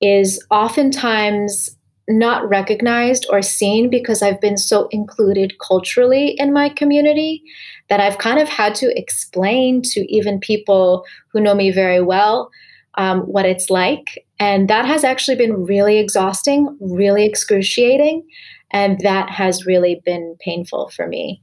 is 0.00 0.44
oftentimes 0.50 1.76
not 2.08 2.46
recognized 2.48 3.24
or 3.30 3.40
seen 3.40 3.88
because 3.88 4.20
I've 4.20 4.40
been 4.40 4.58
so 4.58 4.88
included 4.90 5.54
culturally 5.58 6.30
in 6.38 6.52
my 6.52 6.68
community 6.68 7.42
that 7.88 8.00
I've 8.00 8.18
kind 8.18 8.40
of 8.40 8.48
had 8.48 8.74
to 8.76 8.98
explain 8.98 9.80
to 9.82 10.00
even 10.12 10.40
people 10.40 11.04
who 11.28 11.40
know 11.40 11.54
me 11.54 11.70
very 11.70 12.02
well 12.02 12.50
um, 12.96 13.20
what 13.20 13.46
it's 13.46 13.70
like. 13.70 14.26
And 14.38 14.68
that 14.68 14.84
has 14.84 15.04
actually 15.04 15.36
been 15.36 15.64
really 15.64 15.98
exhausting, 15.98 16.76
really 16.80 17.24
excruciating. 17.24 18.26
And 18.74 18.98
that 19.00 19.30
has 19.30 19.64
really 19.64 20.02
been 20.04 20.36
painful 20.40 20.90
for 20.90 21.06
me, 21.06 21.40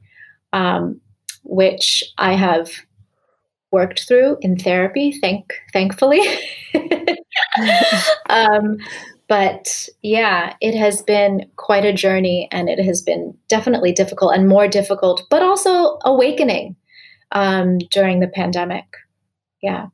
um, 0.51 0.99
which 1.43 2.03
I 2.17 2.33
have 2.33 2.69
worked 3.71 4.05
through 4.05 4.37
in 4.41 4.59
therapy, 4.59 5.17
thank 5.21 5.53
thankfully. 5.71 6.19
um, 8.29 8.75
but 9.29 9.87
yeah, 10.01 10.55
it 10.59 10.75
has 10.75 11.01
been 11.01 11.49
quite 11.55 11.85
a 11.85 11.93
journey 11.93 12.49
and 12.51 12.67
it 12.67 12.83
has 12.83 13.01
been 13.01 13.33
definitely 13.47 13.93
difficult 13.93 14.35
and 14.35 14.49
more 14.49 14.67
difficult, 14.67 15.23
but 15.29 15.41
also 15.41 15.99
awakening 16.03 16.75
um, 17.31 17.77
during 17.91 18.19
the 18.19 18.27
pandemic. 18.27 18.83
Yeah. 19.63 19.87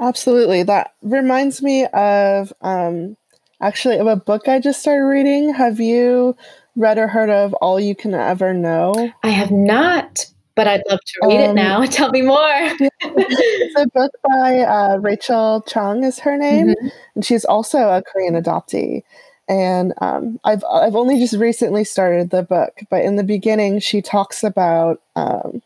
Absolutely. 0.00 0.62
That 0.62 0.94
reminds 1.02 1.60
me 1.60 1.84
of 1.84 2.50
um, 2.62 3.18
actually 3.62 3.98
of 3.98 4.06
a 4.06 4.16
book 4.16 4.48
I 4.48 4.58
just 4.58 4.80
started 4.80 5.04
reading. 5.04 5.54
Have 5.54 5.80
you 5.80 6.36
read 6.76 6.98
or 6.98 7.08
heard 7.08 7.30
of 7.30 7.54
All 7.54 7.80
You 7.80 7.94
Can 7.94 8.12
Ever 8.12 8.52
Know? 8.52 9.12
I 9.22 9.28
have 9.28 9.50
not, 9.50 10.26
but 10.56 10.66
I'd 10.66 10.82
love 10.90 10.98
to 11.00 11.28
read 11.28 11.44
um, 11.44 11.50
it 11.50 11.54
now. 11.54 11.84
Tell 11.86 12.10
me 12.10 12.22
more. 12.22 12.38
it's 13.00 13.80
a 13.80 13.86
book 13.88 14.12
by 14.28 14.58
uh, 14.60 14.96
Rachel 14.98 15.62
Chung 15.66 16.04
is 16.04 16.18
her 16.18 16.36
name, 16.36 16.68
mm-hmm. 16.68 16.88
and 17.14 17.24
she's 17.24 17.44
also 17.44 17.78
a 17.78 18.02
Korean 18.02 18.34
adoptee. 18.34 19.02
And 19.48 19.92
um, 20.00 20.38
I've 20.44 20.64
I've 20.70 20.94
only 20.94 21.18
just 21.18 21.34
recently 21.34 21.84
started 21.84 22.30
the 22.30 22.42
book, 22.42 22.80
but 22.90 23.02
in 23.04 23.16
the 23.16 23.24
beginning, 23.24 23.80
she 23.80 24.02
talks 24.02 24.42
about 24.44 25.00
um, 25.16 25.62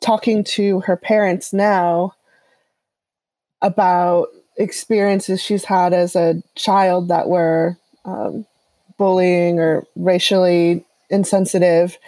talking 0.00 0.44
to 0.44 0.80
her 0.80 0.96
parents 0.96 1.52
now 1.52 2.14
about 3.62 4.28
experiences 4.58 5.40
she's 5.40 5.64
had 5.64 5.92
as 5.94 6.14
a 6.16 6.42
child 6.56 7.08
that 7.08 7.28
were 7.28 7.76
um, 8.04 8.44
bullying 8.98 9.58
or 9.58 9.84
racially 9.96 10.84
insensitive, 11.10 11.98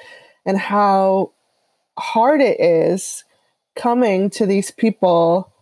and 0.44 0.58
how 0.58 1.32
hard 1.98 2.40
it 2.40 2.60
is 2.60 3.24
coming 3.76 4.30
to 4.30 4.46
these 4.46 4.70
people 4.70 5.52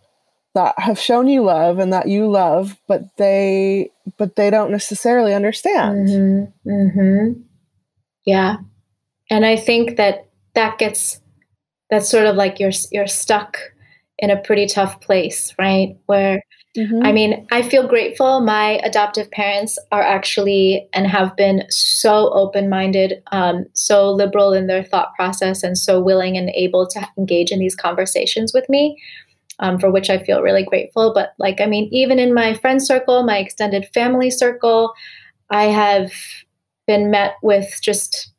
that 0.55 0.77
have 0.77 0.99
shown 0.99 1.27
you 1.27 1.43
love 1.43 1.79
and 1.79 1.93
that 1.93 2.07
you 2.07 2.29
love, 2.29 2.77
but 2.87 3.03
they 3.17 3.91
but 4.17 4.35
they 4.35 4.49
don't 4.49 4.71
necessarily 4.71 5.33
understand. 5.33 6.09
Mm-hmm. 6.09 6.69
Mm-hmm. 6.69 7.41
Yeah, 8.25 8.57
and 9.29 9.45
I 9.45 9.55
think 9.55 9.97
that 9.97 10.27
that 10.55 10.77
gets 10.79 11.21
that's 11.89 12.09
sort 12.09 12.25
of 12.25 12.35
like 12.35 12.59
you're 12.59 12.71
you're 12.91 13.07
stuck 13.07 13.57
in 14.17 14.29
a 14.29 14.41
pretty 14.41 14.67
tough 14.67 14.99
place, 15.01 15.53
right? 15.57 15.97
Where 16.07 16.43
mm-hmm. 16.77 17.03
I 17.03 17.11
mean, 17.11 17.47
I 17.51 17.61
feel 17.61 17.87
grateful. 17.87 18.41
My 18.41 18.79
adoptive 18.83 19.29
parents 19.31 19.77
are 19.91 20.01
actually 20.01 20.87
and 20.93 21.07
have 21.07 21.35
been 21.35 21.63
so 21.69 22.31
open 22.33 22.69
minded, 22.69 23.21
um, 23.31 23.65
so 23.73 24.11
liberal 24.11 24.53
in 24.53 24.67
their 24.67 24.83
thought 24.83 25.13
process, 25.15 25.63
and 25.63 25.77
so 25.77 25.99
willing 26.01 26.37
and 26.37 26.49
able 26.51 26.87
to 26.87 27.07
engage 27.17 27.51
in 27.51 27.59
these 27.59 27.75
conversations 27.75 28.53
with 28.53 28.67
me. 28.69 29.01
Um, 29.61 29.77
for 29.77 29.91
which 29.91 30.09
I 30.09 30.23
feel 30.23 30.41
really 30.41 30.63
grateful. 30.63 31.13
But, 31.13 31.33
like, 31.37 31.59
I 31.59 31.65
mean, 31.65 31.89
even 31.91 32.17
in 32.17 32.33
my 32.33 32.53
friend 32.53 32.81
circle, 32.81 33.23
my 33.23 33.39
extended 33.39 33.85
family 33.93 34.29
circle, 34.29 34.93
I 35.49 35.65
have 35.65 36.13
been 36.87 37.11
met 37.11 37.33
with 37.43 37.77
just 37.81 38.31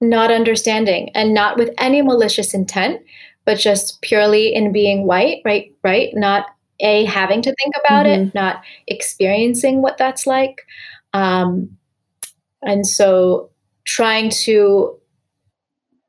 not 0.00 0.32
understanding 0.32 1.10
and 1.14 1.32
not 1.32 1.58
with 1.58 1.70
any 1.78 2.02
malicious 2.02 2.54
intent, 2.54 3.02
but 3.44 3.58
just 3.58 4.02
purely 4.02 4.52
in 4.52 4.72
being 4.72 5.06
white, 5.06 5.42
right? 5.44 5.72
Right? 5.84 6.10
Not 6.14 6.46
a 6.80 7.04
having 7.04 7.42
to 7.42 7.54
think 7.54 7.74
about 7.84 8.06
mm-hmm. 8.06 8.28
it, 8.28 8.34
not 8.34 8.62
experiencing 8.86 9.82
what 9.82 9.98
that's 9.98 10.26
like. 10.26 10.66
Um, 11.12 11.76
and 12.62 12.86
so 12.86 13.50
trying 13.84 14.30
to 14.30 14.96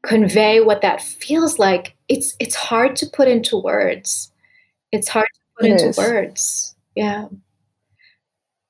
convey 0.03 0.61
what 0.61 0.81
that 0.81 1.01
feels 1.01 1.59
like, 1.59 1.95
it's 2.07 2.35
it's 2.39 2.55
hard 2.55 2.95
to 2.97 3.07
put 3.07 3.27
into 3.27 3.57
words. 3.57 4.31
It's 4.91 5.07
hard 5.07 5.27
to 5.33 5.39
put 5.57 5.65
it 5.69 5.71
into 5.73 5.89
is. 5.89 5.97
words. 5.97 6.75
Yeah. 6.95 7.27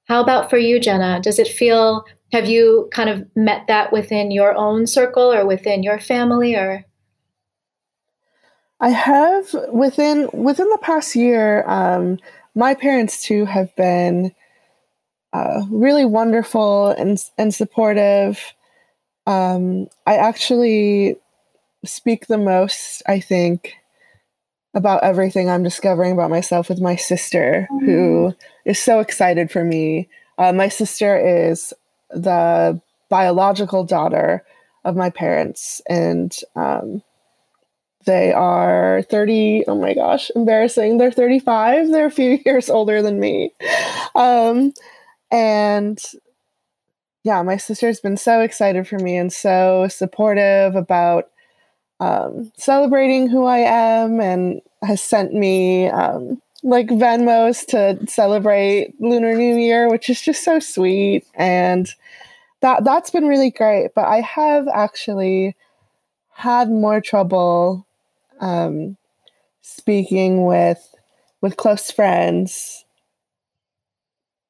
How 0.05 0.21
about 0.21 0.49
for 0.49 0.57
you, 0.57 0.79
Jenna? 0.79 1.19
Does 1.21 1.39
it 1.39 1.47
feel 1.47 2.05
have 2.31 2.47
you 2.47 2.89
kind 2.91 3.09
of 3.09 3.25
met 3.35 3.67
that 3.67 3.91
within 3.91 4.31
your 4.31 4.55
own 4.55 4.85
circle 4.87 5.33
or 5.33 5.45
within 5.45 5.83
your 5.83 5.99
family 5.99 6.55
or 6.55 6.85
I 8.81 8.89
have 8.89 9.53
within 9.71 10.29
within 10.33 10.69
the 10.69 10.79
past 10.81 11.15
year, 11.15 11.67
um, 11.67 12.17
my 12.55 12.73
parents 12.73 13.23
too 13.23 13.45
have 13.45 13.75
been 13.75 14.33
uh, 15.33 15.63
really 15.69 16.05
wonderful 16.05 16.89
and 16.89 17.19
and 17.37 17.53
supportive. 17.53 18.53
Um, 19.27 19.87
I 20.07 20.15
actually 20.15 21.17
speak 21.85 22.27
the 22.27 22.37
most, 22.37 23.03
I 23.07 23.19
think, 23.19 23.73
about 24.73 25.03
everything 25.03 25.49
I'm 25.49 25.63
discovering 25.63 26.13
about 26.13 26.29
myself 26.29 26.69
with 26.69 26.79
my 26.79 26.95
sister, 26.95 27.67
mm-hmm. 27.71 27.85
who 27.85 28.35
is 28.65 28.79
so 28.79 28.99
excited 28.99 29.51
for 29.51 29.63
me. 29.63 30.09
Uh, 30.37 30.53
my 30.53 30.69
sister 30.69 31.17
is 31.17 31.73
the 32.11 32.81
biological 33.09 33.83
daughter 33.83 34.43
of 34.85 34.95
my 34.95 35.09
parents, 35.09 35.81
and 35.89 36.35
um, 36.55 37.03
they 38.09 38.33
are 38.33 39.03
30. 39.11 39.65
Oh 39.67 39.75
my 39.75 39.93
gosh, 39.93 40.31
embarrassing. 40.35 40.97
They're 40.97 41.11
35. 41.11 41.89
They're 41.89 42.07
a 42.07 42.11
few 42.11 42.39
years 42.45 42.67
older 42.67 43.03
than 43.03 43.19
me. 43.19 43.53
Um, 44.15 44.73
and 45.31 46.03
yeah, 47.23 47.43
my 47.43 47.57
sister's 47.57 47.99
been 47.99 48.17
so 48.17 48.41
excited 48.41 48.87
for 48.87 48.97
me 48.97 49.15
and 49.15 49.31
so 49.31 49.87
supportive 49.89 50.75
about 50.75 51.29
um, 51.99 52.51
celebrating 52.57 53.29
who 53.29 53.45
I 53.45 53.59
am 53.59 54.19
and 54.19 54.59
has 54.81 55.01
sent 55.01 55.35
me 55.35 55.87
um, 55.89 56.41
like 56.63 56.87
Venmos 56.87 57.63
to 57.67 57.99
celebrate 58.11 58.99
Lunar 58.99 59.35
New 59.35 59.55
Year, 59.55 59.87
which 59.87 60.09
is 60.09 60.19
just 60.19 60.43
so 60.43 60.59
sweet. 60.59 61.27
And 61.35 61.87
that 62.61 62.85
that's 62.85 63.11
been 63.11 63.27
really 63.27 63.51
great. 63.51 63.91
But 63.93 64.07
I 64.07 64.21
have 64.21 64.67
actually 64.67 65.55
had 66.31 66.71
more 66.71 67.01
trouble 67.01 67.85
um, 68.39 68.97
speaking 69.61 70.45
with 70.45 70.95
with 71.41 71.57
close 71.57 71.91
friends 71.91 72.85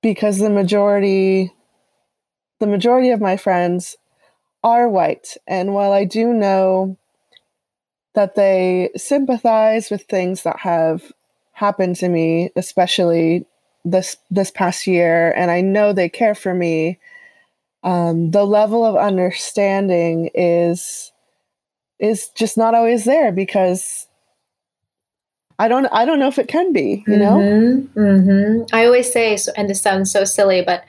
because 0.02 0.39
the 0.39 0.49
majority 0.49 1.54
the 2.60 2.67
majority 2.67 3.10
of 3.10 3.21
my 3.21 3.38
friends 3.38 3.95
are 4.63 4.89
white. 4.89 5.38
And 5.47 5.73
while 5.73 5.91
i 5.91 6.06
do 6.06 6.34
know 6.34 6.97
that 8.15 8.36
they 8.36 8.89
sympathize 8.95 9.89
with 9.89 10.04
things 10.04 10.43
that 10.43 10.60
have 10.60 11.12
happened 11.54 11.95
to 11.97 12.10
me 12.10 12.49
especially 12.56 13.45
this 13.86 14.17
this 14.30 14.52
past 14.52 14.88
year 14.88 15.32
and 15.36 15.52
i 15.52 15.62
know 15.62 15.93
they 15.93 16.10
care 16.10 16.36
for 16.36 16.54
me 16.54 16.97
um, 17.84 18.32
the 18.32 18.45
level 18.45 18.84
of 18.84 18.97
understanding 18.97 20.30
is 20.34 21.12
is 21.99 22.29
just 22.29 22.57
not 22.57 22.73
always 22.73 23.05
there 23.05 23.31
because 23.31 24.07
I 25.57 25.67
don't 25.67 25.88
I 25.88 26.05
don't 26.05 26.19
know 26.19 26.27
if 26.27 26.39
it 26.39 26.47
can 26.47 26.71
be, 26.71 27.03
you 27.07 27.17
know? 27.17 27.38
Mm-hmm, 27.38 27.99
mm-hmm. 27.99 28.75
I 28.75 28.85
always 28.85 29.12
say 29.12 29.38
and 29.57 29.69
this 29.69 29.81
sounds 29.81 30.12
so 30.12 30.23
silly, 30.23 30.62
but 30.62 30.83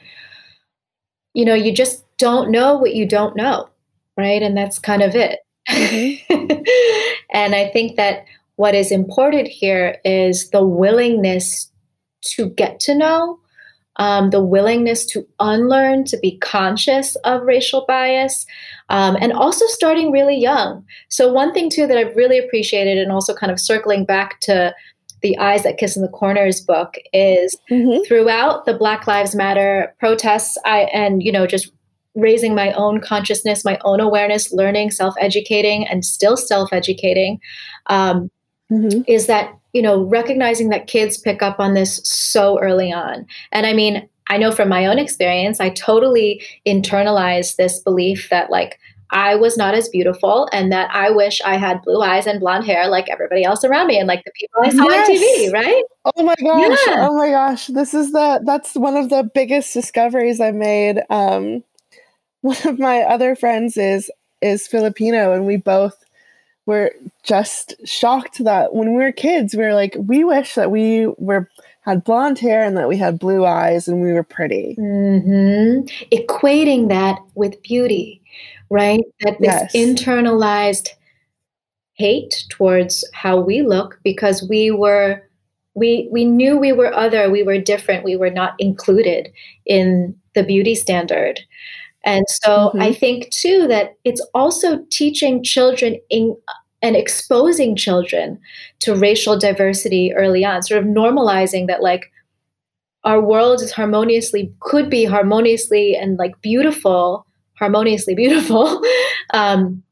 you 1.34 1.44
know, 1.44 1.54
you 1.54 1.72
just 1.72 2.04
don't 2.18 2.50
know 2.50 2.76
what 2.76 2.94
you 2.94 3.06
don't 3.06 3.36
know, 3.36 3.68
right? 4.16 4.42
And 4.42 4.56
that's 4.56 4.78
kind 4.78 5.02
of 5.02 5.14
it. 5.14 5.40
Mm-hmm. 5.68 6.62
and 7.32 7.54
I 7.54 7.68
think 7.72 7.96
that 7.96 8.24
what 8.56 8.74
is 8.74 8.92
important 8.92 9.48
here 9.48 9.98
is 10.04 10.50
the 10.50 10.64
willingness 10.64 11.70
to 12.22 12.50
get 12.50 12.78
to 12.80 12.94
know 12.94 13.40
um, 13.96 14.30
the 14.30 14.42
willingness 14.42 15.04
to 15.06 15.26
unlearn, 15.40 16.04
to 16.04 16.18
be 16.18 16.38
conscious 16.38 17.16
of 17.16 17.42
racial 17.42 17.84
bias, 17.86 18.46
um, 18.90 19.16
and 19.20 19.32
also 19.32 19.64
starting 19.68 20.12
really 20.12 20.36
young. 20.36 20.84
So, 21.08 21.32
one 21.32 21.54
thing 21.54 21.70
too 21.70 21.86
that 21.86 21.96
I've 21.96 22.14
really 22.14 22.38
appreciated, 22.38 22.98
and 22.98 23.10
also 23.10 23.34
kind 23.34 23.50
of 23.50 23.58
circling 23.58 24.04
back 24.04 24.40
to 24.40 24.74
the 25.22 25.38
Eyes 25.38 25.62
That 25.62 25.78
Kiss 25.78 25.96
in 25.96 26.02
the 26.02 26.08
Corners 26.08 26.60
book, 26.60 26.94
is 27.12 27.56
mm-hmm. 27.70 28.02
throughout 28.06 28.66
the 28.66 28.74
Black 28.74 29.06
Lives 29.06 29.34
Matter 29.34 29.94
protests, 29.98 30.58
I 30.64 30.80
and 30.92 31.22
you 31.22 31.32
know 31.32 31.46
just 31.46 31.72
raising 32.16 32.54
my 32.54 32.72
own 32.72 33.00
consciousness, 33.00 33.64
my 33.64 33.78
own 33.84 34.00
awareness, 34.00 34.52
learning, 34.52 34.90
self 34.90 35.14
educating, 35.20 35.86
and 35.86 36.04
still 36.04 36.36
self 36.36 36.72
educating, 36.72 37.40
um, 37.86 38.30
mm-hmm. 38.70 39.02
is 39.06 39.26
that 39.26 39.54
you 39.72 39.82
know, 39.82 40.02
recognizing 40.02 40.68
that 40.70 40.86
kids 40.86 41.18
pick 41.18 41.42
up 41.42 41.60
on 41.60 41.74
this 41.74 42.00
so 42.04 42.58
early 42.60 42.92
on. 42.92 43.26
And 43.52 43.66
I 43.66 43.72
mean, 43.72 44.08
I 44.30 44.38
know 44.38 44.52
from 44.52 44.68
my 44.68 44.86
own 44.86 44.98
experience, 44.98 45.60
I 45.60 45.70
totally 45.70 46.42
internalized 46.64 47.56
this 47.56 47.80
belief 47.80 48.28
that 48.30 48.48
like 48.48 48.78
I 49.10 49.34
was 49.34 49.56
not 49.56 49.74
as 49.74 49.88
beautiful 49.88 50.48
and 50.52 50.70
that 50.70 50.88
I 50.92 51.10
wish 51.10 51.40
I 51.44 51.56
had 51.56 51.82
blue 51.82 52.00
eyes 52.00 52.28
and 52.28 52.38
blonde 52.38 52.64
hair 52.64 52.86
like 52.86 53.10
everybody 53.10 53.42
else 53.42 53.64
around 53.64 53.88
me 53.88 53.98
and 53.98 54.06
like 54.06 54.24
the 54.24 54.30
people 54.30 54.60
I 54.62 54.70
saw 54.70 54.84
yes. 54.84 55.08
on 55.08 55.16
TV, 55.16 55.52
right? 55.52 55.84
Oh 56.04 56.22
my 56.22 56.36
gosh. 56.36 56.78
Yeah. 56.86 57.08
Oh 57.08 57.16
my 57.16 57.30
gosh. 57.30 57.66
This 57.66 57.92
is 57.92 58.12
the 58.12 58.40
that's 58.44 58.74
one 58.74 58.96
of 58.96 59.08
the 59.08 59.28
biggest 59.34 59.74
discoveries 59.74 60.40
I 60.40 60.52
made. 60.52 61.02
Um 61.10 61.64
one 62.42 62.56
of 62.64 62.78
my 62.78 63.00
other 63.00 63.34
friends 63.34 63.76
is 63.76 64.10
is 64.40 64.68
Filipino 64.68 65.32
and 65.32 65.44
we 65.44 65.56
both 65.56 66.04
were 66.66 66.92
just 67.24 67.74
shocked 67.84 68.44
that 68.44 68.74
when 68.74 68.94
we 68.94 69.02
were 69.02 69.12
kids, 69.12 69.56
we 69.56 69.64
were 69.64 69.74
like, 69.74 69.96
we 69.98 70.22
wish 70.22 70.54
that 70.54 70.70
we 70.70 71.08
were 71.18 71.48
had 71.82 72.04
blonde 72.04 72.38
hair 72.38 72.62
and 72.62 72.76
that 72.76 72.88
we 72.88 72.96
had 72.96 73.18
blue 73.18 73.44
eyes 73.44 73.88
and 73.88 74.02
we 74.02 74.12
were 74.12 74.22
pretty. 74.22 74.76
Mm-hmm. 74.78 75.86
Equating 76.14 76.88
that 76.88 77.18
with 77.34 77.62
beauty, 77.62 78.22
right? 78.68 79.02
That 79.20 79.38
this 79.40 79.48
yes. 79.48 79.74
internalized 79.74 80.88
hate 81.94 82.44
towards 82.48 83.04
how 83.12 83.40
we 83.40 83.62
look 83.62 83.98
because 84.04 84.46
we 84.48 84.70
were 84.70 85.22
we 85.74 86.08
we 86.10 86.24
knew 86.24 86.56
we 86.56 86.72
were 86.72 86.92
other, 86.92 87.30
we 87.30 87.42
were 87.42 87.58
different, 87.58 88.04
we 88.04 88.16
were 88.16 88.30
not 88.30 88.54
included 88.58 89.32
in 89.66 90.14
the 90.34 90.42
beauty 90.42 90.74
standard. 90.74 91.40
And 92.04 92.24
so 92.28 92.50
mm-hmm. 92.50 92.80
I 92.80 92.92
think 92.92 93.30
too 93.30 93.66
that 93.68 93.96
it's 94.04 94.26
also 94.34 94.84
teaching 94.90 95.42
children 95.42 95.98
in, 96.08 96.36
and 96.82 96.96
exposing 96.96 97.76
children 97.76 98.38
to 98.80 98.94
racial 98.94 99.38
diversity 99.38 100.12
early 100.14 100.44
on, 100.44 100.62
sort 100.62 100.82
of 100.82 100.88
normalizing 100.88 101.66
that 101.66 101.82
like 101.82 102.10
our 103.04 103.20
world 103.20 103.62
is 103.62 103.72
harmoniously 103.72 104.52
could 104.60 104.90
be 104.90 105.04
harmoniously 105.04 105.96
and 105.96 106.18
like 106.18 106.40
beautiful, 106.40 107.26
harmoniously 107.54 108.14
beautiful. 108.14 108.82
um, 109.34 109.82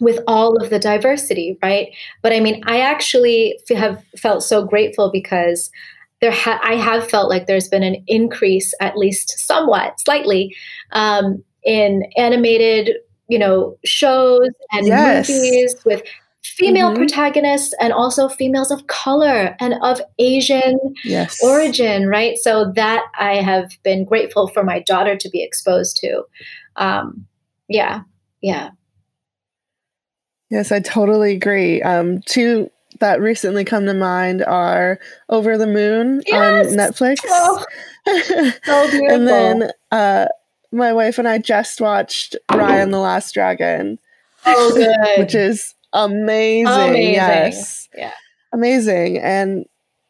with 0.00 0.18
all 0.26 0.60
of 0.62 0.70
the 0.70 0.78
diversity, 0.78 1.56
right? 1.62 1.88
But 2.22 2.32
I 2.32 2.40
mean, 2.40 2.62
I 2.66 2.80
actually 2.80 3.58
have 3.74 4.02
felt 4.18 4.42
so 4.42 4.64
grateful 4.64 5.10
because 5.10 5.70
there 6.20 6.32
ha- 6.32 6.60
I 6.62 6.74
have 6.74 7.08
felt 7.08 7.30
like 7.30 7.46
there's 7.46 7.68
been 7.68 7.82
an 7.82 8.02
increase, 8.06 8.74
at 8.80 8.96
least 8.96 9.38
somewhat, 9.38 10.00
slightly, 10.00 10.54
um, 10.92 11.42
in 11.64 12.04
animated, 12.16 12.96
you 13.28 13.38
know, 13.38 13.76
shows 13.84 14.48
and 14.72 14.86
yes. 14.86 15.28
movies 15.28 15.76
with 15.84 16.02
female 16.54 16.88
mm-hmm. 16.88 16.98
protagonists 16.98 17.74
and 17.80 17.92
also 17.92 18.28
females 18.28 18.70
of 18.70 18.86
color 18.86 19.56
and 19.60 19.74
of 19.82 20.00
Asian 20.18 20.78
yes. 21.04 21.42
origin, 21.42 22.06
right? 22.06 22.38
So 22.38 22.72
that 22.72 23.04
I 23.18 23.36
have 23.36 23.72
been 23.82 24.04
grateful 24.04 24.48
for 24.48 24.62
my 24.62 24.80
daughter 24.80 25.16
to 25.16 25.28
be 25.28 25.42
exposed 25.42 25.96
to. 25.98 26.22
Um, 26.76 27.26
yeah, 27.68 28.02
yeah. 28.40 28.70
Yes, 30.50 30.70
I 30.70 30.80
totally 30.80 31.32
agree. 31.32 31.82
Um, 31.82 32.20
two 32.22 32.70
that 33.00 33.20
recently 33.20 33.64
come 33.64 33.84
to 33.86 33.94
mind 33.94 34.42
are 34.44 34.98
Over 35.28 35.58
the 35.58 35.66
Moon 35.66 36.22
yes! 36.26 36.68
on 36.68 36.74
Netflix. 36.74 37.18
Oh, 37.26 37.64
so 38.06 38.12
beautiful. 38.90 39.10
and 39.10 39.28
then 39.28 39.70
uh, 39.90 40.26
my 40.72 40.92
wife 40.92 41.18
and 41.18 41.28
I 41.28 41.38
just 41.38 41.80
watched 41.80 42.36
Raya 42.50 42.82
and 42.82 42.94
the 42.94 42.98
Last 42.98 43.32
Dragon. 43.32 43.98
Oh, 44.46 44.72
good. 44.74 44.96
which 45.18 45.34
is 45.34 45.74
amazing. 45.92 46.66
amazing. 46.66 47.12
Yes. 47.14 47.88
Yeah. 47.96 48.12
Amazing. 48.52 49.18
And 49.18 49.66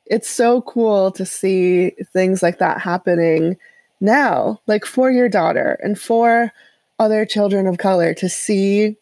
it's 0.06 0.28
so 0.28 0.62
cool 0.62 1.10
to 1.12 1.26
see 1.26 1.90
things 2.12 2.42
like 2.42 2.58
that 2.58 2.80
happening 2.80 3.56
now, 4.00 4.60
like 4.66 4.84
for 4.84 5.10
your 5.10 5.28
daughter 5.28 5.78
and 5.82 5.98
for 5.98 6.52
other 6.98 7.26
children 7.26 7.66
of 7.66 7.78
color 7.78 8.14
to 8.14 8.28
see 8.28 8.96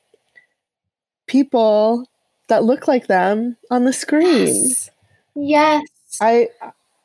people 1.27 2.09
that 2.49 2.65
look 2.65 2.89
like 2.89 3.07
them 3.07 3.57
on 3.71 3.85
the 3.85 3.93
screen. 3.93 4.55
Yes. 4.55 4.91
yes. 5.35 5.83
I 6.21 6.49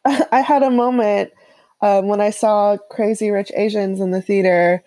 I 0.32 0.42
had 0.42 0.64
a 0.64 0.72
moment 0.72 1.32
um, 1.82 2.08
when 2.08 2.22
I 2.22 2.30
saw 2.30 2.78
Crazy 2.90 3.32
Rich 3.32 3.52
Asians 3.56 4.00
in 4.00 4.12
the 4.12 4.22
theater 4.22 4.84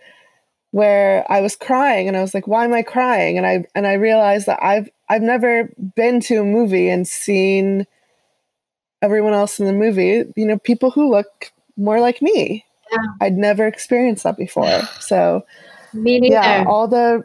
where 0.73 1.25
I 1.31 1.41
was 1.41 1.55
crying 1.55 2.09
and 2.09 2.17
I 2.17 2.23
was 2.23 2.35
like, 2.35 2.49
why 2.49 2.65
am 2.65 2.73
I 2.73 2.83
crying? 2.83 3.37
And 3.39 3.47
I 3.47 3.65
and 3.75 3.87
I 3.87 3.95
realized 3.95 4.47
that 4.47 4.63
I've 4.63 4.91
I've 5.09 5.23
never 5.23 5.71
been 5.95 6.21
to 6.23 6.41
a 6.41 6.45
movie 6.45 6.89
and 6.89 7.07
seen 7.07 7.87
everyone 9.03 9.35
else 9.35 9.61
in 9.61 9.67
the 9.67 9.73
movie, 9.73 10.25
you 10.35 10.47
know, 10.47 10.59
people 10.59 10.91
who 10.91 11.11
look 11.11 11.53
more 11.77 12.01
like 12.01 12.23
me. 12.23 12.65
Yeah. 12.91 12.99
I'd 13.21 13.37
never 13.37 13.67
experienced 13.67 14.25
that 14.25 14.37
before. 14.37 14.81
So 15.01 15.45
me 15.93 16.21
neither. 16.21 16.35
Yeah, 16.35 16.65
all 16.67 16.89
the 16.89 17.23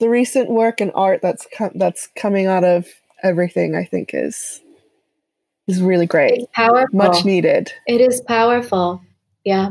the 0.00 0.08
recent 0.08 0.50
work 0.50 0.80
and 0.80 0.92
art 0.94 1.20
that's 1.22 1.46
com- 1.56 1.72
that's 1.76 2.08
coming 2.16 2.46
out 2.46 2.64
of 2.64 2.88
everything 3.22 3.76
I 3.76 3.84
think 3.84 4.10
is 4.12 4.60
is 5.68 5.80
really 5.80 6.06
great. 6.06 6.32
It's 6.32 6.52
powerful. 6.52 6.96
Much 6.96 7.24
needed. 7.24 7.72
It 7.86 8.00
is 8.00 8.20
powerful. 8.22 9.00
Yeah. 9.44 9.70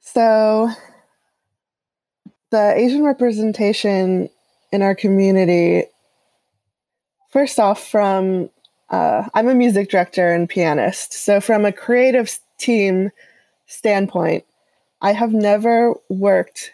So 0.00 0.70
the 2.54 2.72
Asian 2.76 3.02
representation 3.02 4.30
in 4.70 4.80
our 4.80 4.94
community 4.94 5.82
first 7.32 7.58
off 7.58 7.84
from 7.84 8.48
uh, 8.90 9.24
I'm 9.34 9.48
a 9.48 9.56
music 9.56 9.90
director 9.90 10.32
and 10.32 10.48
pianist. 10.48 11.12
So 11.12 11.40
from 11.40 11.64
a 11.64 11.72
creative 11.72 12.38
team 12.58 13.10
standpoint, 13.66 14.44
I 15.02 15.14
have 15.14 15.32
never 15.32 15.94
worked 16.08 16.70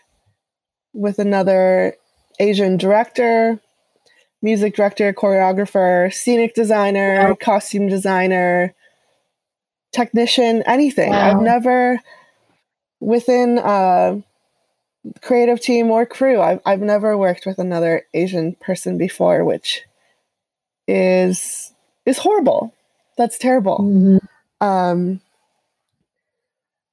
with 0.92 1.18
another 1.18 1.94
Asian 2.38 2.76
director, 2.76 3.58
music 4.42 4.76
director, 4.76 5.14
choreographer, 5.14 6.12
scenic 6.12 6.54
designer, 6.54 7.28
wow. 7.28 7.36
costume 7.40 7.88
designer, 7.88 8.74
technician, 9.92 10.62
anything. 10.66 11.08
Wow. 11.08 11.30
I've 11.30 11.42
never 11.42 12.00
within 13.00 13.56
a 13.56 14.22
creative 15.22 15.60
team 15.60 15.90
or 15.90 16.06
crew, 16.06 16.40
I've 16.40 16.60
I've 16.66 16.80
never 16.80 17.16
worked 17.16 17.46
with 17.46 17.58
another 17.58 18.06
Asian 18.14 18.54
person 18.54 18.98
before, 18.98 19.44
which 19.44 19.82
is 20.88 21.72
is 22.06 22.18
horrible. 22.18 22.74
That's 23.16 23.38
terrible. 23.38 23.78
Mm-hmm. 23.78 24.66
Um, 24.66 25.20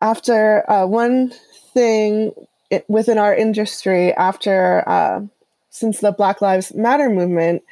after 0.02 0.70
uh, 0.70 0.86
one 0.86 1.34
thing 1.74 2.32
it, 2.70 2.86
within 2.89 3.17
our 3.17 3.36
industry, 3.36 4.13
after 4.13 4.88
uh, 4.88 5.22
since 5.70 6.00
the 6.00 6.12
Black 6.12 6.41
Lives 6.41 6.74
Matter 6.74 7.10
movement, 7.10 7.63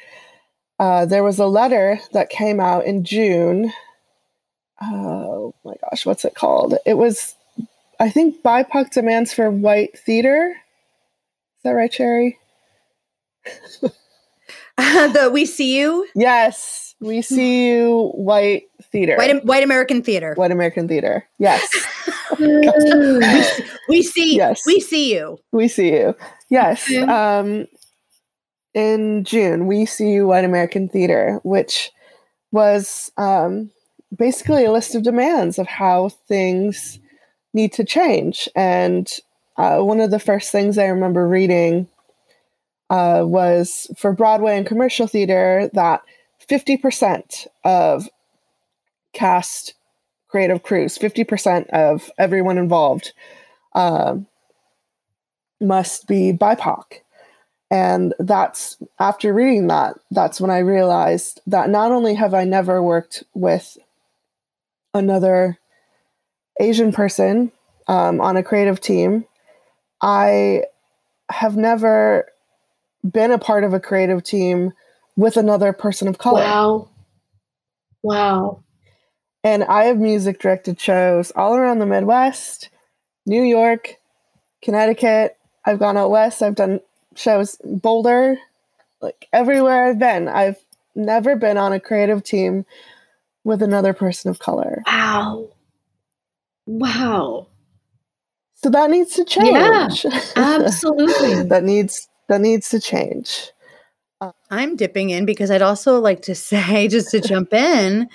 uh, 0.78 1.06
there 1.06 1.22
was 1.22 1.38
a 1.38 1.46
letter 1.46 2.00
that 2.12 2.30
came 2.30 2.60
out 2.60 2.84
in 2.84 3.04
June. 3.04 3.72
Oh 4.82 5.54
my 5.64 5.74
gosh, 5.82 6.04
what's 6.04 6.24
it 6.24 6.34
called? 6.34 6.74
It 6.84 6.94
was, 6.94 7.35
I 7.98 8.10
think, 8.10 8.42
BIPOC 8.42 8.90
demands 8.90 9.32
for 9.32 9.50
white 9.50 9.98
theater. 9.98 10.54
Is 11.58 11.62
that 11.64 11.70
right, 11.70 11.90
Sheri? 11.90 12.36
the 14.76 15.30
We 15.32 15.46
See 15.46 15.78
You? 15.78 16.06
Yes. 16.14 16.94
We 17.00 17.22
See 17.22 17.68
You 17.68 18.12
White 18.14 18.64
Theater. 18.90 19.16
White, 19.16 19.44
white 19.44 19.62
American 19.62 20.02
Theater. 20.02 20.34
White 20.34 20.50
American 20.50 20.88
Theater. 20.88 21.26
Yes. 21.38 21.68
we, 22.38 22.70
we, 23.88 24.02
see 24.02 24.36
yes. 24.36 24.62
We 24.66 24.80
see 24.80 25.14
you. 25.14 25.38
We 25.52 25.68
see 25.68 25.92
you. 25.92 26.14
Yes. 26.50 26.90
Um, 26.94 27.66
in 28.74 29.24
June, 29.24 29.66
We 29.66 29.86
See 29.86 30.12
You 30.12 30.26
White 30.26 30.44
American 30.44 30.88
Theater, 30.88 31.40
which 31.42 31.90
was 32.52 33.10
um, 33.16 33.70
basically 34.16 34.64
a 34.64 34.72
list 34.72 34.94
of 34.94 35.02
demands 35.02 35.58
of 35.58 35.66
how 35.66 36.10
things 36.28 36.98
need 37.56 37.72
to 37.72 37.84
change. 37.84 38.48
And 38.54 39.10
uh, 39.56 39.78
one 39.78 40.00
of 40.00 40.12
the 40.12 40.20
first 40.20 40.52
things 40.52 40.78
I 40.78 40.86
remember 40.86 41.26
reading 41.26 41.88
uh, 42.90 43.22
was 43.24 43.90
for 43.96 44.12
Broadway 44.12 44.56
and 44.56 44.66
commercial 44.66 45.08
theater 45.08 45.68
that 45.72 46.02
50% 46.48 47.48
of 47.64 48.08
cast 49.12 49.74
creative 50.28 50.62
crews, 50.62 50.98
50% 50.98 51.68
of 51.70 52.10
everyone 52.18 52.58
involved 52.58 53.12
uh, 53.74 54.16
must 55.60 56.06
be 56.06 56.32
BIPOC. 56.32 56.82
And 57.70 58.14
that's 58.20 58.76
after 59.00 59.32
reading 59.32 59.66
that, 59.68 59.96
that's 60.12 60.40
when 60.40 60.50
I 60.50 60.58
realized 60.58 61.40
that 61.48 61.70
not 61.70 61.90
only 61.90 62.14
have 62.14 62.34
I 62.34 62.44
never 62.44 62.80
worked 62.80 63.24
with 63.34 63.76
another 64.94 65.58
Asian 66.60 66.92
person 66.92 67.52
um, 67.86 68.20
on 68.20 68.36
a 68.36 68.42
creative 68.42 68.80
team, 68.80 69.24
I 70.00 70.62
have 71.30 71.56
never 71.56 72.32
been 73.04 73.30
a 73.30 73.38
part 73.38 73.64
of 73.64 73.74
a 73.74 73.80
creative 73.80 74.22
team 74.22 74.72
with 75.16 75.36
another 75.36 75.72
person 75.72 76.08
of 76.08 76.18
color. 76.18 76.42
Wow. 76.42 76.88
Wow. 78.02 78.62
And 79.42 79.64
I 79.64 79.84
have 79.84 79.98
music 79.98 80.40
directed 80.40 80.80
shows 80.80 81.32
all 81.36 81.54
around 81.54 81.78
the 81.78 81.86
Midwest, 81.86 82.68
New 83.26 83.42
York, 83.42 83.96
Connecticut. 84.62 85.36
I've 85.64 85.78
gone 85.78 85.96
out 85.96 86.10
west. 86.10 86.42
I've 86.42 86.54
done 86.54 86.80
shows 87.14 87.56
Boulder, 87.64 88.38
like 89.00 89.28
everywhere 89.32 89.86
I've 89.86 89.98
been. 89.98 90.28
I've 90.28 90.58
never 90.94 91.36
been 91.36 91.56
on 91.56 91.72
a 91.72 91.80
creative 91.80 92.22
team 92.22 92.66
with 93.44 93.62
another 93.62 93.92
person 93.92 94.30
of 94.30 94.38
color. 94.38 94.82
Wow. 94.86 95.48
Wow. 96.66 97.48
So 98.54 98.70
that 98.70 98.90
needs 98.90 99.14
to 99.14 99.24
change. 99.24 100.04
Yeah, 100.04 100.20
absolutely. 100.36 101.44
that 101.44 101.62
needs 101.62 102.08
that 102.28 102.40
needs 102.40 102.68
to 102.70 102.80
change. 102.80 103.52
Uh, 104.20 104.32
I'm 104.50 104.76
dipping 104.76 105.10
in 105.10 105.26
because 105.26 105.50
I'd 105.50 105.62
also 105.62 106.00
like 106.00 106.22
to 106.22 106.34
say, 106.34 106.88
just 106.88 107.10
to 107.10 107.20
jump 107.20 107.52
in, 107.52 108.08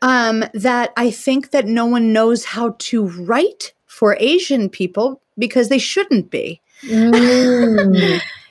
um, 0.00 0.44
that 0.54 0.92
I 0.96 1.10
think 1.10 1.50
that 1.50 1.66
no 1.66 1.86
one 1.86 2.12
knows 2.12 2.44
how 2.44 2.74
to 2.78 3.06
write 3.06 3.72
for 3.86 4.16
Asian 4.18 4.68
people 4.68 5.22
because 5.38 5.68
they 5.68 5.78
shouldn't 5.78 6.30
be. 6.30 6.60
Mm. 6.82 8.20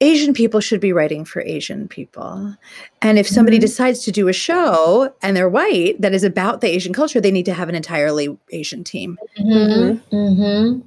Asian 0.00 0.34
people 0.34 0.60
should 0.60 0.80
be 0.80 0.92
writing 0.92 1.24
for 1.24 1.40
Asian 1.42 1.88
people. 1.88 2.54
And 3.00 3.18
if 3.18 3.26
somebody 3.26 3.56
mm-hmm. 3.56 3.62
decides 3.62 4.04
to 4.04 4.12
do 4.12 4.28
a 4.28 4.32
show 4.32 5.12
and 5.22 5.34
they're 5.34 5.48
white 5.48 6.00
that 6.00 6.12
is 6.12 6.22
about 6.22 6.60
the 6.60 6.68
Asian 6.68 6.92
culture, 6.92 7.20
they 7.20 7.30
need 7.30 7.46
to 7.46 7.54
have 7.54 7.68
an 7.68 7.74
entirely 7.74 8.36
Asian 8.50 8.84
team. 8.84 9.18
Mm-hmm. 9.38 10.14
Mm-hmm. 10.14 10.80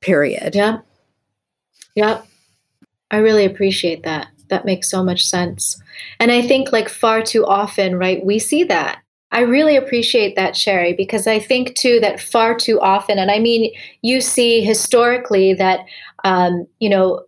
Period. 0.00 0.54
Yeah. 0.56 0.78
Yeah. 1.94 2.22
I 3.10 3.18
really 3.18 3.44
appreciate 3.44 4.02
that. 4.02 4.28
That 4.48 4.64
makes 4.64 4.90
so 4.90 5.04
much 5.04 5.26
sense. 5.26 5.80
And 6.18 6.32
I 6.32 6.42
think, 6.42 6.72
like, 6.72 6.88
far 6.88 7.22
too 7.22 7.44
often, 7.46 7.96
right, 7.96 8.24
we 8.24 8.38
see 8.38 8.64
that. 8.64 9.02
I 9.30 9.40
really 9.40 9.76
appreciate 9.76 10.36
that, 10.36 10.54
Sheri, 10.54 10.96
because 10.96 11.26
I 11.26 11.38
think 11.38 11.74
too 11.74 12.00
that 12.00 12.18
far 12.18 12.56
too 12.56 12.80
often, 12.80 13.18
and 13.18 13.30
I 13.30 13.38
mean, 13.38 13.72
you 14.00 14.22
see 14.22 14.62
historically 14.62 15.52
that, 15.54 15.80
um, 16.24 16.66
you 16.78 16.88
know, 16.88 17.24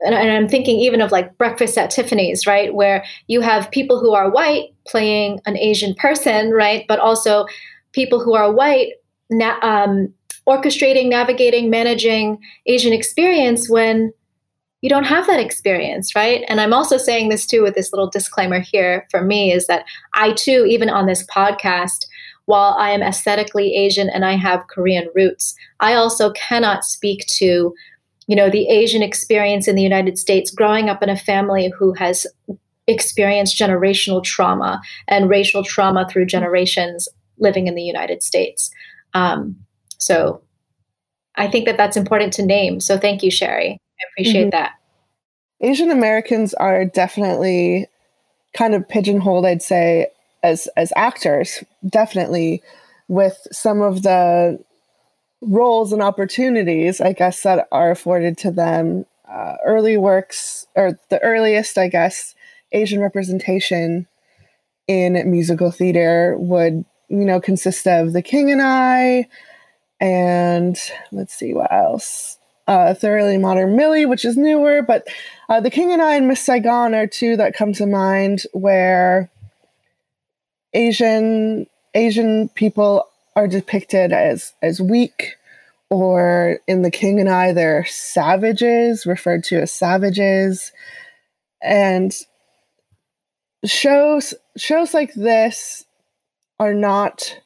and, 0.00 0.14
and 0.14 0.30
I'm 0.30 0.48
thinking 0.48 0.78
even 0.78 1.00
of 1.00 1.12
like 1.12 1.36
Breakfast 1.38 1.78
at 1.78 1.90
Tiffany's, 1.90 2.46
right? 2.46 2.74
Where 2.74 3.04
you 3.28 3.40
have 3.40 3.70
people 3.70 4.00
who 4.00 4.14
are 4.14 4.30
white 4.30 4.74
playing 4.86 5.40
an 5.46 5.56
Asian 5.56 5.94
person, 5.94 6.50
right? 6.50 6.84
But 6.86 7.00
also 7.00 7.46
people 7.92 8.22
who 8.22 8.34
are 8.34 8.52
white 8.52 8.92
na- 9.30 9.58
um, 9.62 10.12
orchestrating, 10.46 11.08
navigating, 11.08 11.70
managing 11.70 12.38
Asian 12.66 12.92
experience 12.92 13.70
when 13.70 14.12
you 14.82 14.90
don't 14.90 15.04
have 15.04 15.26
that 15.26 15.40
experience, 15.40 16.14
right? 16.14 16.44
And 16.48 16.60
I'm 16.60 16.72
also 16.72 16.98
saying 16.98 17.28
this 17.28 17.46
too 17.46 17.62
with 17.62 17.74
this 17.74 17.92
little 17.92 18.10
disclaimer 18.10 18.60
here 18.60 19.06
for 19.10 19.22
me 19.22 19.52
is 19.52 19.66
that 19.66 19.84
I 20.14 20.32
too, 20.32 20.66
even 20.68 20.90
on 20.90 21.06
this 21.06 21.26
podcast, 21.26 22.06
while 22.44 22.76
I 22.78 22.90
am 22.90 23.02
aesthetically 23.02 23.74
Asian 23.74 24.08
and 24.08 24.24
I 24.24 24.36
have 24.36 24.68
Korean 24.68 25.08
roots, 25.14 25.56
I 25.80 25.94
also 25.94 26.30
cannot 26.32 26.84
speak 26.84 27.26
to 27.38 27.74
you 28.26 28.36
know 28.36 28.50
the 28.50 28.68
asian 28.68 29.02
experience 29.02 29.68
in 29.68 29.76
the 29.76 29.82
united 29.82 30.18
states 30.18 30.50
growing 30.50 30.88
up 30.88 31.02
in 31.02 31.08
a 31.08 31.16
family 31.16 31.72
who 31.78 31.92
has 31.94 32.26
experienced 32.86 33.58
generational 33.58 34.22
trauma 34.22 34.80
and 35.08 35.28
racial 35.28 35.64
trauma 35.64 36.06
through 36.08 36.26
generations 36.26 37.08
living 37.38 37.66
in 37.66 37.74
the 37.74 37.82
united 37.82 38.22
states. 38.22 38.70
Um, 39.14 39.56
so 39.98 40.42
i 41.36 41.48
think 41.48 41.66
that 41.66 41.76
that's 41.76 41.96
important 41.96 42.32
to 42.34 42.44
name. 42.44 42.80
So 42.80 42.98
thank 42.98 43.22
you 43.22 43.30
Sheri. 43.30 43.72
I 43.72 44.04
appreciate 44.12 44.42
mm-hmm. 44.42 44.50
that. 44.50 44.72
Asian 45.60 45.90
americans 45.90 46.54
are 46.54 46.84
definitely 46.84 47.86
kind 48.56 48.74
of 48.74 48.88
pigeonholed 48.88 49.44
i'd 49.46 49.62
say 49.62 50.08
as 50.42 50.68
as 50.76 50.92
actors 50.96 51.62
definitely 51.88 52.62
with 53.08 53.46
some 53.52 53.80
of 53.80 54.02
the 54.02 54.58
roles 55.40 55.92
and 55.92 56.02
opportunities, 56.02 57.00
I 57.00 57.12
guess, 57.12 57.42
that 57.42 57.68
are 57.72 57.90
afforded 57.90 58.38
to 58.38 58.50
them. 58.50 59.06
Uh, 59.28 59.56
early 59.64 59.96
works, 59.96 60.66
or 60.76 60.98
the 61.10 61.20
earliest, 61.20 61.76
I 61.78 61.88
guess, 61.88 62.34
Asian 62.72 63.00
representation 63.00 64.06
in 64.86 65.30
musical 65.30 65.72
theater 65.72 66.36
would, 66.38 66.84
you 67.08 67.24
know, 67.24 67.40
consist 67.40 67.88
of 67.88 68.12
The 68.12 68.22
King 68.22 68.52
and 68.52 68.62
I, 68.62 69.26
and 70.00 70.78
let's 71.10 71.34
see 71.34 71.54
what 71.54 71.72
else. 71.72 72.38
Uh, 72.68 72.94
Thoroughly 72.94 73.36
Modern 73.38 73.76
Millie, 73.76 74.06
which 74.06 74.24
is 74.24 74.36
newer, 74.36 74.82
but 74.82 75.06
uh, 75.48 75.60
The 75.60 75.70
King 75.70 75.92
and 75.92 76.02
I 76.02 76.16
and 76.16 76.28
Miss 76.28 76.40
Saigon 76.40 76.94
are 76.94 77.06
two 77.06 77.36
that 77.36 77.54
come 77.54 77.72
to 77.74 77.86
mind 77.86 78.42
where 78.52 79.30
Asian 80.72 81.66
Asian 81.94 82.48
people 82.50 83.08
are 83.36 83.46
depicted 83.46 84.12
as 84.12 84.54
as 84.62 84.80
weak 84.80 85.36
or 85.90 86.58
in 86.66 86.82
the 86.82 86.90
king 86.90 87.20
and 87.20 87.28
i 87.28 87.52
they're 87.52 87.84
savages 87.84 89.06
referred 89.06 89.44
to 89.44 89.60
as 89.60 89.70
savages 89.70 90.72
and 91.62 92.22
shows 93.64 94.34
shows 94.56 94.94
like 94.94 95.12
this 95.14 95.84
are 96.58 96.74
not 96.74 97.38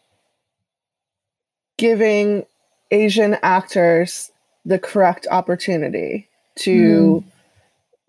giving 1.77 2.47
asian 2.93 3.37
actors 3.43 4.31
the 4.65 4.79
correct 4.79 5.27
opportunity 5.31 6.29
to 6.55 7.25
mm. 7.25 7.33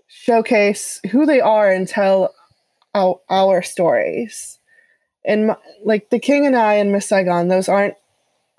showcase 0.08 1.00
who 1.12 1.26
they 1.26 1.40
are 1.42 1.72
and 1.72 1.88
tell 1.88 2.34
our, 2.94 3.20
our 3.30 3.62
stories 3.62 4.60
and 5.26 5.48
my, 5.48 5.56
like 5.84 6.10
the 6.10 6.20
king 6.20 6.46
and 6.46 6.56
i 6.56 6.74
and 6.74 6.92
miss 6.92 7.08
saigon 7.08 7.48
those 7.48 7.70
aren't 7.70 7.96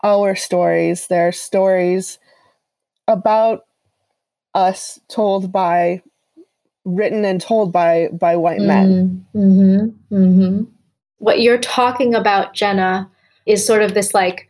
our 0.02 0.34
stories 0.34 1.06
they're 1.06 1.32
stories 1.32 2.18
about 3.08 3.66
us 4.54 5.00
told 5.08 5.52
by 5.52 6.02
written 6.84 7.24
and 7.24 7.40
told 7.40 7.72
by 7.72 8.08
by 8.12 8.36
white 8.36 8.60
men 8.60 9.24
mm-hmm. 9.34 10.14
Mm-hmm. 10.14 10.64
what 11.18 11.40
you're 11.40 11.58
talking 11.58 12.14
about 12.14 12.54
jenna 12.54 13.10
is 13.46 13.64
sort 13.66 13.82
of 13.82 13.94
this 13.94 14.14
like 14.14 14.48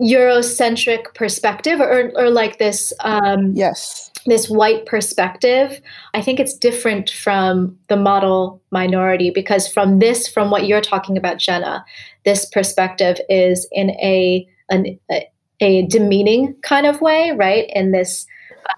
eurocentric 0.00 1.14
perspective 1.14 1.80
or, 1.80 2.12
or 2.14 2.30
like 2.30 2.58
this 2.58 2.92
um 3.00 3.52
yes 3.54 4.09
this 4.26 4.48
white 4.48 4.86
perspective 4.86 5.80
i 6.14 6.20
think 6.20 6.38
it's 6.40 6.56
different 6.56 7.10
from 7.10 7.76
the 7.88 7.96
model 7.96 8.60
minority 8.70 9.30
because 9.30 9.66
from 9.66 9.98
this 9.98 10.28
from 10.28 10.50
what 10.50 10.66
you're 10.66 10.80
talking 10.80 11.16
about 11.16 11.38
jenna 11.38 11.84
this 12.24 12.44
perspective 12.46 13.18
is 13.28 13.66
in 13.72 13.90
a 13.90 14.46
an, 14.68 14.98
a, 15.10 15.28
a 15.60 15.86
demeaning 15.86 16.54
kind 16.62 16.86
of 16.86 17.00
way 17.00 17.32
right 17.32 17.70
in 17.74 17.92
this 17.92 18.26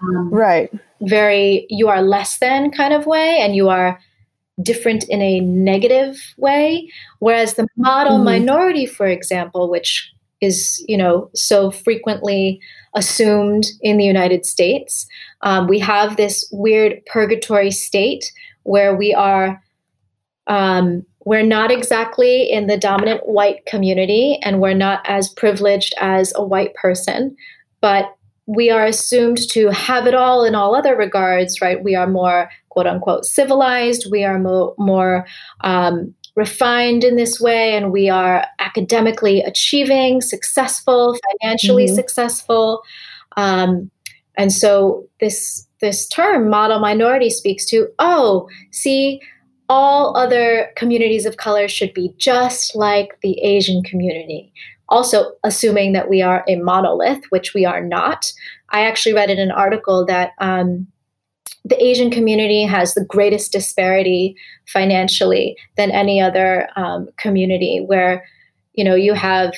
um, 0.01 0.29
right 0.29 0.71
very 1.01 1.65
you 1.69 1.87
are 1.87 2.01
less 2.01 2.39
than 2.39 2.71
kind 2.71 2.93
of 2.93 3.05
way 3.05 3.37
and 3.39 3.55
you 3.55 3.69
are 3.69 3.99
different 4.61 5.03
in 5.09 5.21
a 5.21 5.39
negative 5.39 6.15
way 6.37 6.87
whereas 7.19 7.55
the 7.55 7.67
model 7.75 8.15
mm-hmm. 8.15 8.25
minority 8.25 8.85
for 8.85 9.07
example 9.07 9.69
which 9.69 10.11
is 10.41 10.83
you 10.87 10.97
know 10.97 11.29
so 11.33 11.71
frequently 11.71 12.59
assumed 12.95 13.65
in 13.81 13.97
the 13.97 14.05
United 14.05 14.45
States. 14.45 15.07
Um, 15.43 15.67
we 15.67 15.79
have 15.79 16.17
this 16.17 16.47
weird 16.51 17.05
purgatory 17.05 17.71
state 17.71 18.31
where 18.63 18.95
we 18.95 19.13
are 19.13 19.61
um, 20.47 21.05
we're 21.25 21.43
not 21.43 21.71
exactly 21.71 22.51
in 22.51 22.67
the 22.67 22.77
dominant 22.77 23.27
white 23.27 23.65
community 23.65 24.39
and 24.43 24.59
we're 24.59 24.73
not 24.73 25.01
as 25.05 25.29
privileged 25.29 25.93
as 25.99 26.33
a 26.35 26.43
white 26.43 26.73
person, 26.73 27.35
but 27.79 28.15
we 28.45 28.69
are 28.69 28.85
assumed 28.85 29.37
to 29.51 29.69
have 29.69 30.05
it 30.05 30.13
all 30.13 30.43
in 30.43 30.53
all 30.53 30.75
other 30.75 30.97
regards, 30.97 31.61
right? 31.61 31.81
We 31.81 31.95
are 31.95 32.07
more 32.07 32.49
quote 32.69 32.87
unquote 32.87 33.25
civilized. 33.25 34.11
We 34.11 34.25
are 34.25 34.37
mo- 34.37 34.75
more 34.77 35.25
um, 35.61 36.13
refined 36.35 37.05
in 37.05 37.15
this 37.15 37.39
way 37.39 37.73
and 37.75 37.91
we 37.91 38.09
are 38.09 38.45
academically 38.59 39.41
achieving, 39.41 40.19
successful, 40.19 41.17
financially 41.41 41.85
mm-hmm. 41.85 41.95
successful. 41.95 42.81
Um, 43.37 43.89
and 44.37 44.51
so 44.51 45.07
this 45.19 45.67
this 45.81 46.07
term 46.07 46.49
model 46.49 46.79
minority 46.79 47.29
speaks 47.29 47.65
to 47.65 47.87
oh 47.99 48.47
see 48.71 49.21
all 49.69 50.15
other 50.17 50.71
communities 50.75 51.25
of 51.25 51.37
color 51.37 51.67
should 51.67 51.93
be 51.93 52.13
just 52.17 52.75
like 52.75 53.19
the 53.21 53.39
asian 53.41 53.83
community. 53.83 54.51
Also 54.89 55.31
assuming 55.43 55.93
that 55.93 56.09
we 56.09 56.21
are 56.21 56.43
a 56.47 56.57
monolith 56.57 57.23
which 57.29 57.53
we 57.53 57.65
are 57.65 57.83
not 57.83 58.31
i 58.69 58.81
actually 58.81 59.13
read 59.13 59.29
in 59.29 59.39
an 59.39 59.51
article 59.51 60.05
that 60.05 60.31
um, 60.39 60.87
the 61.65 61.81
Asian 61.81 62.11
community 62.11 62.63
has 62.65 62.93
the 62.93 63.05
greatest 63.05 63.51
disparity 63.51 64.35
financially 64.67 65.55
than 65.77 65.91
any 65.91 66.19
other 66.19 66.67
um, 66.75 67.07
community, 67.17 67.83
where 67.85 68.25
you 68.73 68.83
know 68.83 68.95
you 68.95 69.13
have 69.13 69.53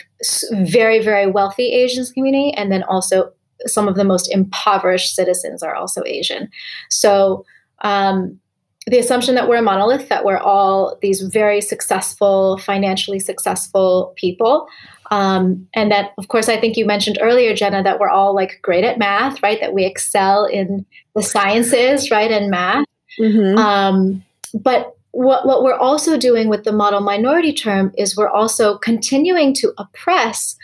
very 0.52 1.04
very 1.04 1.28
wealthy 1.28 1.72
Asian 1.74 2.06
community, 2.14 2.54
and 2.54 2.72
then 2.72 2.84
also 2.84 3.32
some 3.66 3.88
of 3.88 3.96
the 3.96 4.04
most 4.04 4.32
impoverished 4.32 5.16
citizens 5.16 5.64
are 5.64 5.76
also 5.76 6.04
Asian. 6.06 6.50
So 6.90 7.46
um, 7.82 8.40
the 8.88 9.00
assumption 9.00 9.36
that 9.36 9.48
we're 9.50 9.58
a 9.58 9.62
monolith, 9.62 10.10
that 10.10 10.26
we're 10.26 10.38
all 10.38 10.98
these 11.02 11.22
very 11.22 11.62
successful, 11.62 12.58
financially 12.60 13.20
successful 13.20 14.14
people, 14.16 14.68
um, 15.12 15.68
and 15.74 15.92
that, 15.92 16.14
of 16.18 16.28
course, 16.28 16.50
I 16.50 16.60
think 16.60 16.78
you 16.78 16.86
mentioned 16.86 17.20
earlier, 17.22 17.56
Jenna, 17.56 17.84
that 17.84 18.00
we're 18.00 18.10
all 18.10 18.34
like 18.34 18.60
great 18.62 18.84
at 18.84 18.98
math, 18.98 19.42
right? 19.44 19.60
That 19.60 19.74
we 19.74 19.86
excel 19.86 20.46
in 20.46 20.86
the 21.16 21.22
sciences, 21.22 22.10
right, 22.10 22.32
and 22.32 22.50
math. 22.50 22.86
Mm-hmm. 23.20 23.58
Um, 23.58 24.24
but 24.54 24.98
what, 25.12 25.46
what 25.46 25.64
we're 25.64 25.78
also 25.78 26.18
doing 26.18 26.50
with 26.50 26.64
the 26.64 26.72
model 26.72 27.02
minority 27.02 27.54
term 27.54 27.92
is 27.98 28.18
we're 28.18 28.30
also 28.30 28.78
continuing 28.80 29.54
to 29.56 29.74
oppress 29.78 30.58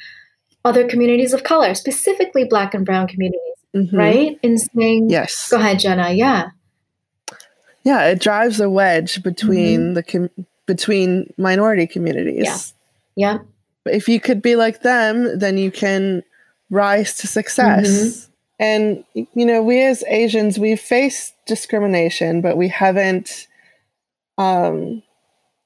other 0.64 0.88
communities 0.88 1.34
of 1.34 1.44
color, 1.44 1.74
specifically 1.74 2.44
Black 2.44 2.74
and 2.74 2.86
Brown 2.86 3.08
communities, 3.08 3.40
mm-hmm. 3.76 3.96
right? 3.96 4.40
In 4.42 4.58
saying, 4.58 5.10
yes, 5.10 5.50
go 5.50 5.58
ahead, 5.58 5.80
Jenna. 5.80 6.12
Yeah, 6.12 6.50
yeah, 7.84 8.06
it 8.06 8.20
drives 8.20 8.60
a 8.60 8.70
wedge 8.70 9.24
between 9.24 9.80
mm-hmm. 9.80 9.94
the 9.94 10.04
com- 10.04 10.46
between 10.66 11.34
minority 11.38 11.88
communities. 11.88 12.74
Yeah, 13.16 13.34
yeah 13.34 13.40
if 13.86 14.08
you 14.08 14.20
could 14.20 14.42
be 14.42 14.56
like 14.56 14.82
them, 14.82 15.40
then 15.40 15.58
you 15.58 15.72
can 15.72 16.24
rise 16.70 17.16
to 17.18 17.28
success. 17.28 17.88
Mm-hmm. 17.88 18.32
And, 18.60 19.04
you 19.14 19.46
know, 19.46 19.64
we 19.64 19.82
as 19.84 20.04
Asians, 20.08 20.60
we've 20.60 20.80
faced 20.80 21.34
discrimination, 21.48 22.42
but 22.42 22.58
we 22.58 22.68
haven't 22.68 23.48
um, 24.38 25.02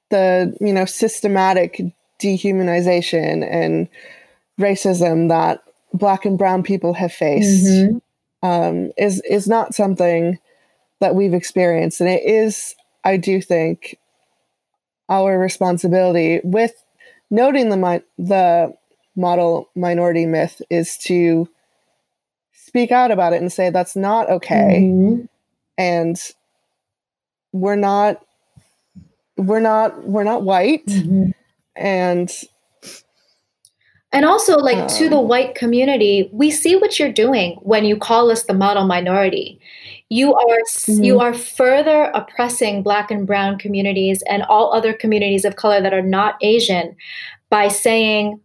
the 0.10 0.56
you 0.62 0.72
know 0.72 0.86
systematic 0.86 1.82
dehumanization 2.22 3.46
and 3.50 3.90
racism 4.60 5.30
that 5.30 5.64
black 5.94 6.26
and 6.26 6.38
brown 6.38 6.64
people 6.64 6.94
have 6.94 7.14
faced 7.14 7.66
mm-hmm. 7.66 8.48
um, 8.48 8.92
is 8.98 9.22
is 9.30 9.48
not 9.48 9.74
something 9.74 10.40
that 11.00 11.16
we've 11.16 11.34
experienced, 11.34 12.02
and 12.02 12.10
it 12.10 12.24
is, 12.24 12.76
I 13.04 13.18
do 13.18 13.42
think, 13.42 13.98
our 15.10 15.38
responsibility 15.38 16.42
with 16.44 16.74
noting 17.30 17.70
the 17.70 17.78
mi- 17.78 18.04
the 18.18 18.74
model 19.16 19.70
minority 19.76 20.26
myth 20.26 20.62
is 20.70 20.98
to 20.98 21.50
speak 22.54 22.92
out 22.92 23.12
about 23.12 23.34
it 23.34 23.42
and 23.42 23.52
say 23.52 23.70
that's 23.70 23.96
not 23.96 24.30
okay, 24.30 24.82
mm-hmm. 24.84 25.26
and 25.78 26.18
we're 27.52 27.76
not 27.76 28.22
we're 29.38 29.60
not 29.60 30.08
we're 30.08 30.24
not 30.24 30.44
white 30.44 30.86
mm-hmm. 30.88 31.32
and 31.76 32.32
and 34.16 34.26
also 34.26 34.58
like 34.58 34.88
to 34.88 35.10
the 35.10 35.18
um, 35.18 35.28
white 35.28 35.56
community 35.56 36.30
we 36.32 36.50
see 36.50 36.76
what 36.76 36.98
you're 36.98 37.12
doing 37.12 37.58
when 37.62 37.84
you 37.84 37.98
call 37.98 38.32
us 38.32 38.44
the 38.46 38.54
model 38.54 38.86
minority. 38.86 39.60
You 40.10 40.34
are 40.34 40.60
mm-hmm. 40.68 41.04
you 41.04 41.20
are 41.20 41.34
further 41.34 42.06
oppressing 42.14 42.82
black 42.82 43.12
and 43.12 43.28
brown 43.28 43.60
communities 43.60 44.24
and 44.30 44.44
all 44.44 44.74
other 44.74 44.94
communities 44.94 45.44
of 45.44 45.58
color 45.58 45.82
that 45.82 45.94
are 45.94 46.02
not 46.02 46.36
asian 46.42 46.96
by 47.50 47.68
saying 47.68 48.40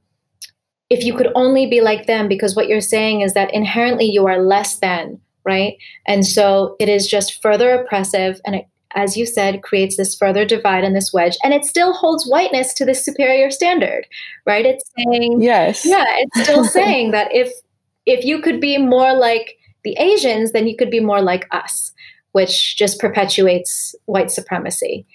if 0.89 1.05
you 1.05 1.15
could 1.15 1.31
only 1.37 1.67
be 1.67 1.81
like 1.81 2.07
them 2.07 2.27
because 2.27 2.57
what 2.57 2.67
you're 2.67 2.81
saying 2.81 3.21
is 3.21 3.35
that 3.35 3.55
inherently 3.55 4.07
you 4.07 4.27
are 4.27 4.43
less 4.43 4.79
than 4.81 5.21
right? 5.45 5.77
And 6.07 6.27
so 6.27 6.77
it 6.79 6.89
is 6.89 7.07
just 7.07 7.43
further 7.43 7.71
oppressive 7.71 8.41
and 8.45 8.55
it 8.55 8.67
as 8.95 9.17
you 9.17 9.27
said, 9.27 9.63
creates 9.63 9.97
this 9.97 10.15
further 10.15 10.45
divide 10.45 10.85
and 10.85 10.97
this 10.97 11.13
wedge, 11.13 11.37
and 11.43 11.55
it 11.55 11.65
still 11.65 11.93
holds 11.93 12.27
whiteness 12.27 12.75
to 12.75 12.85
this 12.85 13.05
superior 13.05 13.51
standard, 13.51 14.07
right? 14.47 14.67
It's 14.67 14.85
saying, 14.97 15.41
yes, 15.41 15.87
yeah, 15.87 16.05
it's 16.09 16.43
still 16.43 16.65
saying 16.79 17.13
that 17.13 17.35
if 17.35 17.53
if 18.07 18.25
you 18.25 18.41
could 18.41 18.61
be 18.61 18.79
more 18.79 19.15
like 19.15 19.59
the 19.85 19.95
Asians, 19.99 20.53
then 20.53 20.67
you 20.67 20.77
could 20.77 20.91
be 20.91 21.01
more 21.01 21.23
like 21.23 21.47
us, 21.53 21.93
which 22.33 22.77
just 22.77 22.99
perpetuates 22.99 23.95
white 24.07 24.31
supremacy. 24.31 25.07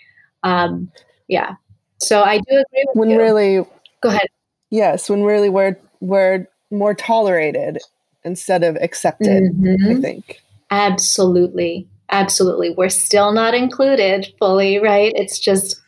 Um, 0.43 0.91
yeah, 1.27 1.55
so 1.97 2.23
I 2.23 2.37
do 2.37 2.43
agree. 2.49 2.85
when 2.93 3.09
you. 3.09 3.19
really, 3.19 3.65
go 4.01 4.09
ahead. 4.09 4.27
Yes, 4.69 5.09
when 5.09 5.23
really 5.23 5.49
we're 5.49 5.77
we're 5.99 6.47
more 6.71 6.93
tolerated 6.93 7.79
instead 8.23 8.63
of 8.63 8.75
accepted. 8.77 9.43
Mm-hmm. 9.43 9.97
I 9.97 10.01
think 10.01 10.41
absolutely 10.71 11.87
absolutely. 12.09 12.71
We're 12.71 12.89
still 12.89 13.31
not 13.31 13.53
included 13.53 14.33
fully 14.39 14.79
right? 14.79 15.13
It's 15.15 15.39
just 15.39 15.81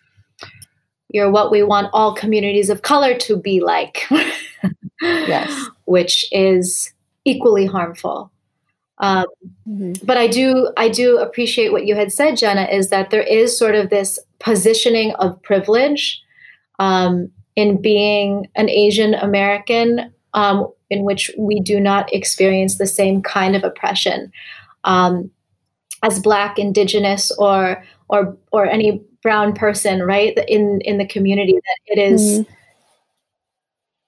you're 1.10 1.32
what 1.32 1.52
we 1.52 1.64
want 1.64 1.90
all 1.94 2.14
communities 2.14 2.70
of 2.70 2.82
color 2.82 3.18
to 3.20 3.38
be 3.38 3.62
like. 3.62 4.06
Yes. 5.00 5.70
Which 5.86 6.26
is 6.32 6.92
equally 7.24 7.68
harmful. 7.68 8.32
Um, 8.98 9.28
mm-hmm. 9.70 9.94
but 10.08 10.18
i 10.18 10.26
do 10.26 10.72
i 10.76 10.90
do 10.90 11.20
appreciate 11.20 11.72
what 11.72 11.86
you 11.86 11.94
had 11.94 12.12
said 12.12 12.36
jenna 12.36 12.64
is 12.64 12.90
that 12.90 13.12
there 13.12 13.22
is 13.22 13.56
sort 13.56 13.76
of 13.76 13.92
this 13.92 14.18
positioning 14.40 15.14
of 15.20 15.40
privilege 15.44 16.20
um, 16.80 17.30
in 17.56 17.80
being 17.80 18.48
an 18.56 18.70
asian 18.70 19.14
american 19.14 20.12
um, 20.34 20.68
in 20.90 21.04
which 21.04 21.32
we 21.38 21.60
do 21.60 21.80
not 21.80 22.12
experience 22.14 22.78
the 22.78 22.88
same 22.88 23.22
kind 23.22 23.56
of 23.56 23.64
oppression. 23.64 24.32
Um, 24.84 25.30
as 26.04 26.20
black 26.20 26.60
indigenous 26.60 27.32
or 27.38 27.84
or 28.10 28.38
or 28.52 28.66
any 28.66 29.02
brown 29.22 29.54
person 29.54 30.04
right 30.04 30.38
in 30.48 30.80
in 30.82 30.98
the 30.98 31.08
community 31.08 31.54
that 31.54 31.78
it 31.86 32.00
is, 32.00 32.22
mm-hmm. 32.22 32.54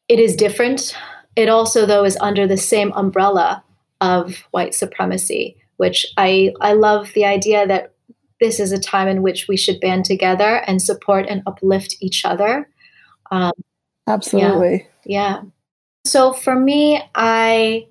it 0.07 0.19
is 0.19 0.35
different 0.35 0.95
it 1.35 1.49
also 1.49 1.85
though 1.85 2.03
is 2.03 2.17
under 2.19 2.47
the 2.47 2.57
same 2.57 2.91
umbrella 2.93 3.63
of 4.01 4.45
white 4.51 4.73
supremacy 4.73 5.57
which 5.77 6.05
i 6.17 6.53
i 6.61 6.73
love 6.73 7.11
the 7.13 7.25
idea 7.25 7.65
that 7.67 7.93
this 8.39 8.59
is 8.59 8.71
a 8.71 8.79
time 8.79 9.07
in 9.07 9.21
which 9.21 9.47
we 9.47 9.57
should 9.57 9.79
band 9.81 10.05
together 10.05 10.63
and 10.67 10.81
support 10.81 11.25
and 11.27 11.41
uplift 11.45 11.95
each 12.01 12.23
other 12.25 12.69
um, 13.31 13.51
absolutely 14.07 14.87
yeah. 15.05 15.37
yeah 15.37 15.41
so 16.05 16.33
for 16.33 16.55
me 16.55 17.01
i 17.15 17.85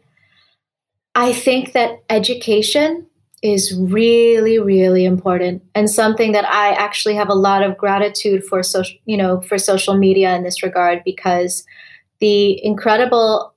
i 1.14 1.32
think 1.32 1.72
that 1.72 2.02
education 2.10 3.06
is 3.42 3.76
really 3.78 4.58
really 4.58 5.04
important 5.04 5.62
and 5.74 5.88
something 5.88 6.32
that 6.32 6.44
i 6.46 6.70
actually 6.72 7.14
have 7.14 7.28
a 7.28 7.34
lot 7.34 7.62
of 7.62 7.76
gratitude 7.76 8.44
for 8.44 8.62
social 8.62 8.98
you 9.04 9.16
know 9.16 9.40
for 9.42 9.58
social 9.58 9.96
media 9.96 10.34
in 10.34 10.42
this 10.42 10.62
regard 10.62 11.02
because 11.04 11.64
the 12.20 12.62
incredible 12.64 13.54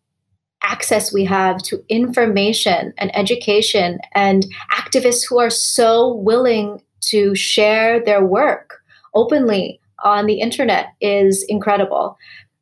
access 0.63 1.11
we 1.11 1.25
have 1.25 1.57
to 1.63 1.84
information 1.89 2.93
and 2.97 3.15
education 3.15 3.99
and 4.13 4.45
activists 4.71 5.27
who 5.27 5.39
are 5.39 5.49
so 5.49 6.13
willing 6.15 6.82
to 6.99 7.34
share 7.34 8.03
their 8.03 8.23
work 8.23 8.82
openly 9.15 9.79
on 10.03 10.25
the 10.25 10.39
internet 10.39 10.88
is 10.99 11.43
incredible. 11.47 12.17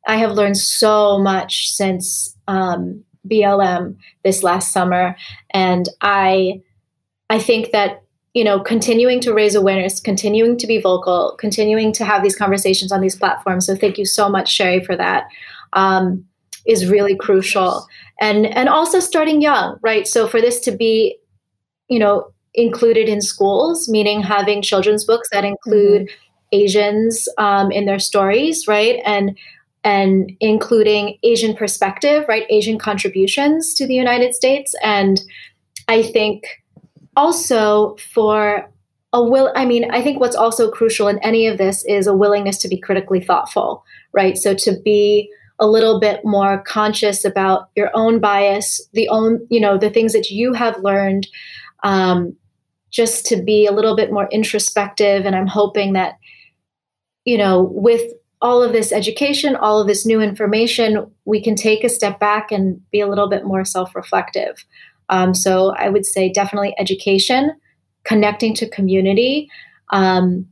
I 0.06 0.16
have 0.16 0.32
learned 0.32 0.58
so 0.58 1.18
much 1.18 1.70
since 1.70 2.36
um, 2.48 3.04
blm 3.28 3.96
this 4.24 4.42
last 4.42 4.72
summer 4.72 5.14
and 5.50 5.90
i 6.00 6.58
I 7.30 7.38
think 7.38 7.70
that 7.70 8.02
you 8.34 8.44
know 8.44 8.60
continuing 8.60 9.20
to 9.20 9.32
raise 9.32 9.54
awareness 9.54 10.00
continuing 10.00 10.58
to 10.58 10.66
be 10.66 10.80
vocal 10.80 11.36
continuing 11.40 11.92
to 11.94 12.04
have 12.04 12.22
these 12.22 12.36
conversations 12.36 12.92
on 12.92 13.00
these 13.00 13.16
platforms. 13.16 13.66
So 13.66 13.74
thank 13.74 13.96
you 13.96 14.04
so 14.04 14.28
much 14.28 14.56
Sheri 14.56 14.84
for 14.84 14.96
that 14.96 15.24
um, 15.72 16.24
is 16.66 16.90
really 16.90 17.16
crucial. 17.16 17.86
And 18.20 18.46
and 18.46 18.68
also 18.68 19.00
starting 19.00 19.40
young 19.40 19.78
right? 19.80 20.06
So 20.06 20.28
for 20.28 20.40
this 20.40 20.60
to 20.60 20.72
be 20.72 21.16
you 21.88 21.98
know 21.98 22.30
included 22.54 23.08
in 23.08 23.20
schools 23.22 23.88
meaning 23.88 24.22
having 24.22 24.60
children's 24.60 25.04
books 25.04 25.28
that 25.30 25.44
include 25.44 26.02
mm-hmm. 26.02 26.56
asians 26.60 27.28
um, 27.38 27.70
in 27.70 27.86
their 27.86 28.00
stories 28.00 28.66
right? 28.66 29.00
And 29.04 29.38
and 29.82 30.30
including 30.40 31.16
asian 31.22 31.56
perspective 31.56 32.24
right? 32.28 32.44
Asian 32.50 32.78
contributions 32.78 33.72
to 33.74 33.86
the 33.86 33.94
united 33.94 34.34
states. 34.34 34.74
And 34.82 35.20
i 35.88 36.02
think 36.02 36.59
also 37.20 37.96
for 38.14 38.68
a 39.12 39.22
will 39.22 39.52
i 39.56 39.64
mean 39.64 39.90
i 39.90 40.00
think 40.02 40.20
what's 40.20 40.36
also 40.36 40.70
crucial 40.70 41.08
in 41.08 41.18
any 41.18 41.46
of 41.46 41.58
this 41.58 41.84
is 41.84 42.06
a 42.06 42.14
willingness 42.22 42.58
to 42.58 42.68
be 42.68 42.78
critically 42.78 43.20
thoughtful 43.20 43.84
right? 44.12 44.36
So 44.36 44.54
to 44.54 44.76
be 44.84 45.30
a 45.58 45.66
little 45.66 46.00
bit 46.00 46.20
more 46.24 46.62
conscious 46.62 47.24
about 47.24 47.68
your 47.76 47.90
own 47.94 48.18
bias 48.18 48.80
the 48.94 49.08
own 49.08 49.46
you 49.50 49.60
know 49.60 49.76
the 49.76 49.90
things 49.90 50.12
that 50.12 50.30
you 50.30 50.52
have 50.54 50.82
learned 50.82 51.28
um, 51.82 52.34
just 52.90 53.26
to 53.26 53.40
be 53.42 53.66
a 53.66 53.72
little 53.72 53.94
bit 53.94 54.12
more 54.12 54.28
introspective. 54.32 55.26
And 55.26 55.36
i'm 55.36 55.46
hoping 55.46 55.92
that 55.92 56.14
you 57.24 57.36
know 57.36 57.62
with 57.62 58.02
all 58.42 58.62
of 58.62 58.72
this 58.72 58.90
education 58.90 59.54
all 59.54 59.80
of 59.80 59.86
this 59.86 60.06
new 60.06 60.20
information 60.22 61.06
we 61.26 61.42
can 61.42 61.54
take 61.54 61.84
a 61.84 61.90
step 61.90 62.18
back 62.18 62.50
and 62.50 62.80
be 62.90 63.00
a 63.00 63.06
little 63.06 63.28
bit 63.28 63.44
more 63.44 63.64
self-reflective 63.66 64.64
um, 65.10 65.34
so 65.34 65.74
I 65.76 65.88
would 65.88 66.06
say 66.06 66.32
definitely 66.32 66.74
education, 66.78 67.52
connecting 68.04 68.54
to 68.54 68.68
community, 68.68 69.50
um, 69.90 70.46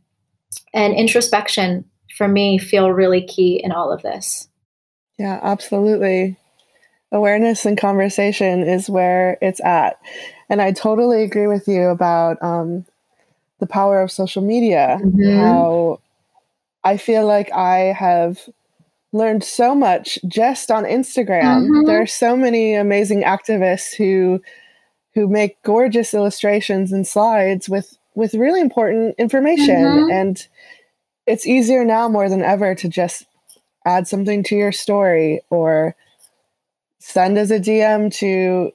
and 0.74 0.94
introspection 0.94 1.84
for 2.16 2.28
me 2.28 2.58
feel 2.58 2.90
really 2.90 3.24
key 3.24 3.60
in 3.62 3.72
all 3.72 3.92
of 3.92 4.02
this. 4.02 4.48
Yeah, 5.18 5.38
absolutely. 5.42 6.36
Awareness 7.12 7.64
and 7.64 7.78
conversation 7.78 8.62
is 8.62 8.90
where 8.90 9.38
it's 9.40 9.60
at. 9.64 9.98
And 10.50 10.60
I 10.60 10.72
totally 10.72 11.22
agree 11.22 11.46
with 11.46 11.66
you 11.68 11.84
about 11.84 12.42
um, 12.42 12.84
the 13.60 13.66
power 13.66 14.02
of 14.02 14.10
social 14.10 14.42
media. 14.42 14.98
Mm-hmm. 15.00 15.38
How 15.38 16.00
I 16.84 16.96
feel 16.96 17.26
like 17.26 17.52
I 17.52 17.94
have 17.96 18.40
learned 19.12 19.42
so 19.42 19.74
much 19.74 20.18
just 20.28 20.70
on 20.70 20.84
Instagram. 20.84 21.66
Mm-hmm. 21.66 21.86
There 21.86 22.00
are 22.00 22.06
so 22.06 22.36
many 22.36 22.74
amazing 22.74 23.22
activists 23.22 23.94
who 23.94 24.40
who 25.14 25.26
make 25.26 25.60
gorgeous 25.62 26.14
illustrations 26.14 26.92
and 26.92 27.06
slides 27.06 27.68
with 27.68 27.98
with 28.14 28.34
really 28.34 28.60
important 28.60 29.14
information 29.18 29.76
mm-hmm. 29.76 30.10
and 30.10 30.48
it's 31.26 31.46
easier 31.46 31.84
now 31.84 32.08
more 32.08 32.28
than 32.28 32.42
ever 32.42 32.74
to 32.74 32.88
just 32.88 33.26
add 33.84 34.08
something 34.08 34.42
to 34.42 34.56
your 34.56 34.72
story 34.72 35.40
or 35.50 35.94
send 36.98 37.38
as 37.38 37.50
a 37.50 37.60
DM 37.60 38.12
to 38.14 38.72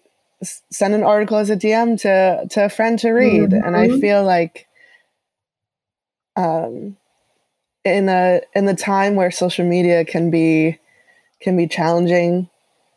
send 0.71 0.93
an 0.93 1.03
article 1.03 1.37
as 1.37 1.49
a 1.49 1.57
DM 1.57 1.99
to 2.01 2.47
to 2.49 2.65
a 2.65 2.69
friend 2.69 2.99
to 2.99 3.11
read 3.11 3.51
mm-hmm. 3.51 3.65
and 3.65 3.75
I 3.75 3.87
mm-hmm. 3.87 3.99
feel 3.99 4.23
like 4.23 4.67
um 6.35 6.97
in 7.85 8.09
a 8.09 8.41
in 8.55 8.65
the 8.65 8.75
time 8.75 9.15
where 9.15 9.31
social 9.31 9.65
media 9.65 10.05
can 10.05 10.31
be 10.31 10.79
can 11.41 11.57
be 11.57 11.67
challenging, 11.67 12.49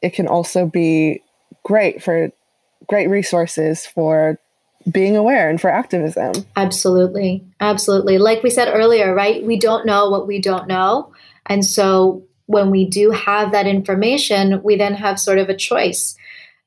it 0.03 0.11
can 0.11 0.29
also 0.29 0.67
be 0.67 1.23
great 1.65 2.03
for 2.03 2.31
great 2.87 3.09
resources 3.09 3.85
for 3.85 4.39
being 4.91 5.17
aware 5.17 5.51
and 5.51 5.61
for 5.61 5.69
activism. 5.69 6.33
Absolutely. 6.55 7.45
Absolutely. 7.61 8.19
Like 8.19 8.43
we 8.43 8.51
said 8.51 8.69
earlier, 8.69 9.15
right? 9.15 9.43
We 9.43 9.59
don't 9.59 9.85
know 9.85 10.09
what 10.09 10.29
we 10.29 10.41
don't 10.41 10.69
know. 10.69 11.13
And 11.47 11.65
so 11.65 12.23
when 12.47 12.71
we 12.71 12.89
do 12.89 13.11
have 13.11 13.51
that 13.51 13.67
information, 13.67 14.63
we 14.63 14.77
then 14.77 14.95
have 14.95 15.19
sort 15.19 15.39
of 15.39 15.49
a 15.49 15.57
choice. 15.57 16.17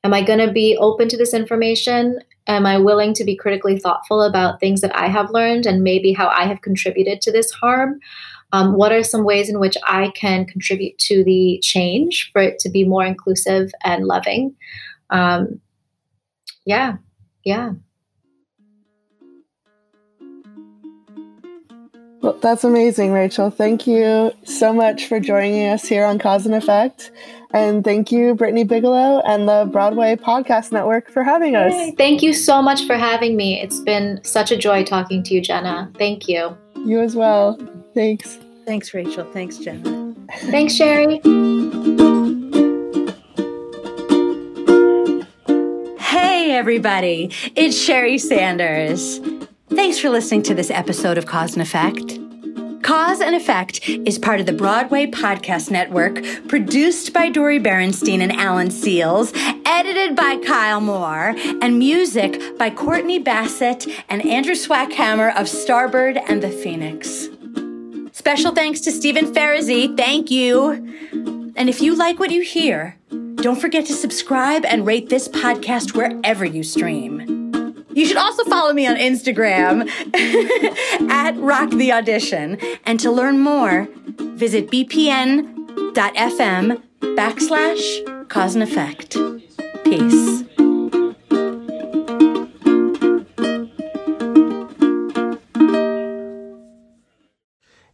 Am 0.04 0.12
I 0.12 0.22
going 0.22 0.38
to 0.38 0.52
be 0.52 0.76
open 0.78 1.08
to 1.08 1.16
this 1.16 1.32
information? 1.32 2.20
Am 2.46 2.66
I 2.66 2.78
willing 2.78 3.14
to 3.14 3.24
be 3.24 3.36
critically 3.36 3.78
thoughtful 3.78 4.22
about 4.22 4.60
things 4.60 4.80
that 4.80 4.96
I 4.96 5.06
have 5.06 5.30
learned 5.30 5.66
and 5.66 5.82
maybe 5.82 6.12
how 6.12 6.28
I 6.28 6.44
have 6.46 6.62
contributed 6.62 7.20
to 7.22 7.32
this 7.32 7.50
harm? 7.50 8.00
Um, 8.52 8.74
what 8.74 8.92
are 8.92 9.04
some 9.04 9.24
ways 9.24 9.48
in 9.48 9.60
which 9.60 9.76
I 9.86 10.10
can 10.16 10.44
contribute 10.44 10.98
to 10.98 11.22
the 11.22 11.60
change 11.62 12.30
for 12.32 12.42
it 12.42 12.58
to 12.60 12.68
be 12.68 12.84
more 12.84 13.04
inclusive 13.04 13.70
and 13.84 14.06
loving? 14.06 14.56
Um, 15.10 15.60
yeah, 16.64 16.96
yeah. 17.44 17.72
Well, 22.22 22.34
that's 22.34 22.64
amazing, 22.64 23.12
Rachel. 23.12 23.50
Thank 23.50 23.86
you 23.86 24.32
so 24.44 24.74
much 24.74 25.06
for 25.06 25.20
joining 25.20 25.66
us 25.68 25.86
here 25.86 26.04
on 26.04 26.18
Cause 26.18 26.44
and 26.44 26.54
Effect. 26.54 27.10
And 27.52 27.82
thank 27.82 28.12
you, 28.12 28.34
Brittany 28.34 28.62
Bigelow 28.62 29.20
and 29.24 29.48
the 29.48 29.68
Broadway 29.72 30.16
Podcast 30.16 30.70
Network 30.70 31.10
for 31.10 31.24
having 31.24 31.56
us. 31.56 31.72
Thank 31.96 32.22
you 32.22 32.34
so 32.34 32.60
much 32.60 32.86
for 32.86 32.96
having 32.96 33.36
me. 33.36 33.60
It's 33.60 33.80
been 33.80 34.20
such 34.22 34.52
a 34.52 34.56
joy 34.56 34.84
talking 34.84 35.22
to 35.24 35.34
you, 35.34 35.40
Jenna. 35.40 35.90
Thank 35.98 36.28
you. 36.28 36.56
You 36.84 37.00
as 37.00 37.16
well. 37.16 37.58
Thanks. 37.94 38.38
Thanks, 38.66 38.92
Rachel. 38.92 39.24
Thanks, 39.32 39.56
Jenna. 39.56 40.14
Thanks, 40.42 40.74
Sheri. 40.74 41.20
Hey, 45.98 46.52
everybody. 46.52 47.32
It's 47.56 47.76
Sheri 47.76 48.20
Sanders. 48.20 49.20
Thanks 49.72 49.98
for 49.98 50.10
listening 50.10 50.42
to 50.42 50.54
this 50.54 50.70
episode 50.70 51.16
of 51.16 51.26
Cause 51.26 51.52
and 51.54 51.62
Effect. 51.62 52.18
Cause 52.82 53.20
and 53.20 53.36
Effect 53.36 53.88
is 53.88 54.18
part 54.18 54.40
of 54.40 54.46
the 54.46 54.52
Broadway 54.52 55.06
Podcast 55.06 55.70
Network, 55.70 56.24
produced 56.48 57.12
by 57.12 57.28
Dori 57.28 57.60
Berinstein 57.60 58.20
and 58.20 58.32
Alan 58.32 58.70
Seals, 58.70 59.32
edited 59.64 60.16
by 60.16 60.38
Kyle 60.44 60.80
Moore, 60.80 61.36
and 61.62 61.78
music 61.78 62.40
by 62.58 62.70
Courtney 62.70 63.20
Bassett 63.20 63.86
and 64.08 64.26
Andrew 64.26 64.54
Swackhammer 64.54 65.30
of 65.36 65.46
Starbird 65.46 66.20
and 66.28 66.42
the 66.42 66.50
Phoenix. 66.50 67.28
Special 68.12 68.52
thanks 68.52 68.80
to 68.80 68.90
Stephen 68.90 69.32
Ferrazzi. 69.32 69.96
Thank 69.96 70.32
you. 70.32 70.72
And 71.54 71.68
if 71.68 71.80
you 71.80 71.94
like 71.94 72.18
what 72.18 72.32
you 72.32 72.42
hear, 72.42 72.98
don't 73.36 73.60
forget 73.60 73.86
to 73.86 73.92
subscribe 73.92 74.64
and 74.64 74.84
rate 74.84 75.08
this 75.08 75.28
podcast 75.28 75.94
wherever 75.94 76.44
you 76.44 76.64
stream. 76.64 77.39
You 77.92 78.06
should 78.06 78.16
also 78.16 78.44
follow 78.44 78.72
me 78.72 78.86
on 78.86 78.96
Instagram 78.96 79.88
at 81.10 81.36
Rock 81.36 81.70
the 81.70 81.92
Audition. 81.92 82.58
And 82.84 83.00
to 83.00 83.10
learn 83.10 83.40
more, 83.40 83.88
visit 84.18 84.70
bpn.fm 84.70 85.92
backslash 87.00 88.28
cause 88.28 88.54
and 88.54 88.62
effect. 88.62 89.16
Peace. 89.84 90.44